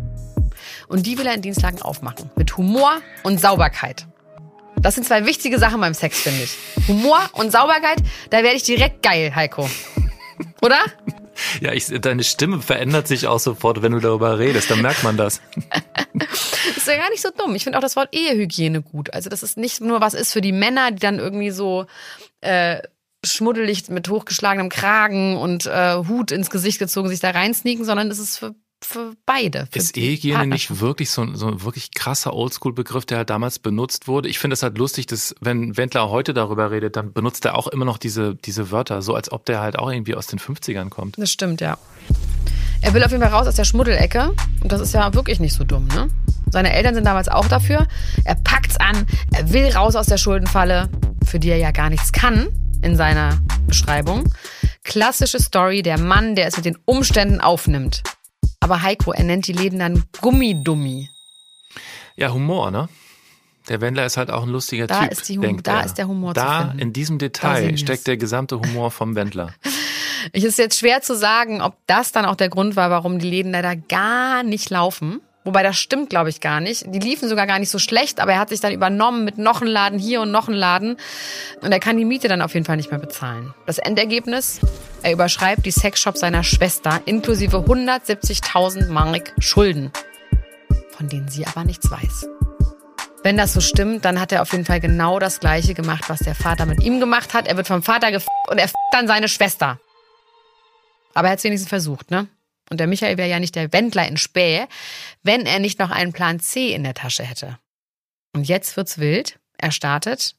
Und 0.87 1.05
die 1.05 1.19
will 1.19 1.27
er 1.27 1.35
in 1.35 1.43
Dienstlagen 1.43 1.83
aufmachen. 1.83 2.31
Mit 2.35 2.57
Humor 2.57 2.93
und 3.21 3.39
Sauberkeit. 3.39 4.07
Das 4.77 4.95
sind 4.95 5.05
zwei 5.05 5.27
wichtige 5.27 5.59
Sachen 5.59 5.79
beim 5.79 5.93
Sex, 5.93 6.19
finde 6.21 6.45
ich. 6.45 6.57
Humor 6.87 7.19
und 7.33 7.51
Sauberkeit, 7.51 8.01
da 8.31 8.37
werde 8.37 8.57
ich 8.57 8.63
direkt 8.63 9.03
geil, 9.03 9.35
Heiko. 9.35 9.69
Oder? 10.63 10.79
Ja, 11.61 11.73
ich, 11.73 11.87
deine 11.87 12.23
Stimme 12.23 12.61
verändert 12.61 13.07
sich 13.07 13.27
auch 13.27 13.39
sofort, 13.39 13.81
wenn 13.81 13.91
du 13.91 13.99
darüber 13.99 14.39
redest. 14.39 14.69
Dann 14.69 14.81
merkt 14.81 15.03
man 15.03 15.17
das. 15.17 15.41
Das 16.13 16.77
ist 16.77 16.87
ja 16.87 16.97
gar 16.97 17.09
nicht 17.09 17.21
so 17.21 17.29
dumm. 17.35 17.55
Ich 17.55 17.63
finde 17.63 17.77
auch 17.77 17.81
das 17.81 17.95
Wort 17.95 18.13
Ehehygiene 18.13 18.81
gut. 18.81 19.13
Also, 19.13 19.29
das 19.29 19.43
ist 19.43 19.57
nicht 19.57 19.81
nur 19.81 20.01
was 20.01 20.13
ist 20.13 20.33
für 20.33 20.41
die 20.41 20.51
Männer, 20.51 20.91
die 20.91 20.99
dann 20.99 21.19
irgendwie 21.19 21.51
so 21.51 21.85
äh, 22.41 22.81
schmuddelig 23.23 23.89
mit 23.89 24.09
hochgeschlagenem 24.09 24.69
Kragen 24.69 25.37
und 25.37 25.65
äh, 25.65 25.95
Hut 26.07 26.31
ins 26.31 26.49
Gesicht 26.49 26.79
gezogen 26.79 27.09
sich 27.09 27.19
da 27.19 27.31
reinsneaken, 27.31 27.85
sondern 27.85 28.11
es 28.11 28.19
ist 28.19 28.37
für 28.37 28.55
für 28.83 29.13
beide. 29.25 29.67
Für 29.71 29.79
Ist 29.79 29.93
Partnerschaft. 29.95 30.47
nicht 30.47 30.79
wirklich 30.81 31.09
so, 31.09 31.21
ein- 31.23 31.35
so 31.35 31.47
ein 31.47 31.63
wirklich 31.63 31.91
krasser 31.93 32.33
Oldschool-Begriff, 32.33 33.05
der 33.05 33.17
halt 33.19 33.29
damals 33.29 33.59
benutzt 33.59 34.07
wurde? 34.07 34.29
Ich 34.29 34.39
finde 34.39 34.53
es 34.53 34.63
halt 34.63 34.77
lustig, 34.77 35.07
dass 35.07 35.35
wenn 35.41 35.75
Wendler 35.77 36.09
heute 36.09 36.33
darüber 36.33 36.69
redet, 36.71 36.95
dann 36.95 37.11
benutzt 37.13 37.43
er 37.45 37.55
auch 37.57 37.67
immer 37.67 37.85
noch 37.85 37.97
diese, 37.97 38.35
diese 38.35 38.71
Wörter, 38.71 39.01
so 39.01 39.15
als 39.15 39.31
ob 39.31 39.45
der 39.45 39.61
halt 39.61 39.77
auch 39.79 39.89
irgendwie 39.91 40.15
aus 40.15 40.27
den 40.27 40.39
50ern 40.39 40.89
kommt. 40.89 41.17
Das 41.17 41.31
stimmt, 41.31 41.59
ja. 41.61 41.77
Er 42.81 42.93
will 42.93 43.03
auf 43.03 43.09
jeden 43.11 43.23
Fall 43.23 43.31
raus 43.33 43.47
aus 43.47 43.55
der 43.55 43.63
Schmuddelecke. 43.65 44.33
Und 44.61 44.71
das 44.71 44.79
ist 44.81 44.93
ja 44.93 45.11
wirklich 45.15 45.39
nicht 45.39 45.53
so 45.53 45.63
dumm, 45.63 45.87
ne? 45.87 46.07
Seine 46.51 46.71
Eltern 46.71 46.93
sind 46.95 47.05
damals 47.05 47.27
auch 47.27 47.47
dafür. 47.47 47.87
Er 48.23 48.35
packt's 48.35 48.77
an. 48.77 49.05
Er 49.33 49.51
will 49.51 49.67
raus 49.69 49.95
aus 49.95 50.05
der 50.05 50.17
Schuldenfalle, 50.17 50.87
für 51.25 51.39
die 51.39 51.49
er 51.49 51.57
ja 51.57 51.71
gar 51.71 51.89
nichts 51.89 52.11
kann, 52.11 52.47
in 52.83 52.95
seiner 52.95 53.39
Beschreibung. 53.65 54.31
Klassische 54.83 55.39
Story, 55.41 55.81
der 55.81 55.99
Mann, 55.99 56.35
der 56.35 56.47
es 56.47 56.55
mit 56.55 56.65
den 56.65 56.77
Umständen 56.85 57.41
aufnimmt. 57.41 58.03
Aber 58.59 58.81
Heiko, 58.81 59.11
er 59.11 59.23
nennt 59.23 59.47
die 59.47 59.53
Läden 59.53 59.79
dann 59.79 60.03
Gummidummi. 60.21 61.09
Ja, 62.15 62.31
Humor, 62.33 62.71
ne? 62.71 62.89
Der 63.69 63.81
Wendler 63.81 64.05
ist 64.05 64.17
halt 64.17 64.31
auch 64.31 64.43
ein 64.43 64.49
lustiger 64.49 64.87
Da 64.87 65.01
Typ. 65.03 65.11
ist 65.11 65.27
die 65.29 65.37
denkt 65.37 65.67
da 65.67 65.79
er. 65.79 65.85
ist 65.85 65.95
der 65.97 66.07
Humor 66.07 66.33
zu 66.33 66.39
Da, 66.41 66.73
in 66.77 66.93
diesem 66.93 67.17
Detail 67.19 67.77
steckt 67.77 68.07
der 68.07 68.17
gesamte 68.17 68.59
Humor 68.59 68.91
vom 68.91 69.15
Wendler. 69.15 69.53
Es 70.33 70.43
ist 70.43 70.57
jetzt 70.57 70.79
schwer 70.79 71.01
zu 71.01 71.15
sagen, 71.15 71.61
ob 71.61 71.77
das 71.85 72.11
dann 72.11 72.25
auch 72.25 72.35
der 72.35 72.49
Grund 72.49 72.75
war, 72.75 72.89
warum 72.89 73.17
die 73.19 73.29
Läden 73.29 73.51
leider 73.53 73.75
gar 73.77 74.43
nicht 74.43 74.69
laufen. 74.69 75.21
Wobei 75.47 75.63
das 75.63 75.77
stimmt, 75.77 76.09
glaube 76.09 76.27
ich, 76.29 76.41
gar 76.41 76.59
nicht. 76.59 76.93
Die 76.93 76.99
liefen 76.99 77.29
sogar 77.29 77.47
gar 77.47 77.57
nicht 77.57 77.69
so 77.69 77.79
schlecht, 77.79 78.19
aber 78.19 78.33
er 78.33 78.39
hat 78.39 78.49
sich 78.49 78.59
dann 78.59 78.73
übernommen 78.73 79.23
mit 79.23 79.37
noch 79.37 79.61
einen 79.61 79.71
Laden 79.71 79.97
hier 79.97 80.19
und 80.19 80.29
noch 80.29 80.49
einen 80.49 80.57
Laden. 80.57 80.97
Und 81.61 81.71
er 81.71 81.79
kann 81.79 81.95
die 81.95 82.03
Miete 82.03 82.27
dann 82.27 82.41
auf 82.41 82.53
jeden 82.53 82.65
Fall 82.65 82.75
nicht 82.75 82.91
mehr 82.91 82.99
bezahlen. 82.99 83.53
Das 83.65 83.77
Endergebnis? 83.77 84.59
Er 85.03 85.13
überschreibt 85.13 85.65
die 85.65 85.71
Sexshop 85.71 86.17
seiner 86.17 86.43
Schwester 86.43 86.99
inklusive 87.05 87.59
170.000 87.59 88.89
Mark 88.89 89.31
Schulden, 89.39 89.93
von 90.89 91.07
denen 91.07 91.29
sie 91.29 91.47
aber 91.47 91.63
nichts 91.63 91.89
weiß. 91.89 92.27
Wenn 93.23 93.37
das 93.37 93.53
so 93.53 93.61
stimmt, 93.61 94.03
dann 94.03 94.19
hat 94.19 94.33
er 94.33 94.41
auf 94.41 94.51
jeden 94.51 94.65
Fall 94.65 94.81
genau 94.81 95.17
das 95.17 95.39
Gleiche 95.39 95.73
gemacht, 95.73 96.09
was 96.09 96.19
der 96.19 96.35
Vater 96.35 96.65
mit 96.65 96.83
ihm 96.83 96.99
gemacht 96.99 97.33
hat. 97.33 97.47
Er 97.47 97.55
wird 97.55 97.67
vom 97.67 97.83
Vater 97.83 98.11
gef 98.11 98.27
und 98.49 98.57
er 98.57 98.69
dann 98.91 99.07
seine 99.07 99.29
Schwester. 99.29 99.79
Aber 101.13 101.29
er 101.29 101.31
hat 101.31 101.37
es 101.37 101.45
wenigstens 101.45 101.69
versucht, 101.69 102.11
ne? 102.11 102.27
Und 102.69 102.79
der 102.79 102.87
Michael 102.87 103.17
wäre 103.17 103.29
ja 103.29 103.39
nicht 103.39 103.55
der 103.55 103.71
Wendler 103.71 104.07
in 104.07 104.17
Späh, 104.17 104.67
wenn 105.23 105.45
er 105.45 105.59
nicht 105.59 105.79
noch 105.79 105.91
einen 105.91 106.13
Plan 106.13 106.39
C 106.39 106.73
in 106.73 106.83
der 106.83 106.93
Tasche 106.93 107.23
hätte. 107.23 107.57
Und 108.33 108.47
jetzt 108.47 108.75
wird's 108.77 108.97
wild. 108.97 109.39
Er 109.57 109.71
startet. 109.71 110.35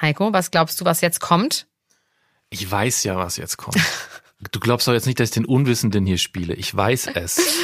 Heiko, 0.00 0.32
was 0.32 0.50
glaubst 0.50 0.80
du, 0.80 0.84
was 0.84 1.00
jetzt 1.00 1.20
kommt? 1.20 1.66
Ich 2.50 2.70
weiß 2.70 3.04
ja, 3.04 3.16
was 3.16 3.36
jetzt 3.36 3.56
kommt. 3.56 3.78
Du 4.52 4.60
glaubst 4.60 4.86
doch 4.86 4.92
jetzt 4.92 5.06
nicht, 5.06 5.18
dass 5.18 5.30
ich 5.30 5.34
den 5.34 5.44
Unwissenden 5.44 6.06
hier 6.06 6.18
spiele. 6.18 6.54
Ich 6.54 6.74
weiß 6.74 7.08
es. 7.14 7.38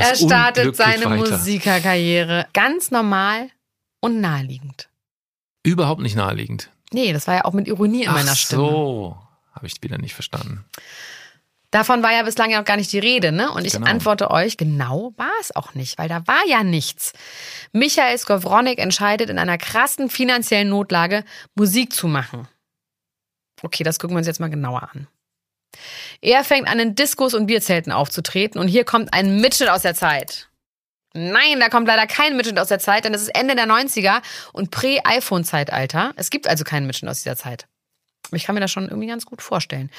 Er 0.00 0.14
startet 0.14 0.76
seine 0.76 1.06
weiter. 1.06 1.16
Musikerkarriere 1.16 2.46
ganz 2.52 2.92
normal 2.92 3.50
und 3.98 4.20
naheliegend. 4.20 4.88
Überhaupt 5.64 6.00
nicht 6.00 6.14
naheliegend. 6.14 6.70
Nee, 6.92 7.12
das 7.12 7.26
war 7.26 7.34
ja 7.34 7.44
auch 7.44 7.52
mit 7.52 7.66
Ironie 7.66 8.04
in 8.04 8.12
meiner 8.12 8.30
Ach 8.30 8.36
Stimme. 8.36 8.62
so. 8.62 9.18
Habe 9.52 9.66
ich 9.66 9.82
wieder 9.82 9.98
nicht 9.98 10.14
verstanden. 10.14 10.64
Davon 11.70 12.02
war 12.02 12.12
ja 12.12 12.22
bislang 12.22 12.50
ja 12.50 12.60
auch 12.60 12.64
gar 12.64 12.76
nicht 12.78 12.90
die 12.92 12.98
Rede, 12.98 13.30
ne? 13.30 13.50
Und 13.52 13.66
ich 13.66 13.74
Genau. 13.74 13.86
antworte 13.86 14.30
euch, 14.30 14.56
genau 14.56 15.12
war 15.16 15.30
es 15.40 15.54
auch 15.54 15.74
nicht, 15.74 15.98
weil 15.98 16.08
da 16.08 16.26
war 16.26 16.46
ja 16.46 16.62
nichts. 16.64 17.12
Michael 17.72 18.16
Skowronik 18.16 18.78
entscheidet 18.78 19.28
in 19.28 19.38
einer 19.38 19.58
krassen 19.58 20.08
finanziellen 20.08 20.70
Notlage, 20.70 21.24
Musik 21.54 21.92
zu 21.92 22.08
machen. 22.08 22.48
Okay, 23.62 23.84
das 23.84 23.98
gucken 23.98 24.14
wir 24.16 24.18
uns 24.18 24.26
jetzt 24.26 24.40
mal 24.40 24.48
genauer 24.48 24.84
an. 24.94 25.08
Er 26.22 26.42
fängt 26.42 26.68
an, 26.68 26.80
in 26.80 26.94
Diskos 26.94 27.34
und 27.34 27.46
Bierzelten 27.46 27.92
aufzutreten 27.92 28.58
und 28.60 28.68
hier 28.68 28.84
kommt 28.84 29.12
ein 29.12 29.40
Mitschnitt 29.40 29.68
aus 29.68 29.82
der 29.82 29.94
Zeit. 29.94 30.48
Nein, 31.14 31.60
da 31.60 31.68
kommt 31.68 31.86
leider 31.86 32.06
kein 32.06 32.36
Mitschnitt 32.36 32.58
aus 32.58 32.68
der 32.68 32.78
Zeit, 32.78 33.04
denn 33.04 33.12
es 33.14 33.22
ist 33.22 33.34
Ende 33.34 33.54
der 33.56 33.66
90er 33.66 34.22
und 34.52 34.70
Prä-iPhone-Zeitalter. 34.70 36.12
Es 36.16 36.30
gibt 36.30 36.48
also 36.48 36.64
keinen 36.64 36.86
Mitschnitt 36.86 37.10
aus 37.10 37.22
dieser 37.22 37.36
Zeit. 37.36 37.66
Ich 38.32 38.44
kann 38.44 38.54
mir 38.54 38.60
das 38.60 38.70
schon 38.70 38.88
irgendwie 38.88 39.08
ganz 39.08 39.24
gut 39.24 39.40
vorstellen. 39.40 39.90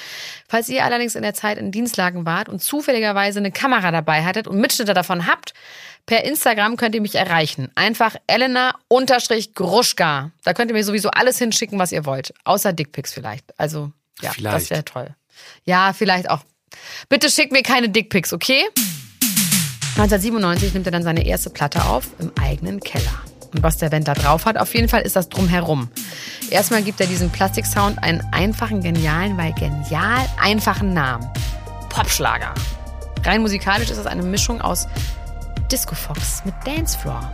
Falls 0.48 0.68
ihr 0.68 0.84
allerdings 0.84 1.16
in 1.16 1.22
der 1.22 1.34
Zeit 1.34 1.58
in 1.58 1.72
Dienstlagen 1.72 2.26
wart 2.26 2.48
und 2.48 2.62
zufälligerweise 2.62 3.40
eine 3.40 3.50
Kamera 3.50 3.90
dabei 3.90 4.24
hattet 4.24 4.46
und 4.46 4.60
Mitschnitte 4.60 4.94
davon 4.94 5.26
habt, 5.26 5.52
per 6.06 6.24
Instagram 6.24 6.76
könnt 6.76 6.94
ihr 6.94 7.00
mich 7.00 7.16
erreichen. 7.16 7.70
Einfach 7.74 8.14
Elena-Gruschka. 8.28 10.30
Da 10.44 10.54
könnt 10.54 10.70
ihr 10.70 10.76
mir 10.76 10.84
sowieso 10.84 11.10
alles 11.10 11.38
hinschicken, 11.38 11.78
was 11.78 11.92
ihr 11.92 12.06
wollt. 12.06 12.32
Außer 12.44 12.72
Dickpics 12.72 13.12
vielleicht. 13.12 13.58
Also, 13.58 13.90
ja, 14.20 14.30
Vielleicht. 14.30 14.56
das 14.56 14.70
wäre 14.70 14.84
toll. 14.84 15.14
Ja, 15.64 15.92
vielleicht 15.92 16.30
auch. 16.30 16.40
Bitte 17.08 17.30
schickt 17.30 17.52
mir 17.52 17.62
keine 17.62 17.88
Dickpics, 17.88 18.32
okay? 18.32 18.62
1997 19.96 20.74
nimmt 20.74 20.86
er 20.86 20.92
dann 20.92 21.02
seine 21.02 21.26
erste 21.26 21.50
Platte 21.50 21.84
auf 21.84 22.06
im 22.18 22.32
eigenen 22.40 22.80
Keller. 22.80 23.22
Und 23.52 23.62
was 23.62 23.78
der 23.78 23.90
Wendler 23.92 24.14
drauf 24.14 24.46
hat, 24.46 24.56
auf 24.56 24.74
jeden 24.74 24.88
Fall 24.88 25.02
ist 25.02 25.16
das 25.16 25.28
drumherum. 25.28 25.88
Erstmal 26.50 26.82
gibt 26.82 27.00
er 27.00 27.06
diesem 27.06 27.30
Plastiksound 27.30 28.02
einen 28.02 28.22
einfachen, 28.32 28.80
genialen, 28.82 29.36
weil 29.36 29.52
genial 29.54 30.24
einfachen 30.40 30.92
Namen. 30.92 31.28
Popschlager. 31.88 32.54
Rein 33.24 33.42
musikalisch 33.42 33.90
ist 33.90 33.98
das 33.98 34.06
eine 34.06 34.22
Mischung 34.22 34.60
aus 34.60 34.86
Disco 35.70 35.94
Fox 35.94 36.42
mit 36.44 36.54
Dancefloor. 36.64 37.32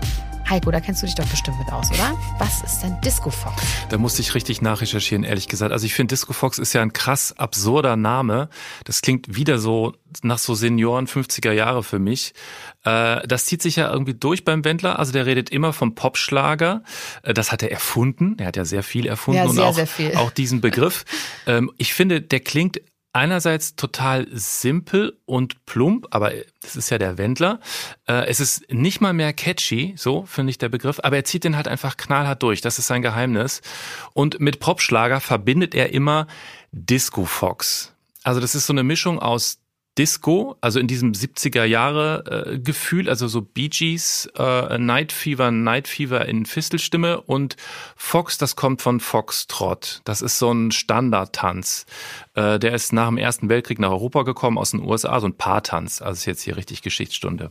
Heiko, 0.48 0.70
da 0.70 0.80
kennst 0.80 1.02
du 1.02 1.06
dich 1.06 1.16
doch 1.16 1.26
bestimmt 1.26 1.58
mit 1.58 1.72
aus, 1.72 1.90
oder? 1.90 2.16
Was 2.38 2.62
ist 2.62 2.80
denn 2.80 3.00
Disco 3.00 3.30
Fox? 3.30 3.60
Da 3.88 3.98
musste 3.98 4.22
ich 4.22 4.32
richtig 4.36 4.62
nachrecherchieren, 4.62 5.24
ehrlich 5.24 5.48
gesagt. 5.48 5.72
Also 5.72 5.86
ich 5.86 5.94
finde, 5.94 6.12
Disco 6.12 6.32
Fox 6.32 6.58
ist 6.58 6.72
ja 6.72 6.82
ein 6.82 6.92
krass 6.92 7.34
absurder 7.36 7.96
Name. 7.96 8.48
Das 8.84 9.02
klingt 9.02 9.34
wieder 9.34 9.58
so 9.58 9.94
nach 10.22 10.38
so 10.38 10.54
Senioren 10.54 11.08
50er 11.08 11.50
Jahre 11.50 11.82
für 11.82 11.98
mich. 11.98 12.32
Äh, 12.84 13.26
das 13.26 13.46
zieht 13.46 13.60
sich 13.60 13.74
ja 13.76 13.90
irgendwie 13.92 14.14
durch 14.14 14.44
beim 14.44 14.64
Wendler. 14.64 15.00
Also 15.00 15.10
der 15.10 15.26
redet 15.26 15.50
immer 15.50 15.72
vom 15.72 15.96
Popschlager. 15.96 16.84
Äh, 17.22 17.34
Das 17.34 17.50
hat 17.50 17.64
er 17.64 17.72
erfunden. 17.72 18.36
Er 18.38 18.46
hat 18.46 18.56
ja 18.56 18.64
sehr 18.64 18.84
viel 18.84 19.06
erfunden 19.06 19.38
Ja, 19.38 19.44
und 19.46 19.56
sehr, 19.56 19.64
auch, 19.64 19.74
sehr 19.74 19.86
viel. 19.88 20.14
auch 20.16 20.30
diesen 20.30 20.60
Begriff. 20.60 21.04
Ähm, 21.48 21.70
Ich 21.78 21.94
finde, 21.94 22.20
der 22.20 22.40
klingt 22.40 22.80
einerseits 23.16 23.76
total 23.76 24.26
simpel 24.30 25.18
und 25.24 25.64
plump, 25.64 26.06
aber 26.10 26.32
das 26.60 26.76
ist 26.76 26.90
ja 26.90 26.98
der 26.98 27.16
Wendler. 27.18 27.60
Äh, 28.06 28.26
Es 28.28 28.40
ist 28.40 28.70
nicht 28.70 29.00
mal 29.00 29.14
mehr 29.14 29.32
catchy, 29.32 29.94
so 29.96 30.26
finde 30.26 30.50
ich 30.50 30.58
der 30.58 30.68
Begriff, 30.68 31.00
aber 31.02 31.16
er 31.16 31.24
zieht 31.24 31.44
den 31.44 31.56
halt 31.56 31.66
einfach 31.66 31.96
knallhart 31.96 32.42
durch. 32.42 32.60
Das 32.60 32.78
ist 32.78 32.86
sein 32.86 33.02
Geheimnis. 33.02 33.62
Und 34.12 34.38
mit 34.38 34.60
Popschlager 34.60 35.20
verbindet 35.20 35.74
er 35.74 35.92
immer 35.92 36.26
Disco 36.72 37.24
Fox. 37.24 37.92
Also 38.22 38.40
das 38.40 38.54
ist 38.54 38.66
so 38.66 38.72
eine 38.72 38.82
Mischung 38.82 39.18
aus 39.18 39.58
Disco, 39.98 40.56
also 40.60 40.78
in 40.78 40.86
diesem 40.86 41.12
70er 41.12 41.64
Jahre 41.64 42.50
äh, 42.54 42.58
Gefühl, 42.58 43.08
also 43.08 43.28
so 43.28 43.40
Bee 43.40 43.68
Gees, 43.68 44.28
äh, 44.36 44.78
Night 44.78 45.10
Fever, 45.12 45.50
Night 45.50 45.88
Fever 45.88 46.26
in 46.26 46.44
Fistelstimme 46.44 47.20
und 47.22 47.56
Fox, 47.96 48.36
das 48.36 48.56
kommt 48.56 48.82
von 48.82 49.00
Foxtrot. 49.00 50.02
Das 50.04 50.20
ist 50.20 50.38
so 50.38 50.52
ein 50.52 50.70
Standardtanz. 50.70 51.86
Äh, 52.34 52.58
der 52.58 52.74
ist 52.74 52.92
nach 52.92 53.08
dem 53.08 53.16
Ersten 53.16 53.48
Weltkrieg 53.48 53.78
nach 53.78 53.90
Europa 53.90 54.22
gekommen 54.22 54.58
aus 54.58 54.72
den 54.72 54.82
USA, 54.82 55.18
so 55.20 55.28
ein 55.28 55.34
Paartanz. 55.34 56.02
Also 56.02 56.18
ist 56.18 56.26
jetzt 56.26 56.42
hier 56.42 56.56
richtig 56.56 56.82
Geschichtsstunde. 56.82 57.50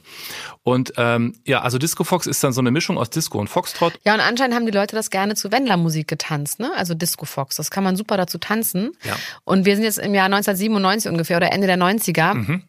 Und 0.61 0.93
ähm, 0.97 1.33
ja, 1.45 1.61
also 1.61 1.79
Disco 1.79 2.03
Fox 2.03 2.27
ist 2.27 2.43
dann 2.43 2.53
so 2.53 2.61
eine 2.61 2.69
Mischung 2.69 2.99
aus 2.99 3.09
Disco 3.09 3.39
und 3.39 3.47
Foxtrot. 3.47 3.93
Ja, 4.05 4.13
und 4.13 4.19
anscheinend 4.19 4.55
haben 4.55 4.67
die 4.67 4.71
Leute 4.71 4.95
das 4.95 5.09
gerne 5.09 5.35
zu 5.35 5.51
Wendler-Musik 5.51 6.07
getanzt, 6.07 6.59
ne? 6.59 6.71
Also 6.75 6.93
Disco 6.93 7.25
Fox. 7.25 7.55
Das 7.55 7.71
kann 7.71 7.83
man 7.83 7.95
super 7.95 8.17
dazu 8.17 8.37
tanzen. 8.37 8.91
Ja. 9.03 9.15
Und 9.43 9.65
wir 9.65 9.75
sind 9.75 9.83
jetzt 9.83 9.97
im 9.97 10.13
Jahr 10.13 10.25
1997 10.25 11.11
ungefähr 11.11 11.37
oder 11.37 11.51
Ende 11.51 11.65
der 11.65 11.77
90er. 11.77 12.34
Mhm. 12.35 12.63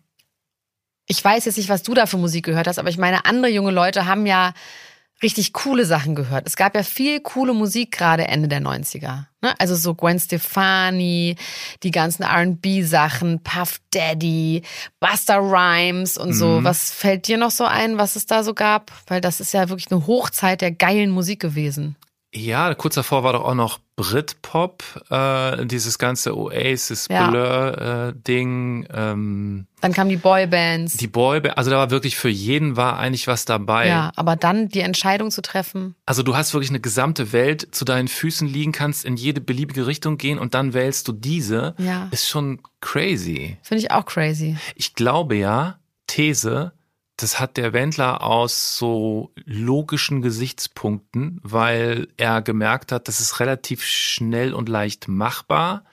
Ich 1.07 1.25
weiß 1.25 1.45
jetzt 1.45 1.57
nicht, 1.57 1.69
was 1.69 1.83
du 1.83 1.95
da 1.95 2.07
für 2.07 2.19
Musik 2.19 2.45
gehört 2.45 2.67
hast, 2.67 2.79
aber 2.79 2.89
ich 2.89 2.99
meine, 2.99 3.27
andere 3.27 3.51
junge 3.51 3.71
Leute 3.71 4.07
haben 4.07 4.27
ja 4.27 4.55
richtig 5.23 5.53
coole 5.53 5.87
Sachen 5.87 6.15
gehört. 6.15 6.47
Es 6.47 6.57
gab 6.57 6.75
ja 6.75 6.83
viel 6.83 7.21
coole 7.21 7.55
Musik 7.55 7.93
gerade 7.93 8.29
Ende 8.29 8.49
der 8.49 8.61
90er. 8.61 9.25
Ne? 9.41 9.55
Also 9.59 9.75
so 9.75 9.95
Gwen 9.95 10.19
Stefani, 10.19 11.37
die 11.83 11.91
ganzen 11.91 12.23
R&B-Sachen, 12.23 13.43
Puff 13.43 13.81
Daddy, 13.91 14.63
Buster 15.01 15.39
Rhymes 15.39 16.19
und 16.19 16.35
so. 16.35 16.61
Mhm. 16.61 16.65
Was 16.65 16.93
fällt 16.93 17.29
dir 17.29 17.39
noch 17.39 17.51
so 17.51 17.65
ein, 17.65 17.97
was 17.97 18.17
es 18.17 18.27
da 18.27 18.43
so 18.43 18.53
gab? 18.53 18.93
Weil 19.07 19.21
das 19.21 19.41
ist 19.41 19.55
ja 19.55 19.69
wirklich 19.69 19.91
eine 19.91 20.07
Hochzeit 20.07 20.61
der 20.61 20.73
geilen 20.73 21.11
Musik 21.11 21.41
gewesen. 21.41 21.97
Ja, 22.37 22.75
kurz 22.75 22.95
davor 22.97 23.25
war 23.25 23.33
doch 23.33 23.45
auch 23.45 23.55
noch 23.55 23.79
Britpop, 23.97 24.83
äh, 25.11 25.65
dieses 25.67 25.99
ganze 25.99 26.37
Oasis 26.37 27.09
Ja. 27.11 27.31
Blur 27.31 27.79
äh, 27.79 28.13
Ding, 28.29 28.87
ähm, 28.93 29.67
Dann 29.81 29.93
kamen 29.95 30.11
die 30.11 30.17
Boybands. 30.19 30.99
die 30.99 31.07
Boyband, 31.07 31.57
also 31.57 31.71
da 31.71 31.79
war 31.79 31.91
wirklich 31.91 32.17
für 32.17 32.29
jeden 32.29 32.77
war 32.77 32.99
eigentlich 32.99 33.27
was 33.27 33.47
dabei. 33.47 33.89
ja, 33.89 34.13
aber 34.17 34.37
dann 34.37 34.69
die 34.69 34.81
Entscheidung 34.81 35.31
zu 35.31 35.41
treffen. 35.41 35.95
Also 36.05 36.23
du 36.23 36.37
hast 36.37 36.53
wirklich 36.53 36.69
eine 36.71 36.81
gesamte 36.81 37.33
Welt 37.33 37.69
zu 37.75 37.87
deinen 37.87 38.09
Füßen 38.09 38.47
liegen, 38.47 38.73
kannst 38.73 39.05
in 39.07 39.17
jede 39.17 39.41
beliebige 39.41 39.87
Richtung 39.87 40.19
gehen 40.19 40.39
und 40.39 40.53
dann 40.55 40.75
wählst 40.75 41.09
du 41.09 41.13
diese. 41.13 41.75
Ja. 41.79 42.09
Ist 42.11 42.29
schon 42.29 42.61
crazy. 42.83 43.57
Finde 43.63 43.83
ich 43.83 43.91
auch 43.91 44.05
crazy. 44.05 44.57
Ich 44.75 44.95
glaube 44.95 45.37
ja, 45.37 45.79
These, 46.07 46.73
das 47.17 47.41
hat 47.41 47.57
der 47.57 47.73
Wendler 47.73 48.23
aus 48.23 48.77
so 48.77 49.33
logischen 49.45 50.21
Gesichtspunkten, 50.23 51.41
weil 51.43 52.09
er 52.17 52.43
gemerkt 52.43 52.93
hat, 52.93 53.09
das 53.09 53.21
ist 53.21 53.41
relativ 53.41 53.83
schnell 53.85 54.53
und 54.53 54.69
leicht 54.69 55.09
machbar. 55.09 55.85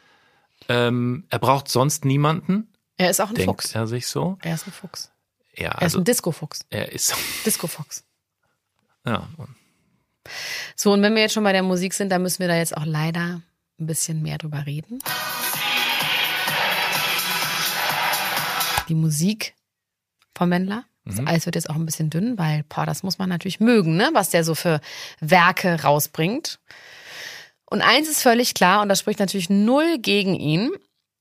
Ähm, 0.70 1.26
er 1.30 1.40
braucht 1.40 1.70
sonst 1.70 2.04
niemanden, 2.06 2.68
Er 2.98 3.10
ist 3.10 3.22
auch 3.22 3.30
ein 3.30 3.36
denkt 3.36 3.50
Fuchs. 3.64 3.74
er 3.76 3.88
sich 3.88 4.08
so. 4.08 4.38
Er 4.42 4.56
ist 4.56 4.68
ein 4.68 4.72
Fuchs. 4.74 5.12
Ja, 5.56 5.70
Er 5.70 5.76
ist 5.78 5.82
also 5.84 5.98
ein 6.00 6.04
Disco-Fuchs. 6.06 6.66
er 6.70 6.92
ist, 6.92 7.14
Disco-Fuchs. 7.46 8.04
ja. 9.06 9.28
So, 10.76 10.94
und 10.94 11.02
wenn 11.02 11.16
wir 11.16 11.22
jetzt 11.24 11.34
schon 11.34 11.44
bei 11.44 11.52
der 11.52 11.64
Musik 11.64 11.94
sind, 11.94 12.10
dann 12.10 12.22
müssen 12.22 12.40
wir 12.40 12.48
da 12.48 12.56
jetzt 12.56 12.76
auch 12.78 12.86
leider 12.86 13.42
ein 13.80 13.86
bisschen 13.88 14.22
mehr 14.22 14.38
drüber 14.38 14.66
reden. 14.66 15.00
Die 18.90 18.96
Musik 18.96 19.54
vom 20.36 20.50
Wendler. 20.52 20.86
Das 21.06 21.20
Eis 21.26 21.46
wird 21.46 21.56
jetzt 21.56 21.70
auch 21.70 21.76
ein 21.76 21.86
bisschen 21.86 22.10
dünn, 22.10 22.38
weil, 22.38 22.64
boah, 22.70 22.86
das 22.86 23.04
muss 23.04 23.18
man 23.18 23.28
natürlich 23.28 23.60
mögen, 23.60 23.98
ne? 23.98 24.10
was 24.14 24.30
der 24.30 24.44
so 24.44 24.56
für 24.56 24.80
Werke 25.20 25.82
rausbringt. 25.84 26.60
Und 27.66 27.82
eins 27.82 28.10
ist 28.10 28.22
völlig 28.22 28.54
klar, 28.54 28.82
und 28.82 28.90
das 28.90 29.00
spricht 29.00 29.20
natürlich 29.20 29.50
null 29.50 29.98
gegen 30.00 30.36
ihn. 30.36 30.72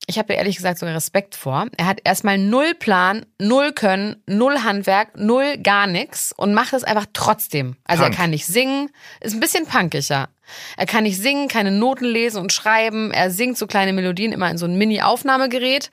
Ich 0.06 0.18
habe 0.18 0.32
ja 0.32 0.38
ehrlich 0.40 0.56
gesagt 0.56 0.78
sogar 0.78 0.94
Respekt 0.94 1.36
vor. 1.36 1.66
Er 1.76 1.86
hat 1.86 2.00
erstmal 2.04 2.36
null 2.36 2.74
Plan, 2.74 3.24
null 3.40 3.72
Können, 3.72 4.22
null 4.26 4.62
Handwerk, 4.62 5.16
null 5.16 5.58
gar 5.58 5.86
nichts 5.86 6.32
und 6.36 6.54
macht 6.54 6.72
es 6.72 6.82
einfach 6.84 7.06
trotzdem. 7.12 7.76
Also 7.84 8.02
Punk. 8.02 8.14
er 8.14 8.16
kann 8.16 8.30
nicht 8.30 8.46
singen, 8.46 8.90
ist 9.20 9.32
ein 9.34 9.40
bisschen 9.40 9.66
punkig, 9.66 10.08
ja. 10.08 10.28
Er 10.76 10.86
kann 10.86 11.04
nicht 11.04 11.18
singen, 11.18 11.48
keine 11.48 11.70
Noten 11.70 12.04
lesen 12.04 12.40
und 12.40 12.52
schreiben. 12.52 13.12
Er 13.12 13.30
singt 13.30 13.56
so 13.56 13.66
kleine 13.66 13.92
Melodien 13.92 14.32
immer 14.32 14.50
in 14.50 14.58
so 14.58 14.66
ein 14.66 14.76
Mini-Aufnahmegerät. 14.76 15.90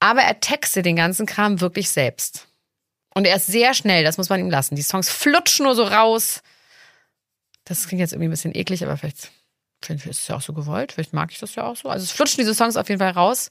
Aber 0.00 0.22
er 0.22 0.40
textet 0.40 0.86
den 0.86 0.96
ganzen 0.96 1.26
Kram 1.26 1.60
wirklich 1.60 1.90
selbst. 1.90 2.48
Und 3.14 3.26
er 3.26 3.36
ist 3.36 3.46
sehr 3.46 3.74
schnell, 3.74 4.04
das 4.04 4.16
muss 4.18 4.28
man 4.28 4.40
ihm 4.40 4.50
lassen. 4.50 4.74
Die 4.74 4.82
Songs 4.82 5.10
flutschen 5.10 5.66
nur 5.66 5.74
so 5.74 5.84
raus. 5.84 6.42
Das 7.64 7.86
klingt 7.86 8.00
jetzt 8.00 8.12
irgendwie 8.12 8.28
ein 8.28 8.30
bisschen 8.30 8.54
eklig, 8.54 8.82
aber 8.84 8.96
vielleicht, 8.96 9.30
vielleicht 9.82 10.06
ist 10.06 10.22
es 10.22 10.28
ja 10.28 10.36
auch 10.36 10.42
so 10.42 10.52
gewollt. 10.52 10.92
Vielleicht 10.92 11.12
mag 11.12 11.30
ich 11.30 11.38
das 11.38 11.54
ja 11.54 11.64
auch 11.64 11.76
so. 11.76 11.88
Also 11.88 12.04
es 12.04 12.12
flutschen 12.12 12.38
diese 12.38 12.54
Songs 12.54 12.76
auf 12.76 12.88
jeden 12.88 13.00
Fall 13.00 13.12
raus. 13.12 13.50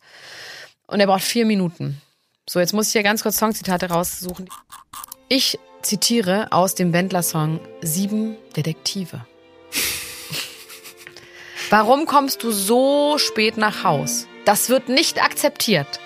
Und 0.87 0.99
er 0.99 1.07
braucht 1.07 1.23
vier 1.23 1.45
Minuten. 1.45 2.01
So, 2.49 2.59
jetzt 2.59 2.73
muss 2.73 2.87
ich 2.87 2.93
hier 2.93 3.03
ganz 3.03 3.23
kurz 3.23 3.37
Songzitate 3.37 3.89
raussuchen. 3.89 4.49
Ich 5.29 5.59
zitiere 5.83 6.51
aus 6.51 6.75
dem 6.75 6.91
Wendler-Song 6.91 7.59
Sieben 7.81 8.35
Detektive. 8.55 9.25
Warum 11.69 12.05
kommst 12.05 12.43
du 12.43 12.51
so 12.51 13.17
spät 13.17 13.57
nach 13.57 13.83
Haus? 13.83 14.27
Das 14.45 14.69
wird 14.69 14.89
nicht 14.89 15.23
akzeptiert. 15.23 15.99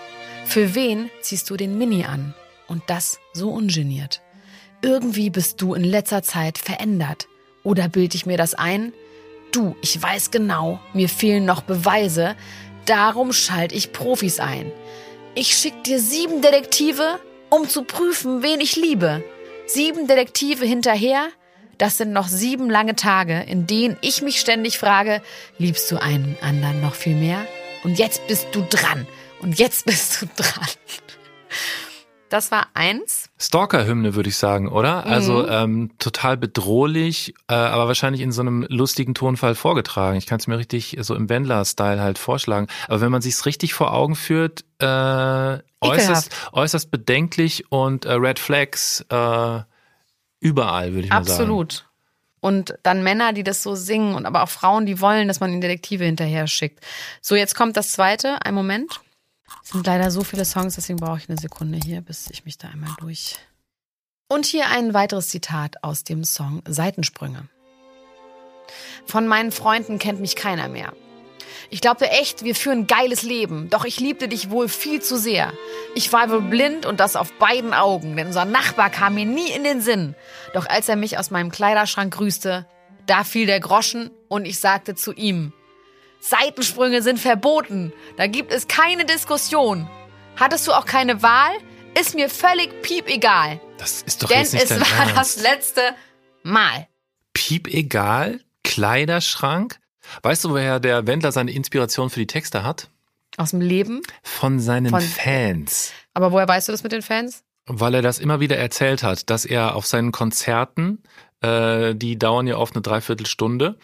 Für 0.46 0.76
wen 0.76 1.10
ziehst 1.22 1.50
du 1.50 1.58
den 1.58 1.78
Mini 1.78 2.06
an? 2.06 2.36
Und 2.68 2.84
das 2.88 3.20
so 3.34 3.50
ungeniert. 3.52 4.22
Irgendwie 4.82 5.30
bist 5.30 5.62
du 5.62 5.74
in 5.74 5.84
letzter 5.84 6.24
Zeit 6.24 6.58
verändert. 6.58 7.28
Oder 7.64 7.88
bild 7.88 8.16
ich 8.16 8.26
mir 8.26 8.38
das 8.38 8.54
ein? 8.54 8.94
Du, 9.52 9.76
ich 9.82 10.02
weiß 10.02 10.32
genau, 10.32 10.80
mir 10.94 11.10
fehlen 11.10 11.46
noch 11.46 11.62
Beweise. 11.62 12.36
Darum 12.86 13.34
schalte 13.34 13.74
ich 13.74 13.94
Profis 13.94 14.40
ein. 14.40 14.72
Ich 15.34 15.56
schick 15.58 15.84
dir 15.84 16.00
sieben 16.00 16.42
Detektive, 16.42 17.20
um 17.50 17.68
zu 17.68 17.84
prüfen, 17.84 18.44
wen 18.44 18.60
ich 18.60 18.76
liebe. 18.76 19.24
Sieben 19.66 20.08
Detektive 20.08 20.66
hinterher? 20.66 21.30
Das 21.78 21.98
sind 21.98 22.14
noch 22.14 22.28
sieben 22.28 22.70
lange 22.70 22.96
Tage, 22.96 23.42
in 23.42 23.68
denen 23.68 23.98
ich 24.02 24.22
mich 24.22 24.40
ständig 24.40 24.78
frage, 24.78 25.22
liebst 25.58 25.92
du 25.92 25.98
einen 25.98 26.38
anderen 26.42 26.82
noch 26.82 26.94
viel 26.94 27.16
mehr? 27.16 27.46
Und 27.84 28.00
jetzt 28.00 28.28
bist 28.28 28.48
du 28.54 28.62
dran. 28.70 29.08
Und 29.42 29.60
jetzt 29.60 29.86
bist 29.88 30.22
du 30.22 30.28
dran. 30.36 30.68
Das 32.30 32.52
war 32.52 32.68
eins. 32.74 33.30
Stalker-Hymne, 33.40 34.16
würde 34.16 34.30
ich 34.30 34.38
sagen, 34.38 34.68
oder? 34.68 35.06
Also 35.06 35.44
Mhm. 35.44 35.48
ähm, 35.50 35.92
total 36.00 36.38
bedrohlich, 36.38 37.36
äh, 37.48 37.54
aber 37.54 37.88
wahrscheinlich 37.88 38.22
in 38.22 38.32
so 38.32 38.42
einem 38.42 38.66
lustigen 38.68 39.14
Tonfall 39.14 39.54
vorgetragen. 39.54 40.18
Ich 40.18 40.26
kann 40.26 40.40
es 40.40 40.48
mir 40.48 40.58
richtig 40.58 40.98
so 41.02 41.14
im 41.14 41.30
Wendler-Style 41.30 42.02
halt 42.02 42.18
vorschlagen. 42.18 42.68
Aber 42.88 43.00
wenn 43.02 43.12
man 43.12 43.22
sich's 43.22 43.46
richtig 43.46 43.74
vor 43.76 43.94
Augen 43.94 44.16
führt, 44.16 44.66
äh, 44.80 45.60
äußerst, 45.82 46.36
äußerst 46.52 46.90
bedenklich 46.90 47.72
und 47.72 48.06
äh, 48.06 48.14
Red 48.14 48.40
Flags 48.40 49.06
äh, 49.10 49.60
überall, 50.40 50.94
würde 50.94 51.06
ich 51.06 51.10
mal 51.12 51.24
sagen. 51.24 51.42
Absolut. 51.42 51.86
Und 52.40 52.76
dann 52.84 53.04
Männer, 53.04 53.34
die 53.34 53.44
das 53.44 53.64
so 53.64 53.74
singen 53.76 54.14
und 54.14 54.26
aber 54.26 54.44
auch 54.44 54.50
Frauen, 54.50 54.86
die 54.86 55.00
wollen, 55.02 55.28
dass 55.28 55.40
man 55.40 55.52
ihnen 55.52 55.62
Detektive 55.62 56.04
hinterher 56.06 56.48
schickt. 56.48 56.84
So, 57.22 57.36
jetzt 57.36 57.56
kommt 57.56 57.76
das 57.78 57.92
zweite. 57.92 58.38
Ein 58.44 58.54
Moment. 58.54 59.00
Es 59.64 59.70
sind 59.70 59.86
leider 59.86 60.12
so 60.12 60.24
viele 60.24 60.46
Songs, 60.46 60.76
deswegen 60.76 61.00
brauche 61.00 61.18
ich 61.18 61.30
eine 61.30 61.38
Sekunde 61.38 61.80
hier, 61.84 62.02
bis 62.02 62.30
ich 62.30 62.46
mich 62.46 62.58
da 62.58 62.70
einmal 62.70 62.94
durch. 63.00 63.38
Und 64.28 64.46
hier 64.46 64.68
ein 64.70 64.94
weiteres 64.94 65.30
Zitat 65.30 65.84
aus 65.84 66.04
dem 66.04 66.24
Song 66.24 66.62
Seitensprünge. 66.68 67.48
Von 69.06 69.28
meinen 69.28 69.52
Freunden 69.52 70.00
kennt 70.00 70.20
mich 70.20 70.36
keiner 70.36 70.68
mehr. 70.68 70.94
Ich 71.70 71.82
glaubte 71.82 72.10
echt, 72.10 72.44
wir 72.44 72.56
führen 72.56 72.88
geiles 72.88 73.24
Leben, 73.24 73.70
doch 73.70 73.86
ich 73.86 74.00
liebte 74.00 74.28
dich 74.28 74.50
wohl 74.50 74.70
viel 74.70 75.02
zu 75.02 75.18
sehr. 75.18 75.54
Ich 75.96 76.12
war 76.14 76.30
wohl 76.30 76.42
blind 76.42 76.86
und 76.86 77.00
das 77.00 77.16
auf 77.16 77.32
beiden 77.34 77.74
Augen, 77.74 78.16
denn 78.16 78.28
unser 78.28 78.46
Nachbar 78.46 78.90
kam 78.90 79.16
mir 79.16 79.26
nie 79.26 79.52
in 79.52 79.64
den 79.64 79.82
Sinn. 79.82 80.16
Doch 80.54 80.68
als 80.68 80.90
er 80.90 80.96
mich 80.96 81.18
aus 81.18 81.32
meinem 81.32 81.52
Kleiderschrank 81.52 82.14
grüßte, 82.14 82.68
da 83.08 83.24
fiel 83.24 83.46
der 83.46 83.60
Groschen 83.60 84.12
und 84.28 84.46
ich 84.46 84.60
sagte 84.60 84.96
zu 84.96 85.14
ihm, 85.14 85.54
Seitensprünge 86.30 87.02
sind 87.04 87.20
verboten, 87.20 87.94
da 88.18 88.28
gibt 88.28 88.52
es 88.52 88.68
keine 88.68 89.06
Diskussion. 89.06 89.88
Hattest 90.38 90.68
du 90.68 90.72
auch 90.74 90.86
keine 90.86 91.22
Wahl? 91.22 91.52
Ist 92.00 92.16
mir 92.16 92.30
völlig 92.30 92.82
piep 92.82 93.08
egal, 93.08 93.62
Das 93.78 94.02
ist 94.02 94.24
doch 94.24 94.28
denn 94.30 94.40
jetzt 94.40 94.54
nicht 94.54 94.64
es 94.64 94.70
dein 94.70 94.82
war 94.82 95.08
Ernst. 95.16 95.38
das 95.38 95.44
letzte 95.44 95.82
Mal. 96.44 96.88
Piep 97.34 97.68
egal, 97.68 98.42
Kleiderschrank. 98.64 99.80
Weißt 100.24 100.44
du, 100.46 100.50
woher 100.52 100.80
der 100.80 101.08
Wendler 101.08 101.32
seine 101.32 101.52
Inspiration 101.52 102.10
für 102.10 102.20
die 102.20 102.28
Texte 102.28 102.64
hat? 102.64 102.90
Aus 103.38 103.52
dem 103.52 103.62
Leben. 103.62 104.02
Von 104.24 104.60
seinen 104.60 104.90
Von- 104.90 105.02
Fans. 105.02 105.92
Aber 106.14 106.32
woher 106.32 106.48
weißt 106.48 106.68
du 106.68 106.72
das 106.72 106.84
mit 106.84 106.92
den 106.92 107.02
Fans? 107.02 107.44
Weil 107.68 107.96
er 107.96 108.02
das 108.02 108.20
immer 108.20 108.40
wieder 108.40 108.58
erzählt 108.58 109.04
hat, 109.04 109.30
dass 109.30 109.46
er 109.46 109.76
auf 109.76 109.86
seinen 109.86 110.12
Konzerten, 110.12 111.02
äh, 111.42 111.96
die 111.96 112.18
dauern 112.18 112.48
ja 112.48 112.58
oft 112.58 112.76
eine 112.76 112.82
Dreiviertelstunde, 112.84 113.78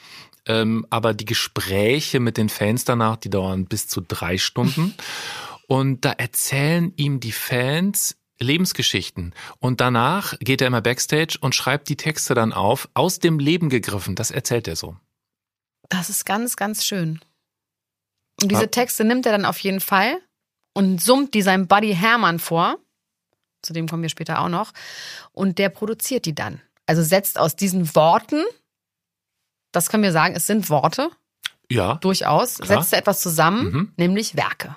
ähm, 0.48 0.86
aber 0.90 1.14
die 1.14 1.26
Gespräche 1.26 2.20
mit 2.20 2.38
den 2.38 2.50
Fans 2.50 2.86
danach, 2.86 3.18
die 3.18 3.30
dauern 3.30 3.66
bis 3.66 3.88
zu 3.88 4.02
drei 4.02 4.38
Stunden. 4.38 4.96
Und 5.68 6.04
da 6.04 6.12
erzählen 6.12 6.94
ihm 6.98 7.20
die 7.20 7.32
Fans 7.32 8.18
Lebensgeschichten. 8.42 9.34
Und 9.60 9.82
danach 9.82 10.38
geht 10.40 10.62
er 10.62 10.68
immer 10.68 10.82
backstage 10.82 11.38
und 11.40 11.56
schreibt 11.56 11.90
die 11.90 11.96
Texte 11.96 12.34
dann 12.34 12.54
auf, 12.54 12.90
aus 12.94 13.20
dem 13.20 13.40
Leben 13.40 13.70
gegriffen. 13.70 14.16
Das 14.16 14.32
erzählt 14.32 14.68
er 14.68 14.76
so. 14.76 14.98
Das 15.90 16.10
ist 16.10 16.26
ganz, 16.26 16.56
ganz 16.56 16.86
schön. 16.86 17.20
Und 18.42 18.52
diese. 18.52 18.72
Texte 18.72 19.04
nimmt 19.04 19.26
er 19.26 19.34
dann 19.34 19.46
auf 19.46 19.60
jeden 19.60 19.82
Fall 19.82 20.18
und 20.74 21.02
summt 21.02 21.34
die 21.34 21.42
seinem 21.42 21.68
Buddy 21.68 21.94
Hermann 21.96 22.40
vor. 22.40 22.78
Zu 23.62 23.74
dem 23.74 23.88
kommen 23.88 24.02
wir 24.02 24.10
später 24.10 24.40
auch 24.40 24.50
noch. 24.50 24.72
Und 25.32 25.60
der 25.60 25.70
produziert 25.70 26.26
die 26.26 26.34
dann. 26.34 26.62
Also 26.88 27.04
setzt 27.04 27.38
aus 27.38 27.56
diesen 27.56 27.94
Worten, 27.96 28.44
das 29.72 29.90
können 29.90 30.04
wir 30.04 30.12
sagen, 30.12 30.36
es 30.36 30.48
sind 30.48 30.70
Worte, 30.70 31.10
Ja, 31.70 31.96
durchaus, 31.96 32.58
Klar. 32.58 32.82
setzt 32.82 32.92
er 32.94 33.00
etwas 33.00 33.22
zusammen, 33.22 33.72
Mhm. 33.72 33.94
nämlich 33.98 34.36
Werke, 34.36 34.76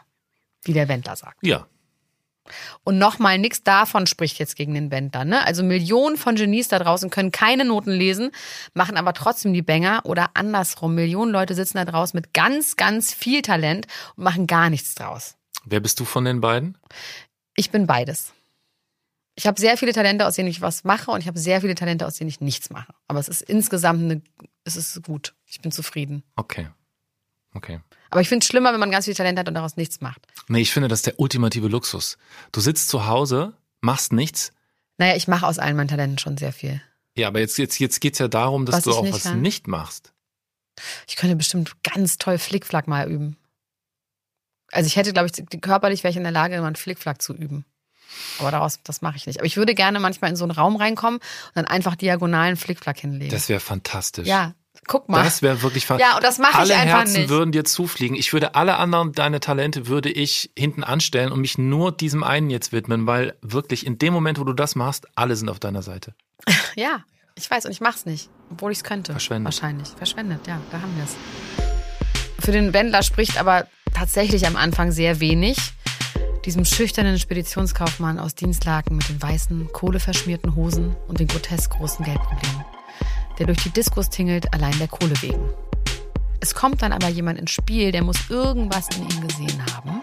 wie 0.64 0.72
der 0.72 0.88
Wendler 0.88 1.16
sagt. 1.16 1.38
ja. 1.46 1.66
Und 2.82 2.98
nochmal, 2.98 3.38
nichts 3.38 3.62
davon 3.62 4.06
spricht 4.06 4.38
jetzt 4.38 4.54
gegen 4.54 4.74
den 4.74 4.90
Wendler. 4.90 5.24
Ne? 5.24 5.46
Also 5.46 5.62
Millionen 5.62 6.18
von 6.18 6.36
Genies 6.36 6.68
da 6.68 6.78
draußen 6.78 7.08
können 7.08 7.32
keine 7.32 7.64
Noten 7.64 7.90
lesen, 7.90 8.32
machen 8.74 8.98
aber 8.98 9.14
trotzdem 9.14 9.54
die 9.54 9.62
Banger 9.62 10.02
oder 10.04 10.32
andersrum. 10.34 10.94
Millionen 10.94 11.32
Leute 11.32 11.54
sitzen 11.54 11.78
da 11.78 11.86
draußen 11.86 12.14
mit 12.14 12.34
ganz, 12.34 12.76
ganz 12.76 13.14
viel 13.14 13.40
Talent 13.40 13.86
und 14.16 14.24
machen 14.24 14.46
gar 14.46 14.68
nichts 14.68 14.94
draus. 14.94 15.36
Wer 15.64 15.80
bist 15.80 15.98
du 16.00 16.04
von 16.04 16.26
den 16.26 16.42
beiden? 16.42 16.76
Ich 17.56 17.70
bin 17.70 17.86
beides. 17.86 18.34
Ich 19.36 19.46
habe 19.46 19.58
sehr 19.58 19.78
viele 19.78 19.94
Talente, 19.94 20.26
aus 20.26 20.34
denen 20.34 20.48
ich 20.50 20.60
was 20.60 20.84
mache 20.84 21.12
und 21.12 21.20
ich 21.22 21.26
habe 21.28 21.38
sehr 21.38 21.62
viele 21.62 21.74
Talente, 21.74 22.06
aus 22.06 22.16
denen 22.18 22.28
ich 22.28 22.42
nichts 22.42 22.68
mache. 22.68 22.92
Aber 23.08 23.20
es 23.20 23.28
ist 23.28 23.40
insgesamt 23.40 24.02
eine, 24.02 24.20
es 24.64 24.76
ist 24.76 25.02
gut. 25.02 25.34
Ich 25.46 25.60
bin 25.60 25.70
zufrieden. 25.70 26.22
Okay. 26.36 26.68
Okay. 27.52 27.80
Aber 28.10 28.20
ich 28.20 28.28
finde 28.28 28.42
es 28.44 28.48
schlimmer, 28.48 28.72
wenn 28.72 28.80
man 28.80 28.90
ganz 28.90 29.04
viel 29.04 29.14
Talent 29.14 29.38
hat 29.38 29.48
und 29.48 29.54
daraus 29.54 29.76
nichts 29.76 30.00
macht. 30.00 30.26
Nee, 30.48 30.60
ich 30.60 30.72
finde, 30.72 30.88
das 30.88 31.00
ist 31.00 31.06
der 31.06 31.20
ultimative 31.20 31.68
Luxus. 31.68 32.18
Du 32.52 32.60
sitzt 32.60 32.88
zu 32.88 33.06
Hause, 33.06 33.56
machst 33.80 34.12
nichts. 34.12 34.52
Naja, 34.98 35.16
ich 35.16 35.28
mache 35.28 35.46
aus 35.46 35.58
allen 35.58 35.76
meinen 35.76 35.88
Talenten 35.88 36.18
schon 36.18 36.36
sehr 36.36 36.52
viel. 36.52 36.80
Ja, 37.16 37.28
aber 37.28 37.40
jetzt, 37.40 37.58
jetzt, 37.58 37.78
jetzt 37.78 38.00
geht's 38.00 38.18
ja 38.18 38.28
darum, 38.28 38.66
dass 38.66 38.76
Was 38.76 38.84
du 38.84 38.92
auch 38.92 39.02
nicht 39.02 39.14
was 39.14 39.22
kann. 39.24 39.40
nicht 39.40 39.68
machst. 39.68 40.12
Ich 41.06 41.16
könnte 41.16 41.36
bestimmt 41.36 41.82
ganz 41.84 42.18
toll 42.18 42.38
Flickflack 42.38 42.88
mal 42.88 43.08
üben. 43.08 43.36
Also 44.72 44.88
ich 44.88 44.96
hätte, 44.96 45.12
glaube 45.12 45.30
ich, 45.32 45.60
körperlich 45.60 46.02
wäre 46.02 46.10
ich 46.10 46.16
in 46.16 46.24
der 46.24 46.32
Lage, 46.32 46.58
mal 46.60 46.66
einen 46.66 46.76
Flickflack 46.76 47.22
zu 47.22 47.34
üben. 47.34 47.64
Aber 48.38 48.50
daraus, 48.50 48.80
das 48.84 49.02
mache 49.02 49.16
ich 49.16 49.26
nicht. 49.26 49.38
Aber 49.38 49.46
ich 49.46 49.56
würde 49.56 49.74
gerne 49.74 50.00
manchmal 50.00 50.30
in 50.30 50.36
so 50.36 50.44
einen 50.44 50.50
Raum 50.52 50.76
reinkommen 50.76 51.18
und 51.20 51.56
dann 51.56 51.66
einfach 51.66 51.94
diagonalen 51.96 52.56
Flickflack 52.56 52.98
hinlegen. 52.98 53.30
Das 53.30 53.48
wäre 53.48 53.60
fantastisch. 53.60 54.26
ja, 54.26 54.54
guck 54.86 55.08
mal. 55.08 55.22
Das 55.24 55.40
wäre 55.42 55.62
wirklich 55.62 55.86
fantastisch. 55.86 56.10
Ja, 56.12 56.16
und 56.16 56.24
das 56.24 56.38
mache 56.38 56.52
ich 56.52 56.58
Alle 56.58 56.76
einfach 56.76 56.98
Herzen 57.00 57.20
nicht. 57.22 57.28
würden 57.28 57.52
dir 57.52 57.64
zufliegen. 57.64 58.16
Ich 58.16 58.32
würde 58.32 58.54
alle 58.54 58.76
anderen 58.76 59.12
deine 59.12 59.40
Talente 59.40 59.86
würde 59.86 60.10
ich 60.10 60.50
hinten 60.56 60.84
anstellen 60.84 61.32
und 61.32 61.40
mich 61.40 61.58
nur 61.58 61.92
diesem 61.92 62.22
einen 62.24 62.50
jetzt 62.50 62.72
widmen, 62.72 63.06
weil 63.06 63.36
wirklich 63.40 63.86
in 63.86 63.98
dem 63.98 64.12
Moment, 64.12 64.38
wo 64.38 64.44
du 64.44 64.52
das 64.52 64.74
machst, 64.74 65.06
alle 65.14 65.36
sind 65.36 65.48
auf 65.48 65.60
deiner 65.60 65.82
Seite. 65.82 66.14
Ja, 66.76 67.04
ich 67.36 67.48
weiß 67.50 67.66
und 67.66 67.70
ich 67.72 67.80
mach's 67.80 68.04
nicht, 68.04 68.28
obwohl 68.50 68.72
ich 68.72 68.78
es 68.78 68.84
könnte. 68.84 69.12
Verschwendet. 69.12 69.44
Wahrscheinlich. 69.44 69.88
Verschwendet, 69.96 70.46
ja, 70.46 70.60
da 70.72 70.80
haben 70.80 70.92
wir 70.96 71.04
es. 71.04 72.44
Für 72.44 72.52
den 72.52 72.72
Wendler 72.72 73.02
spricht 73.02 73.38
aber 73.38 73.66
tatsächlich 73.94 74.46
am 74.46 74.56
Anfang 74.56 74.90
sehr 74.92 75.20
wenig. 75.20 75.56
Diesem 76.44 76.66
schüchternen 76.66 77.18
Speditionskaufmann 77.18 78.18
aus 78.18 78.34
Dienstlaken 78.34 78.96
mit 78.96 79.08
den 79.08 79.22
weißen, 79.22 79.72
kohleverschmierten 79.72 80.54
Hosen 80.54 80.94
und 81.08 81.18
den 81.18 81.26
grotesk 81.26 81.72
großen 81.72 82.04
Geldproblemen, 82.04 82.64
der 83.38 83.46
durch 83.46 83.62
die 83.62 83.70
Diskos 83.70 84.10
tingelt, 84.10 84.52
allein 84.52 84.78
der 84.78 84.88
Kohle 84.88 85.14
wegen. 85.22 85.48
Es 86.40 86.54
kommt 86.54 86.82
dann 86.82 86.92
aber 86.92 87.08
jemand 87.08 87.38
ins 87.38 87.50
Spiel, 87.50 87.92
der 87.92 88.02
muss 88.02 88.28
irgendwas 88.28 88.88
in 88.94 89.08
ihm 89.08 89.26
gesehen 89.26 89.64
haben, 89.74 90.02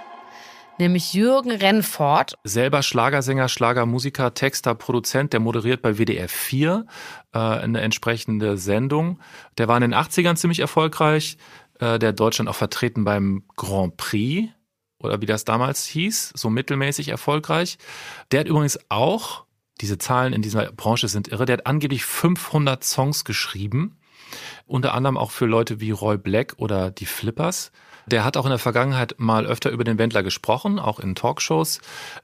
nämlich 0.79 1.13
Jürgen 1.13 1.51
Rennfort, 1.51 2.33
Selber 2.43 2.81
Schlagersänger, 2.81 3.47
Schlagermusiker, 3.47 4.33
Texter, 4.33 4.73
Produzent, 4.73 5.33
der 5.33 5.41
moderiert 5.41 5.83
bei 5.83 5.99
WDR 5.99 6.27
4 6.27 6.87
äh, 7.33 7.37
eine 7.37 7.81
entsprechende 7.81 8.57
Sendung. 8.57 9.19
Der 9.59 9.67
war 9.67 9.77
in 9.77 9.81
den 9.81 9.93
80ern 9.93 10.37
ziemlich 10.37 10.61
erfolgreich. 10.61 11.37
Äh, 11.79 11.99
der 11.99 12.13
Deutschland 12.13 12.49
auch 12.49 12.55
vertreten 12.55 13.03
beim 13.03 13.43
Grand 13.55 13.95
Prix 13.97 14.49
oder 15.03 15.21
wie 15.21 15.25
das 15.25 15.45
damals 15.45 15.85
hieß, 15.85 16.33
so 16.35 16.49
mittelmäßig 16.49 17.09
erfolgreich. 17.09 17.77
Der 18.31 18.41
hat 18.41 18.47
übrigens 18.47 18.79
auch, 18.89 19.45
diese 19.79 19.97
Zahlen 19.97 20.33
in 20.33 20.41
dieser 20.41 20.71
Branche 20.71 21.07
sind 21.07 21.27
irre, 21.29 21.45
der 21.45 21.57
hat 21.57 21.67
angeblich 21.67 22.05
500 22.05 22.83
Songs 22.83 23.25
geschrieben. 23.25 23.97
Unter 24.65 24.93
anderem 24.93 25.17
auch 25.17 25.31
für 25.31 25.45
Leute 25.45 25.79
wie 25.81 25.91
Roy 25.91 26.17
Black 26.17 26.53
oder 26.57 26.91
die 26.91 27.05
Flippers. 27.05 27.71
Der 28.07 28.23
hat 28.23 28.37
auch 28.37 28.45
in 28.45 28.51
der 28.51 28.59
Vergangenheit 28.59 29.15
mal 29.17 29.45
öfter 29.45 29.69
über 29.69 29.83
den 29.83 29.97
Wendler 29.97 30.23
gesprochen, 30.23 30.79
auch 30.79 30.99
in 30.99 31.15
Talkshows. 31.15 31.79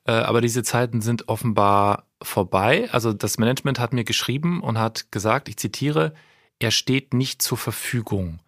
Äh, 0.06 0.12
Aber 0.12 0.42
diese 0.42 0.64
Zeiten 0.64 1.02
sind 1.02 1.28
offenbar 1.30 2.06
vorbei. 2.22 2.90
Also 2.92 3.14
das 3.14 3.38
Management 3.38 3.80
hat 3.80 3.94
mir 3.94 4.04
geschrieben 4.04 4.62
und 4.62 4.80
hat 4.80 5.12
gesagt, 5.12 5.50
ich 5.50 5.58
zitiere, 5.58 6.14
er 6.60 6.72
steht 6.72 7.14
nicht 7.14 7.42
zur 7.42 7.58
Verfügung. 7.58 8.40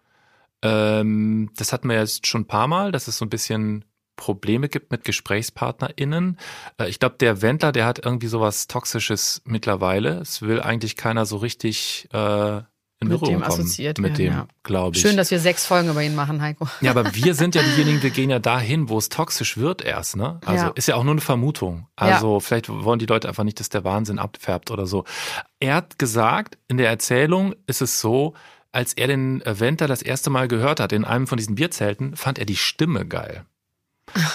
Ähm, 0.62 1.50
das 1.56 1.72
hatten 1.72 1.88
wir 1.88 1.96
jetzt 1.96 2.26
schon 2.26 2.42
ein 2.42 2.46
paar 2.46 2.66
Mal, 2.66 2.92
dass 2.92 3.08
es 3.08 3.18
so 3.18 3.24
ein 3.24 3.30
bisschen 3.30 3.84
Probleme 4.20 4.68
gibt 4.68 4.92
mit 4.92 5.02
GesprächspartnerInnen. 5.04 6.38
Äh, 6.78 6.88
ich 6.88 6.98
glaube, 7.00 7.16
der 7.18 7.42
Wendler, 7.42 7.72
der 7.72 7.86
hat 7.86 8.04
irgendwie 8.04 8.28
sowas 8.28 8.68
Toxisches 8.68 9.42
mittlerweile. 9.44 10.18
Es 10.20 10.42
will 10.42 10.60
eigentlich 10.60 10.94
keiner 10.96 11.26
so 11.26 11.38
richtig 11.38 12.08
äh, 12.12 12.58
in 13.02 13.08
Mit 13.08 13.18
Berührung 13.18 13.36
dem 13.36 13.40
kommen. 13.48 13.60
assoziiert 13.60 13.98
mit 13.98 14.18
werden, 14.18 14.24
dem, 14.26 14.32
ja. 14.34 14.46
glaube 14.62 14.94
ich. 14.94 15.00
Schön, 15.02 15.16
dass 15.16 15.30
wir 15.30 15.40
sechs 15.40 15.64
Folgen 15.64 15.88
über 15.88 16.02
ihn 16.02 16.14
machen, 16.14 16.42
Heiko. 16.42 16.68
Ja, 16.82 16.90
aber 16.90 17.14
wir 17.14 17.34
sind 17.34 17.54
ja 17.54 17.62
diejenigen, 17.62 18.02
wir 18.02 18.10
gehen 18.10 18.28
ja 18.28 18.38
dahin, 18.38 18.90
wo 18.90 18.98
es 18.98 19.08
toxisch 19.08 19.56
wird 19.56 19.80
erst, 19.82 20.16
ne? 20.16 20.38
Also 20.44 20.66
Ja. 20.66 20.72
ist 20.74 20.86
ja 20.88 20.96
auch 20.96 21.02
nur 21.04 21.14
eine 21.14 21.22
Vermutung. 21.22 21.86
Also 21.96 22.40
vielleicht 22.40 22.68
wollen 22.68 22.98
die 22.98 23.06
Leute 23.06 23.26
einfach 23.26 23.44
nicht, 23.44 23.58
dass 23.58 23.70
der 23.70 23.84
Wahnsinn 23.84 24.18
abfärbt 24.18 24.70
oder 24.70 24.86
so. 24.86 25.04
Er 25.60 25.76
hat 25.76 25.98
gesagt, 25.98 26.58
in 26.68 26.76
der 26.76 26.88
Erzählung 26.90 27.54
ist 27.66 27.80
es 27.80 28.00
so, 28.00 28.34
als 28.70 28.92
er 28.92 29.06
den 29.08 29.42
Wendler 29.46 29.88
das 29.88 30.02
erste 30.02 30.28
Mal 30.30 30.46
gehört 30.46 30.78
hat 30.78 30.92
in 30.92 31.04
einem 31.06 31.26
von 31.26 31.38
diesen 31.38 31.54
Bierzelten, 31.54 32.16
fand 32.16 32.38
er 32.38 32.44
die 32.44 32.56
Stimme 32.56 33.06
geil. 33.06 33.46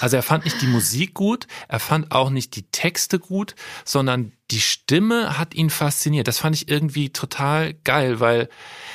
Also 0.02 0.16
er 0.16 0.24
fand 0.24 0.46
nicht 0.46 0.62
die 0.62 0.68
Musik 0.68 1.14
gut, 1.14 1.48
er 1.68 1.80
fand 1.80 2.12
auch 2.12 2.30
nicht 2.30 2.56
die 2.56 2.64
Texte 2.64 3.20
gut, 3.20 3.56
sondern 3.84 4.32
die 4.52 4.60
Stimme 4.60 5.38
hat 5.38 5.56
ihn 5.56 5.70
fasziniert. 5.70 6.28
Das 6.28 6.40
fand 6.40 6.56
ich 6.56 6.70
irgendwie 6.70 7.10
total 7.10 7.74
geil, 7.74 8.20
weil 8.20 8.50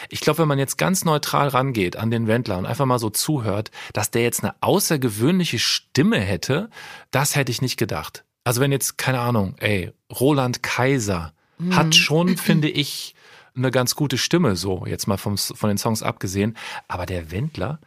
ich 0.09 0.21
glaube, 0.21 0.39
wenn 0.41 0.49
man 0.49 0.59
jetzt 0.59 0.79
ganz 0.79 1.05
neutral 1.05 1.49
rangeht 1.49 1.97
an 1.97 2.11
den 2.11 2.27
Wendler 2.27 2.59
und 2.59 2.67
einfach 2.67 2.87
mal 2.87 2.99
so 2.99 3.11
zuhört, 3.11 3.71
dass 3.93 4.11
der 4.11 4.23
jetzt 4.23 4.43
eine 4.43 4.55
außergewöhnliche 4.61 5.59
Stimme 5.59 6.21
hätte, 6.21 6.71
das 7.11 7.35
hätte 7.35 7.51
ich 7.51 7.63
nicht 7.63 7.77
gedacht. 7.77 8.25
Also 8.45 8.61
wenn 8.61 8.73
jetzt, 8.73 8.97
keine 8.97 9.21
Ahnung, 9.21 9.55
ey, 9.59 9.93
Roland 10.19 10.63
Kaiser 10.63 11.33
hat 11.71 11.95
schon, 11.95 12.37
finde 12.37 12.69
ich, 12.69 13.15
eine 13.57 13.71
ganz 13.71 13.95
gute 13.95 14.19
Stimme, 14.19 14.57
so 14.57 14.85
jetzt 14.87 15.07
mal 15.07 15.17
vom, 15.17 15.37
von 15.37 15.69
den 15.69 15.79
Songs 15.79 16.03
abgesehen. 16.03 16.57
Aber 16.89 17.07
der 17.07 17.31
Wendler, 17.31 17.81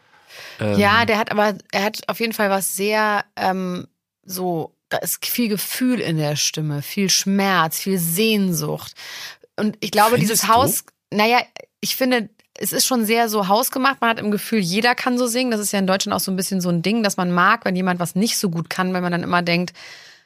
ähm, 0.60 0.78
Ja, 0.78 1.06
der 1.06 1.18
hat 1.18 1.32
aber, 1.32 1.56
er 1.72 1.84
hat 1.84 2.02
auf 2.08 2.20
jeden 2.20 2.34
Fall 2.34 2.50
was 2.50 2.76
sehr 2.76 3.26
ähm, 3.36 3.88
so, 4.26 4.76
da 4.90 4.98
ist 4.98 5.26
viel 5.26 5.50
Gefühl 5.50 6.00
in 6.00 6.18
der 6.18 6.36
Stimme, 6.36 6.82
viel 6.82 7.10
Schmerz, 7.10 7.80
viel 7.80 7.98
Sehnsucht. 7.98 8.94
Und 9.56 9.78
ich 9.80 9.92
glaube, 9.92 10.12
Findest 10.12 10.32
dieses 10.32 10.48
du? 10.48 10.54
Haus, 10.54 10.84
naja, 11.12 11.40
ich 11.82 11.96
finde, 11.96 12.30
es 12.58 12.74
ist 12.74 12.86
schon 12.86 13.06
sehr 13.06 13.30
so 13.30 13.48
hausgemacht. 13.48 14.02
Man 14.02 14.12
hat 14.12 14.20
im 14.20 14.32
Gefühl, 14.32 14.60
jeder 14.60 14.96
kann 14.96 15.18
so 15.18 15.28
singen. 15.28 15.52
Das 15.52 15.60
ist 15.60 15.74
ja 15.74 15.80
in 15.80 15.88
Deutschland 15.88 16.16
auch 16.16 16.24
so 16.24 16.32
ein 16.32 16.36
bisschen 16.36 16.62
so 16.62 16.70
ein 16.70 16.82
Ding, 16.82 17.04
dass 17.04 17.18
man 17.18 17.32
mag, 17.32 17.66
wenn 17.66 17.76
jemand 17.76 18.00
was 18.00 18.16
nicht 18.16 18.38
so 18.38 18.50
gut 18.50 18.70
kann, 18.70 18.94
weil 18.94 19.02
man 19.02 19.12
dann 19.12 19.24
immer 19.24 19.42
denkt, 19.42 19.74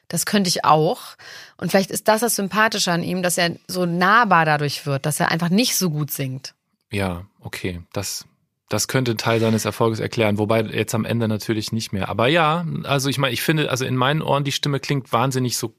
das 0.08 0.26
könnte 0.26 0.48
ich 0.48 0.64
auch. 0.64 1.16
Und 1.56 1.70
vielleicht 1.70 1.90
ist 1.90 2.08
das 2.08 2.20
das 2.20 2.36
Sympathische 2.36 2.92
an 2.92 3.02
ihm, 3.02 3.22
dass 3.22 3.38
er 3.38 3.56
so 3.66 3.86
nahbar 3.86 4.44
dadurch 4.44 4.86
wird, 4.86 5.06
dass 5.06 5.20
er 5.20 5.30
einfach 5.30 5.50
nicht 5.50 5.76
so 5.76 5.90
gut 5.90 6.10
singt. 6.10 6.54
Ja, 6.90 7.26
okay, 7.40 7.82
das, 7.92 8.24
das 8.68 8.86
könnte 8.88 9.16
Teil 9.16 9.40
seines 9.40 9.64
Erfolges 9.64 9.98
erklären, 9.98 10.38
wobei 10.38 10.62
jetzt 10.62 10.94
am 10.94 11.04
Ende 11.04 11.26
natürlich 11.26 11.72
nicht 11.72 11.92
mehr. 11.92 12.08
Aber 12.08 12.28
ja, 12.28 12.66
also 12.84 13.08
ich 13.08 13.18
meine, 13.18 13.32
ich 13.32 13.42
finde, 13.42 13.70
also 13.70 13.84
in 13.84 13.96
meinen 13.96 14.20
Ohren, 14.20 14.44
die 14.44 14.52
Stimme 14.52 14.78
klingt 14.78 15.12
wahnsinnig 15.12 15.56
so 15.56 15.74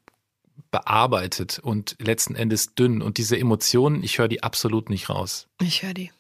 bearbeitet 0.72 1.60
und 1.60 1.96
letzten 2.00 2.36
Endes 2.36 2.76
dünn 2.76 3.02
und 3.02 3.18
diese 3.18 3.38
Emotionen, 3.38 4.04
ich 4.04 4.18
höre 4.18 4.28
die 4.28 4.44
absolut 4.44 4.90
nicht 4.90 5.10
raus. 5.10 5.48
Ich 5.62 5.84
höre 5.84 5.94
die. 5.94 6.12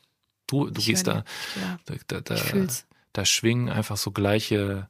Du, 0.48 0.70
du 0.70 0.80
Ich 0.80 0.88
gehst 0.88 1.08
da. 1.08 1.24
Ja. 1.60 1.80
da, 2.08 2.22
da, 2.22 2.36
da 3.14 3.26
schwingen 3.26 3.70
einfach 3.70 3.98
so 3.98 4.12
gleiche 4.12 4.88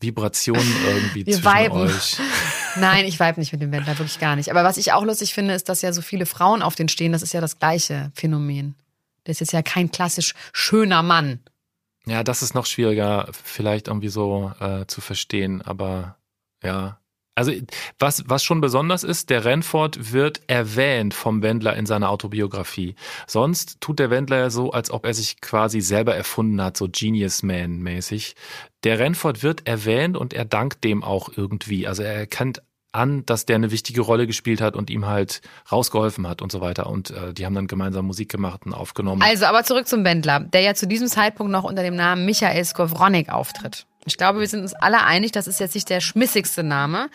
Vibrationen 0.00 0.76
irgendwie 0.86 1.26
Wir 1.26 1.34
zwischen 1.34 1.48
viben. 1.48 1.72
euch. 1.72 2.16
Nein, 2.76 3.04
ich 3.04 3.18
vibe 3.18 3.40
nicht 3.40 3.52
mit 3.52 3.60
dem 3.60 3.72
Wendler, 3.72 3.98
wirklich 3.98 4.20
gar 4.20 4.36
nicht. 4.36 4.50
Aber 4.50 4.62
was 4.64 4.76
ich 4.76 4.92
auch 4.92 5.04
lustig 5.04 5.34
finde, 5.34 5.54
ist, 5.54 5.68
dass 5.68 5.82
ja 5.82 5.92
so 5.92 6.02
viele 6.02 6.26
Frauen 6.26 6.62
auf 6.62 6.74
den 6.74 6.88
stehen. 6.88 7.12
Das 7.12 7.22
ist 7.22 7.32
ja 7.32 7.40
das 7.40 7.58
gleiche 7.58 8.12
Phänomen. 8.14 8.76
Der 9.26 9.32
ist 9.32 9.52
ja 9.52 9.62
kein 9.62 9.90
klassisch 9.90 10.34
schöner 10.52 11.02
Mann. 11.02 11.40
Ja, 12.06 12.24
das 12.24 12.42
ist 12.42 12.54
noch 12.54 12.66
schwieriger, 12.66 13.28
vielleicht 13.32 13.88
irgendwie 13.88 14.08
so 14.08 14.52
äh, 14.60 14.86
zu 14.86 15.00
verstehen, 15.00 15.62
aber 15.62 16.16
ja. 16.62 16.98
Also 17.36 17.52
was, 17.98 18.24
was 18.28 18.42
schon 18.42 18.60
besonders 18.60 19.02
ist, 19.04 19.30
der 19.30 19.44
Rennford 19.44 20.12
wird 20.12 20.42
erwähnt 20.46 21.14
vom 21.14 21.42
Wendler 21.42 21.76
in 21.76 21.86
seiner 21.86 22.10
Autobiografie. 22.10 22.96
Sonst 23.26 23.80
tut 23.80 23.98
der 23.98 24.10
Wendler 24.10 24.38
ja 24.38 24.50
so, 24.50 24.72
als 24.72 24.90
ob 24.90 25.06
er 25.06 25.14
sich 25.14 25.40
quasi 25.40 25.80
selber 25.80 26.14
erfunden 26.14 26.60
hat, 26.60 26.76
so 26.76 26.88
Genius 26.90 27.42
Man 27.42 27.78
mäßig. 27.78 28.34
Der 28.84 28.98
Rennford 28.98 29.42
wird 29.42 29.66
erwähnt 29.66 30.16
und 30.16 30.34
er 30.34 30.44
dankt 30.44 30.84
dem 30.84 31.02
auch 31.04 31.30
irgendwie. 31.34 31.86
Also 31.86 32.02
er 32.02 32.14
erkennt 32.14 32.62
an, 32.92 33.24
dass 33.26 33.46
der 33.46 33.56
eine 33.56 33.70
wichtige 33.70 34.00
Rolle 34.00 34.26
gespielt 34.26 34.60
hat 34.60 34.76
und 34.76 34.90
ihm 34.90 35.06
halt 35.06 35.42
rausgeholfen 35.70 36.26
hat 36.28 36.42
und 36.42 36.50
so 36.50 36.60
weiter. 36.60 36.88
Und 36.88 37.10
äh, 37.10 37.32
die 37.32 37.46
haben 37.46 37.54
dann 37.54 37.66
gemeinsam 37.66 38.06
Musik 38.06 38.30
gemacht 38.30 38.62
und 38.66 38.74
aufgenommen. 38.74 39.22
Also, 39.22 39.46
aber 39.46 39.64
zurück 39.64 39.86
zum 39.86 40.04
Wendler, 40.04 40.40
der 40.40 40.62
ja 40.62 40.74
zu 40.74 40.86
diesem 40.86 41.08
Zeitpunkt 41.08 41.52
noch 41.52 41.64
unter 41.64 41.82
dem 41.82 41.96
Namen 41.96 42.24
Michael 42.24 42.64
Skowronek 42.64 43.28
auftritt. 43.28 43.86
Ich 44.06 44.16
glaube, 44.16 44.40
wir 44.40 44.48
sind 44.48 44.62
uns 44.62 44.74
alle 44.74 45.04
einig, 45.04 45.32
das 45.32 45.46
ist 45.46 45.60
jetzt 45.60 45.74
nicht 45.74 45.90
der 45.90 46.00
schmissigste 46.00 46.62
Name. 46.62 47.10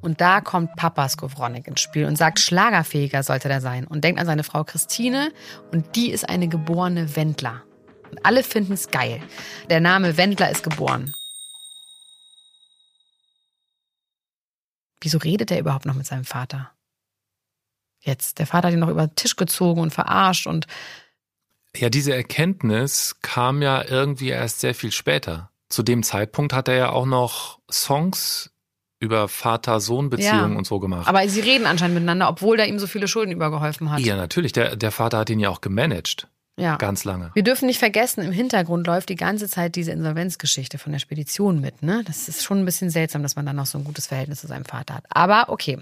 Und 0.00 0.20
da 0.20 0.40
kommt 0.40 0.74
Papa 0.76 1.08
Skowronek 1.08 1.68
ins 1.68 1.80
Spiel 1.80 2.06
und 2.06 2.16
sagt, 2.16 2.40
schlagerfähiger 2.40 3.22
sollte 3.22 3.48
der 3.48 3.60
sein. 3.60 3.86
Und 3.86 4.04
denkt 4.04 4.20
an 4.20 4.26
seine 4.26 4.44
Frau 4.44 4.64
Christine 4.64 5.32
und 5.72 5.96
die 5.96 6.10
ist 6.10 6.28
eine 6.28 6.48
geborene 6.48 7.16
Wendler. 7.16 7.62
Und 8.10 8.26
alle 8.26 8.42
finden 8.42 8.74
es 8.74 8.88
geil. 8.88 9.20
Der 9.70 9.80
Name 9.80 10.16
Wendler 10.16 10.50
ist 10.50 10.62
geboren. 10.62 11.14
Wieso 15.04 15.18
redet 15.18 15.50
er 15.50 15.58
überhaupt 15.60 15.84
noch 15.86 15.94
mit 15.94 16.06
seinem 16.06 16.24
Vater? 16.24 16.70
Jetzt, 18.00 18.38
der 18.38 18.46
Vater 18.46 18.68
hat 18.68 18.72
ihn 18.74 18.80
noch 18.80 18.88
über 18.88 19.06
den 19.06 19.14
Tisch 19.16 19.36
gezogen 19.36 19.80
und 19.80 19.92
verarscht 19.92 20.46
und 20.46 20.66
Ja, 21.76 21.90
diese 21.90 22.14
Erkenntnis 22.14 23.16
kam 23.22 23.60
ja 23.62 23.84
irgendwie 23.86 24.28
erst 24.28 24.60
sehr 24.60 24.74
viel 24.74 24.92
später. 24.92 25.50
Zu 25.68 25.82
dem 25.82 26.02
Zeitpunkt 26.02 26.52
hat 26.52 26.68
er 26.68 26.76
ja 26.76 26.90
auch 26.90 27.06
noch 27.06 27.58
Songs 27.70 28.50
über 29.00 29.28
Vater-Sohn-Beziehungen 29.28 30.52
Ja. 30.52 30.58
und 30.58 30.66
so 30.66 30.80
gemacht. 30.80 31.06
aber 31.08 31.28
sie 31.28 31.40
reden 31.40 31.66
anscheinend 31.66 31.94
miteinander, 31.96 32.28
obwohl 32.28 32.56
der 32.56 32.68
ihm 32.68 32.78
so 32.78 32.86
viele 32.86 33.08
Schulden 33.08 33.32
übergeholfen 33.32 33.90
hat. 33.90 34.00
ja, 34.00 34.16
natürlich. 34.16 34.52
Der, 34.52 34.76
der 34.76 34.90
Vater 34.90 35.18
hat 35.18 35.28
ihn 35.30 35.40
ja 35.40 35.50
auch 35.50 35.60
gemanagt. 35.60 36.28
Ja. 36.56 36.76
Ganz 36.76 37.04
lange. 37.04 37.30
Wir 37.34 37.42
dürfen 37.42 37.66
nicht 37.66 37.80
vergessen, 37.80 38.22
im 38.22 38.32
Hintergrund 38.32 38.86
läuft 38.86 39.08
die 39.08 39.16
ganze 39.16 39.48
Zeit 39.48 39.74
diese 39.74 39.90
Insolvenzgeschichte 39.90 40.78
von 40.78 40.92
der 40.92 41.00
Spedition 41.00 41.60
mit. 41.60 41.82
Ne? 41.82 42.02
Das 42.06 42.28
ist 42.28 42.44
schon 42.44 42.60
ein 42.60 42.64
bisschen 42.64 42.90
seltsam, 42.90 43.22
dass 43.22 43.34
man 43.34 43.44
dann 43.44 43.56
noch 43.56 43.66
so 43.66 43.78
ein 43.78 43.84
gutes 43.84 44.06
Verhältnis 44.06 44.40
zu 44.40 44.46
seinem 44.46 44.64
Vater 44.64 44.94
hat. 44.94 45.04
Aber 45.08 45.48
okay. 45.48 45.78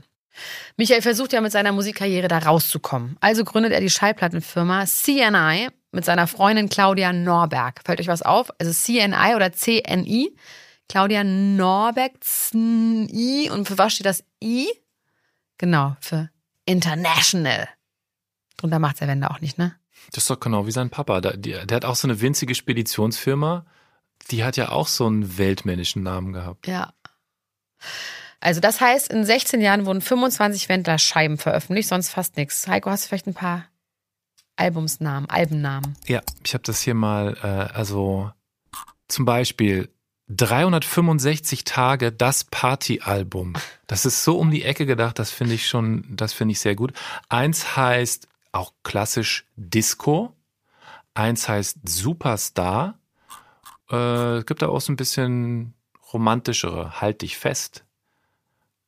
Michael 0.79 1.03
versucht 1.03 1.35
ja 1.35 1.43
mit 1.43 1.53
seiner 1.53 1.73
Musikkarriere 1.73 2.27
da 2.27 2.39
rauszukommen. 2.39 3.17
Also 3.21 3.45
gründet 3.45 3.73
er 3.73 3.81
die 3.81 3.91
Schallplattenfirma 3.91 4.87
CNI 4.87 5.69
mit 5.91 6.07
seiner 6.07 6.27
Freundin 6.27 6.71
Claudia 6.71 7.13
Norberg. 7.13 7.83
Fällt 7.85 8.01
euch 8.01 8.09
was 8.09 8.23
auf? 8.23 8.51
Also 8.59 8.73
CNI 8.73 9.35
oder 9.37 9.53
CNI? 9.53 10.35
Claudia 10.89 11.23
Norberg, 11.23 12.13
CNI. 12.21 13.51
Und 13.51 13.69
für 13.69 13.77
was 13.77 13.93
steht 13.93 14.07
das 14.07 14.25
I? 14.43 14.69
Genau, 15.59 15.97
für 16.01 16.31
International. 16.65 17.69
Drunter 18.57 18.79
macht 18.79 19.01
der 19.01 19.09
Wende 19.09 19.31
auch 19.31 19.41
nicht, 19.41 19.59
ne? 19.59 19.75
Das 20.11 20.25
ist 20.25 20.31
doch 20.31 20.41
genau 20.41 20.67
wie 20.67 20.73
sein 20.73 20.91
Papa. 20.91 21.21
Der, 21.21 21.37
der 21.37 21.77
hat 21.77 21.85
auch 21.85 21.97
so 21.97 22.07
eine 22.07 22.21
winzige 22.21 22.55
Speditionsfirma. 22.55 23.65
Die 24.31 24.45
hat 24.45 24.57
ja 24.57 24.71
auch 24.71 24.87
so 24.87 25.07
einen 25.07 25.39
weltmännischen 25.39 26.03
Namen 26.03 26.33
gehabt. 26.33 26.67
Ja. 26.67 26.93
Also 28.41 28.61
das 28.61 28.81
heißt, 28.81 29.13
in 29.13 29.25
16 29.25 29.61
Jahren 29.61 29.87
wurden 29.87 30.01
25 30.01 30.69
Wendler-Scheiben 30.69 31.39
veröffentlicht, 31.39 31.89
sonst 31.89 32.11
fast 32.11 32.37
nichts. 32.37 32.67
Heiko, 32.67 32.91
hast 32.91 33.05
du 33.05 33.09
vielleicht 33.09 33.29
ein 33.29 33.35
paar 33.35 33.67
Albumsnamen, 34.57 35.31
Albennamen? 35.31 35.97
Ja, 36.07 36.23
ich 36.45 36.55
habe 36.55 36.65
das 36.65 36.81
hier 36.81 36.95
mal, 36.95 37.37
äh, 37.43 37.75
also 37.75 38.33
zum 39.09 39.25
Beispiel 39.25 39.89
365 40.29 41.65
Tage 41.65 42.11
das 42.11 42.45
Partyalbum. 42.45 43.55
Das 43.87 44.07
ist 44.07 44.25
so 44.25 44.39
um 44.39 44.51
die 44.51 44.65
Ecke 44.65 44.87
gedacht, 44.87 45.19
das 45.19 45.31
finde 45.31 45.55
ich 45.55 45.69
schon, 45.69 46.05
das 46.09 46.33
finde 46.33 46.53
ich 46.53 46.61
sehr 46.61 46.75
gut. 46.75 46.93
Eins 47.29 47.77
heißt 47.77 48.29
auch 48.53 48.73
klassisch 48.83 49.47
Disco. 49.57 50.35
Eins 51.15 51.49
heißt 51.49 51.79
Superstar. 51.85 52.99
Äh, 53.91 54.39
es 54.39 54.47
gibt 54.47 54.63
aber 54.63 54.73
auch 54.73 54.81
so 54.81 54.93
ein 54.93 54.97
bisschen 54.97 55.75
romantischere. 56.13 57.01
Halt 57.01 57.23
dich 57.23 57.37
fest. 57.37 57.85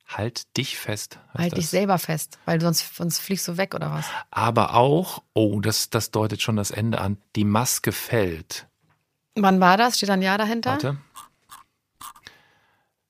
Halt 0.07 0.57
dich 0.57 0.79
fest. 0.79 1.19
Halt 1.33 1.53
das. 1.53 1.59
dich 1.59 1.69
selber 1.69 1.99
fest, 1.99 2.39
weil 2.45 2.61
sonst, 2.61 2.95
sonst 2.95 3.19
fliegst 3.19 3.49
du 3.49 3.57
weg 3.57 3.75
oder 3.75 3.91
was? 3.91 4.07
Aber 4.31 4.75
auch, 4.75 5.23
oh, 5.33 5.61
das, 5.61 5.91
das 5.91 6.11
deutet 6.11 6.43
schon 6.43 6.57
das 6.57 6.71
Ende 6.71 7.01
an. 7.01 7.17
Die 7.37 7.45
Maske 7.45 7.91
fällt. 7.91 8.69
Wann 9.35 9.61
war 9.61 9.77
das? 9.77 9.97
Steht 9.97 10.11
ein 10.11 10.23
Jahr 10.23 10.39
dahinter? 10.39 10.73
Warte. 10.73 10.99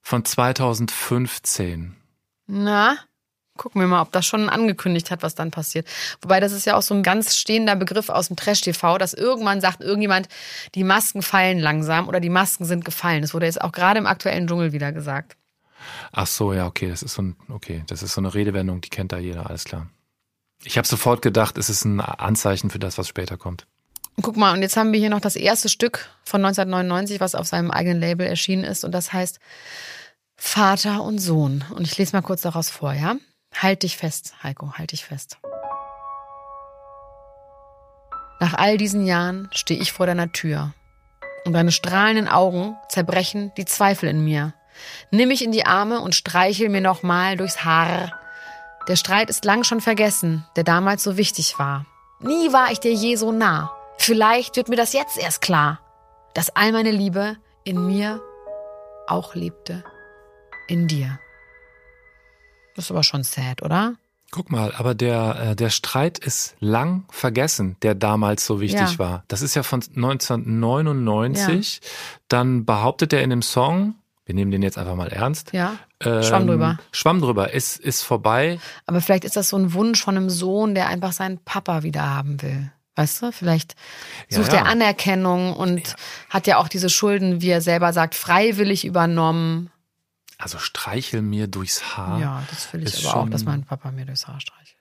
Von 0.01 0.25
2015. 0.25 1.97
Na, 2.47 2.99
gucken 3.57 3.81
wir 3.81 3.89
mal, 3.89 4.03
ob 4.03 4.13
das 4.13 4.27
schon 4.27 4.49
angekündigt 4.49 5.11
hat, 5.11 5.23
was 5.23 5.35
dann 5.35 5.51
passiert. 5.51 5.87
Wobei 6.21 6.41
das 6.41 6.53
ist 6.53 6.67
ja 6.67 6.77
auch 6.77 6.83
so 6.83 6.95
ein 6.95 7.03
ganz 7.03 7.37
stehender 7.37 7.77
Begriff 7.77 8.09
aus 8.09 8.29
dem 8.29 8.37
Trash-TV, 8.37 8.99
dass 8.99 9.15
irgendwann 9.15 9.61
sagt 9.61 9.81
irgendjemand, 9.81 10.29
die 10.75 10.85
Masken 10.85 11.23
fallen 11.23 11.59
langsam 11.59 12.09
oder 12.09 12.21
die 12.21 12.31
Masken 12.31 12.65
sind 12.65 12.85
gefallen. 12.85 13.23
Das 13.23 13.35
wurde 13.35 13.47
jetzt 13.47 13.61
auch 13.61 13.73
gerade 13.73 13.99
im 13.99 14.07
aktuellen 14.07 14.47
Dschungel 14.47 14.73
wieder 14.73 14.93
gesagt. 14.93 15.37
Ach 16.13 16.27
so, 16.27 16.53
ja, 16.53 16.67
okay, 16.67 16.89
das 16.89 17.03
ist 17.03 17.15
so 17.15 17.23
ein, 17.23 17.37
okay, 17.49 17.85
das 17.87 18.03
ist 18.03 18.15
so 18.15 18.21
eine 18.21 18.35
Redewendung, 18.35 18.81
die 18.81 18.89
kennt 18.89 19.13
da 19.13 19.19
jeder, 19.19 19.49
alles 19.49 19.65
klar. 19.65 19.89
Ich 20.63 20.79
habe 20.79 20.89
sofort 20.89 21.21
gedacht, 21.23 21.59
es 21.59 21.69
ist 21.69 21.85
ein 21.85 22.01
Anzeichen 22.01 22.71
für 22.71 22.79
das, 22.79 22.97
was 22.97 23.07
später 23.07 23.37
kommt. 23.37 23.67
Guck 24.23 24.37
mal, 24.37 24.53
und 24.53 24.63
jetzt 24.63 24.77
haben 24.77 24.93
wir 24.93 25.01
hier 25.01 25.11
noch 25.11 25.21
das 25.21 25.37
erste 25.37 25.69
Stück 25.69 26.09
von 26.25 26.45
1999, 26.45 27.21
was 27.21 27.35
auf 27.35 27.47
seinem 27.47 27.71
eigenen 27.71 28.01
Label 28.01 28.27
erschienen 28.27 28.65
ist. 28.65 28.85
Und 28.85 28.93
das 28.93 29.13
heißt 29.13 29.41
Vater 30.37 31.03
und 31.03 31.19
Sohn. 31.19 31.65
Und 31.75 31.87
ich 31.87 31.99
lese 31.99 32.17
mal 32.17 32.23
kurz 32.23 32.43
daraus 32.43 32.71
vor, 32.71 32.95
ja? 32.95 33.17
Halt 33.57 33.83
dich 33.83 33.97
fest, 33.97 34.35
Heiko, 34.43 34.73
halt 34.75 34.93
dich 34.93 35.05
fest. 35.05 35.39
Nach 38.41 38.55
all 38.55 38.77
diesen 38.77 39.07
Jahren 39.07 39.49
stehe 39.53 39.81
ich 39.81 39.93
vor 39.93 40.07
deiner 40.07 40.33
Tür. 40.33 40.75
Und 41.45 41.53
deine 41.53 41.73
strahlenden 41.73 42.29
Augen 42.29 42.77
zerbrechen 42.89 43.53
die 43.57 43.65
Zweifel 43.65 44.09
in 44.09 44.25
mir. 44.25 44.55
Nimm 45.11 45.29
mich 45.29 45.45
in 45.45 45.53
die 45.53 45.67
Arme 45.67 46.01
und 46.01 46.15
streichel 46.15 46.69
mir 46.69 46.81
nochmal 46.81 47.37
durchs 47.37 47.65
Haar. 47.65 48.13
Der 48.89 48.97
Streit 48.97 49.31
ist 49.31 49.45
lang 49.45 49.65
schon 49.65 49.81
vergessen, 49.81 50.45
der 50.57 50.65
damals 50.65 51.03
so 51.03 51.17
wichtig 51.17 51.59
war. 51.59 51.87
Nie 52.21 52.53
war 52.53 52.71
ich 52.73 52.81
dir 52.81 52.93
je 52.93 53.17
so 53.17 53.33
nah. 53.33 53.73
Vielleicht 53.99 54.57
wird 54.57 54.69
mir 54.69 54.77
das 54.77 54.93
jetzt 54.93 55.17
erst 55.19 55.41
klar, 55.41 55.81
dass 56.35 56.55
all 56.55 56.73
meine 56.73 56.91
Liebe 56.91 57.37
in 57.65 57.87
mir 57.87 58.21
auch 59.07 59.35
lebte. 59.35 59.85
In 60.69 60.89
dir. 60.89 61.19
Das 62.75 62.87
ist 62.87 62.91
aber 62.91 63.03
schon 63.03 63.23
sad, 63.23 63.63
oder? 63.63 63.95
Guck 64.31 64.51
mal, 64.51 64.75
aber 64.75 64.95
der, 64.97 65.51
äh, 65.53 65.57
der 65.57 65.71
Streit 65.71 66.19
ist 66.19 66.57
lang 66.59 67.05
vergessen, 67.09 67.77
der 67.83 67.95
damals 67.95 68.45
so 68.45 68.61
wichtig 68.61 68.93
Ja. 68.95 68.99
war. 68.99 69.25
Das 69.29 69.43
ist 69.43 69.55
ja 69.55 69.63
von 69.63 69.81
1999. 69.95 71.81
Dann 72.29 72.65
behauptet 72.65 73.13
er 73.13 73.23
in 73.23 73.31
dem 73.31 73.43
Song, 73.43 73.95
wir 74.27 74.35
nehmen 74.35 74.51
den 74.51 74.63
jetzt 74.63 74.79
einfach 74.79 74.97
mal 74.97 75.09
ernst. 75.09 75.53
Ja. 75.53 75.77
ähm, 76.01 76.23
Schwamm 76.23 76.47
drüber. 76.47 76.79
Schwamm 76.93 77.21
drüber, 77.21 77.53
ist, 77.53 77.79
ist 77.79 78.03
vorbei. 78.03 78.59
Aber 78.87 79.01
vielleicht 79.01 79.25
ist 79.25 79.37
das 79.37 79.51
so 79.51 79.57
ein 79.57 79.73
Wunsch 79.75 80.03
von 80.03 80.17
einem 80.17 80.31
Sohn, 80.31 80.75
der 80.75 80.89
einfach 80.89 81.13
seinen 81.13 81.39
Papa 81.39 81.83
wieder 81.83 82.09
haben 82.09 82.43
will. 82.43 82.73
Weißt 82.97 83.23
du? 83.23 83.33
Vielleicht 83.33 83.75
Ja, 84.31 84.39
sucht 84.39 84.53
ja. 84.53 84.61
er 84.61 84.67
Anerkennung 84.67 85.55
und 85.55 85.95
hat 86.31 86.47
ja 86.47 86.59
auch 86.59 86.69
diese 86.69 86.89
Schulden, 86.91 87.41
wie 87.43 87.51
er 87.51 87.61
selber 87.61 87.93
sagt, 87.93 88.15
freiwillig 88.15 88.85
übernommen. 88.85 89.71
Also 90.45 90.59
streichel 90.59 91.23
mir 91.23 91.47
durchs 91.47 91.97
Haar. 91.97 92.21
Ja, 92.21 92.43
das 92.51 92.71
will 92.75 92.87
ich 92.87 93.09
aber 93.09 93.17
auch, 93.23 93.29
dass 93.31 93.45
mein 93.45 93.65
Papa 93.65 93.91
mir 93.91 94.05
durchs 94.05 94.27
Haar 94.29 94.41
streichelt. 94.41 94.77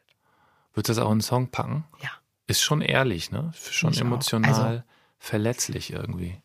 Wird 0.74 0.90
das 0.90 0.98
auch 0.98 1.06
in 1.06 1.12
einen 1.14 1.22
Song 1.22 1.48
packen? 1.48 1.86
Ja. 2.02 2.10
Ist 2.48 2.62
schon 2.62 2.82
ehrlich, 2.82 3.32
ne? 3.32 3.54
Schon 3.72 3.94
ich 3.94 4.02
emotional 4.02 4.54
Also- 4.54 4.84
verletzlich 5.20 5.94
irgendwie. 5.94 6.38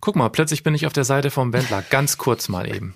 Guck 0.00 0.14
mal, 0.14 0.28
plötzlich 0.28 0.62
bin 0.62 0.72
ich 0.76 0.86
auf 0.86 0.92
der 0.92 1.02
Seite 1.04 1.32
vom 1.32 1.52
Wendler, 1.52 1.82
ganz 1.82 2.16
kurz 2.16 2.48
mal 2.48 2.72
eben. 2.72 2.94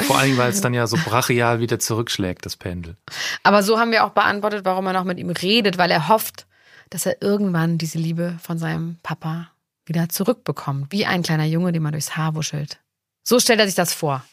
Vor 0.00 0.18
allem, 0.18 0.36
weil 0.38 0.50
es 0.50 0.60
dann 0.60 0.74
ja 0.74 0.88
so 0.88 0.96
brachial 0.96 1.60
wieder 1.60 1.78
zurückschlägt, 1.78 2.44
das 2.44 2.56
Pendel. 2.56 2.96
Aber 3.44 3.62
so 3.62 3.78
haben 3.78 3.92
wir 3.92 4.04
auch 4.04 4.10
beantwortet, 4.10 4.64
warum 4.64 4.86
er 4.86 4.92
noch 4.92 5.04
mit 5.04 5.18
ihm 5.20 5.30
redet, 5.30 5.78
weil 5.78 5.92
er 5.92 6.08
hofft, 6.08 6.48
dass 6.90 7.06
er 7.06 7.22
irgendwann 7.22 7.78
diese 7.78 7.98
Liebe 7.98 8.36
von 8.42 8.58
seinem 8.58 8.98
Papa 9.04 9.52
wieder 9.86 10.08
zurückbekommt. 10.08 10.90
Wie 10.90 11.06
ein 11.06 11.22
kleiner 11.22 11.44
Junge, 11.44 11.70
den 11.70 11.82
man 11.84 11.92
durchs 11.92 12.16
Haar 12.16 12.34
wuschelt. 12.34 12.80
So 13.22 13.38
stellt 13.38 13.60
er 13.60 13.66
sich 13.66 13.76
das 13.76 13.94
vor. 13.94 14.24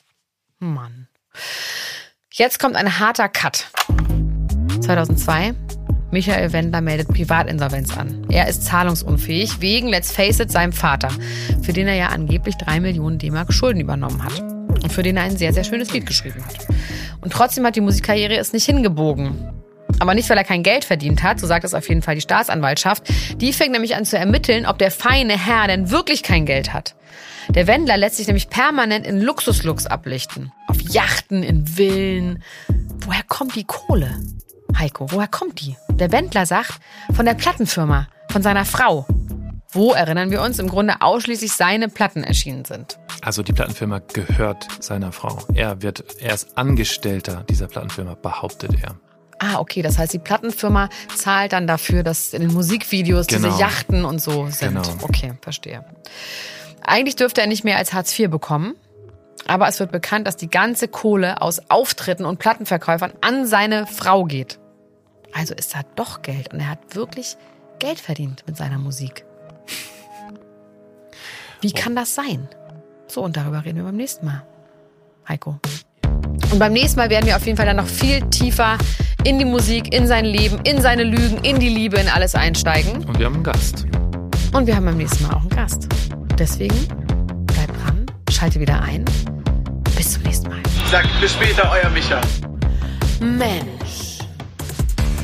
Mann. 0.60 1.08
Jetzt 2.32 2.60
kommt 2.60 2.76
ein 2.76 3.00
harter 3.00 3.30
Cut. 3.30 3.68
2002. 4.82 5.54
Michael 6.12 6.54
Wendler 6.54 6.82
meldet 6.82 7.10
Privatinsolvenz 7.10 7.98
an. 7.98 8.26
Er 8.30 8.48
ist 8.48 8.64
zahlungsunfähig 8.64 9.60
wegen, 9.60 9.90
let's 9.90 10.12
face 10.12 10.40
it, 10.40 10.52
seinem 10.52 10.72
Vater, 10.72 11.10
für 11.62 11.74
den 11.74 11.88
er 11.88 11.96
ja 11.96 12.08
angeblich 12.08 12.56
drei 12.56 12.80
Millionen 12.80 13.18
D-Mark 13.18 13.52
Schulden 13.52 13.82
übernommen 13.82 14.24
hat. 14.24 14.40
Und 14.40 14.94
für 14.94 15.04
den 15.04 15.18
er 15.18 15.24
ein 15.24 15.36
sehr, 15.36 15.52
sehr 15.54 15.64
schönes 15.64 15.92
Lied 15.92 16.06
geschrieben 16.06 16.44
hat. 16.46 16.68
Und 17.22 17.34
trotzdem 17.34 17.66
hat 17.66 17.76
die 17.76 17.82
Musikkarriere 17.82 18.38
es 18.38 18.54
nicht 18.54 18.66
hingebogen. 18.66 19.55
Aber 20.00 20.14
nicht, 20.14 20.30
weil 20.30 20.38
er 20.38 20.44
kein 20.44 20.64
Geld 20.64 20.86
verdient 20.86 21.24
hat, 21.24 21.40
so 21.40 21.48
sagt 21.48 21.64
es 21.64 21.74
auf 21.74 21.88
jeden 21.88 22.02
Fall 22.02 22.16
die 22.16 22.22
Staatsanwaltschaft. 22.22 23.04
Die 23.38 23.54
fängt 23.54 23.72
nämlich 23.72 23.96
an 23.96 24.06
zu 24.06 24.18
ermitteln, 24.18 24.66
ob 24.66 24.78
der 24.78 24.92
feine 24.92 25.38
Herr 25.38 25.68
denn 25.68 25.90
wirklich 25.92 26.24
kein 26.24 26.46
Geld 26.46 26.74
hat. 26.74 26.96
Der 27.50 27.68
Wendler 27.68 27.98
lässt 27.98 28.18
sich 28.18 28.28
nämlich 28.28 28.50
permanent 28.50 29.06
in 29.06 29.22
Luxuslux 29.22 29.86
ablichten. 29.86 30.52
Auf 30.68 30.82
Yachten, 30.82 31.44
in 31.44 31.66
Villen. 31.68 32.44
Woher 33.06 33.24
kommt 33.28 33.56
die 33.56 33.66
Kohle? 33.66 34.10
Heiko, 34.78 35.12
woher 35.12 35.28
kommt 35.28 35.62
die? 35.62 35.78
Der 35.92 36.12
Wendler 36.12 36.46
sagt, 36.46 36.80
von 37.14 37.26
der 37.26 37.36
Plattenfirma, 37.36 38.08
von 38.30 38.42
seiner 38.42 38.66
Frau. 38.66 39.06
Wo, 39.70 39.92
erinnern 39.92 40.32
wir 40.32 40.42
uns, 40.42 40.58
im 40.60 40.70
Grunde 40.70 41.02
ausschließlich 41.02 41.52
seine 41.52 41.90
Platten 41.90 42.24
erschienen 42.24 42.66
sind. 42.66 42.98
Also 43.22 43.44
die 43.44 43.54
Plattenfirma 43.54 44.00
gehört 44.00 44.68
seiner 44.80 45.12
Frau. 45.12 45.40
Er 45.54 45.82
wird, 45.82 46.22
er 46.22 46.34
ist 46.34 46.58
Angestellter 46.58 47.46
dieser 47.50 47.68
Plattenfirma, 47.68 48.16
behauptet 48.16 48.72
er. 48.82 48.96
Ah, 49.40 49.60
okay, 49.60 49.82
das 49.82 49.98
heißt, 49.98 50.14
die 50.14 50.20
Plattenfirma 50.20 50.90
zahlt 51.16 51.52
dann 51.54 51.68
dafür, 51.68 52.04
dass 52.04 52.34
in 52.34 52.42
den 52.42 52.54
Musikvideos 52.54 53.28
Genau. 53.28 53.50
diese 53.50 53.60
Yachten 53.60 54.06
und 54.06 54.20
so 54.22 54.48
sind. 54.50 54.76
Genau. 54.82 54.84
Okay, 55.02 55.34
verstehe. 55.42 55.84
Eigentlich 56.82 57.16
dürfte 57.16 57.42
er 57.42 57.48
nicht 57.48 57.64
mehr 57.64 57.78
als 57.78 57.94
Hartz 57.94 58.18
IV 58.18 58.30
bekommen. 58.30 58.76
Aber 59.48 59.68
es 59.68 59.80
wird 59.80 59.92
bekannt, 59.92 60.26
dass 60.26 60.38
die 60.38 60.50
ganze 60.50 60.88
Kohle 60.88 61.42
aus 61.42 61.70
Auftritten 61.70 62.26
und 62.26 62.40
Plattenverkäufern 62.40 63.14
an 63.22 63.46
seine 63.46 63.86
Frau 63.86 64.24
geht. 64.24 64.58
Also 65.34 65.54
ist 65.54 65.76
da 65.76 65.82
doch 65.96 66.22
Geld 66.22 66.54
und 66.54 66.62
er 66.62 66.70
hat 66.70 66.96
wirklich 66.96 67.36
Geld 67.80 68.00
verdient 68.00 68.44
mit 68.48 68.56
seiner 68.58 68.80
Musik. 68.80 69.26
Wie 71.62 71.72
kann 71.72 71.96
das 71.96 72.16
sein? 72.16 72.48
So, 73.08 73.22
und 73.22 73.38
darüber 73.38 73.66
reden 73.66 73.78
wir 73.78 73.84
beim 73.84 73.98
nächsten 73.98 74.26
Mal. 74.26 74.44
Heiko. 75.28 75.60
Und 76.52 76.60
beim 76.60 76.74
nächsten 76.74 77.00
Mal 77.00 77.10
werden 77.10 77.26
wir 77.26 77.36
auf 77.36 77.46
jeden 77.46 77.58
Fall 77.58 77.66
dann 77.66 77.78
noch 77.78 77.88
viel 77.88 78.22
tiefer 78.30 78.78
in 79.24 79.40
die 79.40 79.46
Musik, 79.46 79.94
in 79.94 80.08
sein 80.08 80.26
Leben, 80.26 80.60
in 80.64 80.82
seine 80.82 81.04
Lügen, 81.04 81.40
in 81.44 81.60
die 81.60 81.70
Liebe, 81.70 81.98
in 81.98 82.08
alles 82.08 82.36
einsteigen. 82.36 83.04
Und 83.06 83.20
wir 83.20 83.26
haben 83.26 83.36
einen 83.36 83.44
Gast. 83.44 83.86
Und 84.54 84.68
wir 84.68 84.76
haben 84.76 84.86
beim 84.86 84.98
nächsten 84.98 85.26
Mal 85.26 85.34
auch 85.34 85.42
einen 85.42 85.50
Gast. 85.50 85.88
Deswegen 86.38 86.76
bleibt 87.46 87.74
dran, 87.84 88.06
schalte 88.30 88.60
wieder 88.60 88.82
ein. 88.82 89.04
Bis 89.96 90.14
zum 90.14 90.24
nächsten 90.24 90.50
Mal. 90.50 90.60
Sagt 90.92 91.10
bis 91.20 91.34
später, 91.34 91.72
euer 91.72 91.90
Micha. 91.90 92.22
Mensch. 93.20 94.20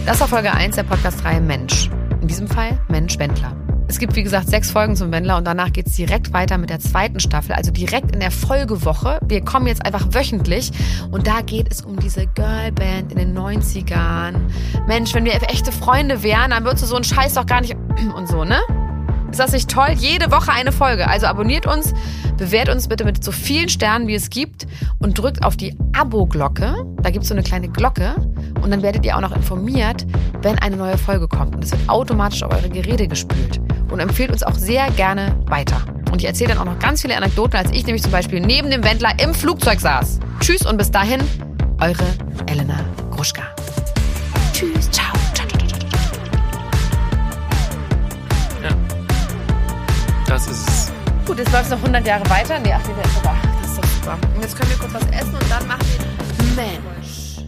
Das 0.05 0.20
war 0.20 0.28
Folge 0.28 0.51
1 0.51 0.76
der 0.76 0.84
Podcast-Reihe 0.84 1.41
Mensch. 1.41 1.89
In 2.22 2.28
diesem 2.28 2.47
Fall 2.47 2.80
Mensch 2.89 3.20
Wendler. 3.20 3.55
Es 3.92 4.00
gibt, 4.00 4.16
wie 4.16 4.24
gesagt, 4.24 4.48
sechs 4.48 4.72
Folgen 4.72 4.96
zum 4.96 5.12
Wendler 5.12 5.36
und 5.36 5.46
danach 5.46 5.74
geht 5.74 5.88
es 5.88 5.98
direkt 5.98 6.32
weiter 6.32 6.58
mit 6.58 6.70
der 6.70 6.80
zweiten 6.80 7.20
Staffel, 7.20 7.52
also 7.52 7.72
direkt 7.72 8.14
in 8.14 8.22
der 8.22 8.32
Folgewoche. 8.32 9.20
Wir 9.28 9.42
kommen 9.42 9.68
jetzt 9.68 9.86
einfach 9.86 10.14
wöchentlich 10.14 10.72
und 11.12 11.28
da 11.28 11.42
geht 11.42 11.70
es 11.70 11.82
um 11.82 12.00
diese 12.00 12.26
Girlband 12.26 13.12
in 13.12 13.18
den 13.18 13.38
90ern. 13.38 14.36
Mensch, 14.88 15.14
wenn 15.14 15.26
wir 15.26 15.34
echte 15.50 15.74
Freunde 15.74 16.24
wären, 16.24 16.52
dann 16.52 16.64
würdest 16.64 16.86
du 16.86 16.88
so 16.88 16.96
einen 16.96 17.04
Scheiß 17.04 17.34
doch 17.34 17.46
gar 17.46 17.60
nicht 17.60 17.76
und 18.16 18.30
so, 18.30 18.46
ne? 18.46 18.62
Ist 19.32 19.40
das 19.40 19.54
nicht 19.54 19.70
toll? 19.70 19.92
Jede 19.98 20.30
Woche 20.30 20.52
eine 20.52 20.74
Folge. 20.74 21.08
Also 21.08 21.26
abonniert 21.26 21.66
uns, 21.66 21.94
bewertet 22.38 22.76
uns 22.76 22.90
bitte 22.90 23.06
mit 23.06 23.24
so 23.24 23.32
vielen 23.32 23.70
Sternen, 23.70 24.08
wie 24.08 24.16
es 24.16 24.30
gibt 24.30 24.68
und 25.00 25.18
drückt 25.18 25.46
auf 25.46 25.56
die 25.56 25.78
Abo-Glocke. 25.94 26.86
Da 27.02 27.10
gibt 27.10 27.24
es 27.24 27.30
so 27.30 27.34
eine 27.34 27.42
kleine 27.42 27.70
Glocke 27.70 28.16
und 28.62 28.72
dann 28.72 28.82
werdet 28.84 29.06
ihr 29.06 29.16
auch 29.16 29.22
noch 29.22 29.34
informiert, 29.34 30.06
wenn 30.42 30.60
eine 30.60 30.76
neue 30.76 30.98
Folge 30.98 31.30
kommt. 31.30 31.56
Und 31.56 31.64
es 31.64 31.72
wird 31.72 31.88
automatisch 31.88 32.44
auf 32.44 32.54
eure 32.54 32.70
Geräte 32.70 33.08
gespült. 33.08 33.62
Und 33.90 34.00
empfehlt 34.00 34.32
uns 34.32 34.44
auch 34.44 34.56
sehr 34.56 34.90
gerne 34.92 35.38
weiter. 35.48 35.78
Und 36.12 36.20
ich 36.22 36.28
erzähle 36.28 36.50
dann 36.50 36.58
auch 36.60 36.66
noch 36.66 36.80
ganz 36.80 37.02
viele 37.02 37.16
Anekdoten, 37.16 37.58
als 37.58 37.72
ich 37.72 37.86
nämlich 37.86 38.04
zum 38.04 38.12
Beispiel 38.12 38.42
neben 38.42 38.70
dem 38.70 38.84
Wendler 38.84 39.12
im 39.24 39.34
Flugzeug 39.34 39.80
saß. 39.80 40.20
Tschüss 40.42 40.66
und 40.66 40.78
bis 40.78 40.92
dahin, 40.92 41.22
eure 41.80 42.06
Elena 42.48 42.80
Gruschka. 43.12 43.44
Das 50.32 50.48
ist 50.48 50.66
es. 50.66 50.92
Gut, 51.26 51.40
jetzt 51.40 51.52
läuft 51.52 51.66
es 51.66 51.72
noch 51.72 51.80
100 51.80 52.08
Jahre 52.08 52.24
weiter. 52.30 52.58
Nee, 52.58 52.72
ach, 52.74 52.82
nee, 52.88 52.94
der 52.96 53.04
ist 53.04 53.18
aber. 53.18 53.36
Das 53.62 53.72
ist 53.72 53.78
doch 53.78 53.84
super. 53.84 54.18
Und 54.34 54.42
jetzt 54.42 54.58
können 54.58 54.70
wir 54.70 54.78
kurz 54.78 54.94
was 54.94 55.04
essen 55.08 55.34
und 55.34 55.52
dann 55.52 55.68
machen 55.68 55.82
wir 56.46 56.64
Mensch. 56.64 57.42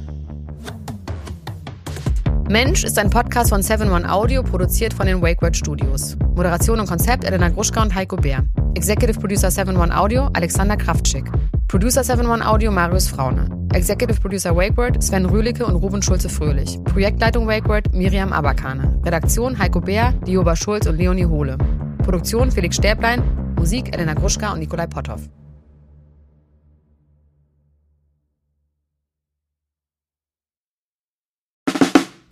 Mensch 2.49 2.83
ist 2.83 2.99
ein 2.99 3.09
Podcast 3.09 3.51
von 3.51 3.61
7-One 3.61 4.11
Audio, 4.11 4.43
produziert 4.43 4.93
von 4.93 5.05
den 5.05 5.21
WakeWord 5.21 5.55
Studios. 5.55 6.17
Moderation 6.35 6.81
und 6.81 6.89
Konzept 6.89 7.23
Elena 7.23 7.47
Gruschka 7.47 7.81
und 7.81 7.95
Heiko 7.95 8.17
Bär. 8.17 8.43
Executive 8.75 9.17
Producer 9.17 9.47
7-One 9.47 9.97
Audio 9.97 10.29
Alexander 10.33 10.75
Kraftschick. 10.75 11.23
Producer 11.69 12.01
7-One 12.01 12.45
Audio 12.45 12.69
Marius 12.69 13.07
Frauner. 13.07 13.47
Executive 13.71 14.19
Producer 14.19 14.53
WakeWord 14.53 15.01
Sven 15.01 15.25
Rühlicke 15.25 15.65
und 15.65 15.77
Ruben 15.77 16.01
Schulze-Fröhlich. 16.01 16.83
Projektleitung 16.83 17.47
WakeWord 17.47 17.93
Miriam 17.93 18.33
Abakane. 18.33 18.99
Redaktion 19.05 19.57
Heiko 19.57 19.79
Bär, 19.79 20.11
Dioba 20.27 20.57
Schulz 20.57 20.85
und 20.85 20.97
Leonie 20.97 21.25
Hohle. 21.25 21.57
Produktion 22.03 22.51
Felix 22.51 22.75
Stäblein. 22.75 23.55
Musik 23.55 23.93
Elena 23.93 24.13
Gruschka 24.13 24.51
und 24.53 24.59
Nikolai 24.59 24.87
Potthoff. 24.87 25.21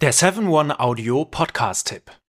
Der 0.02 0.14
7-One 0.14 0.80
Audio 0.80 1.26
Podcast-Tipp. 1.26 2.21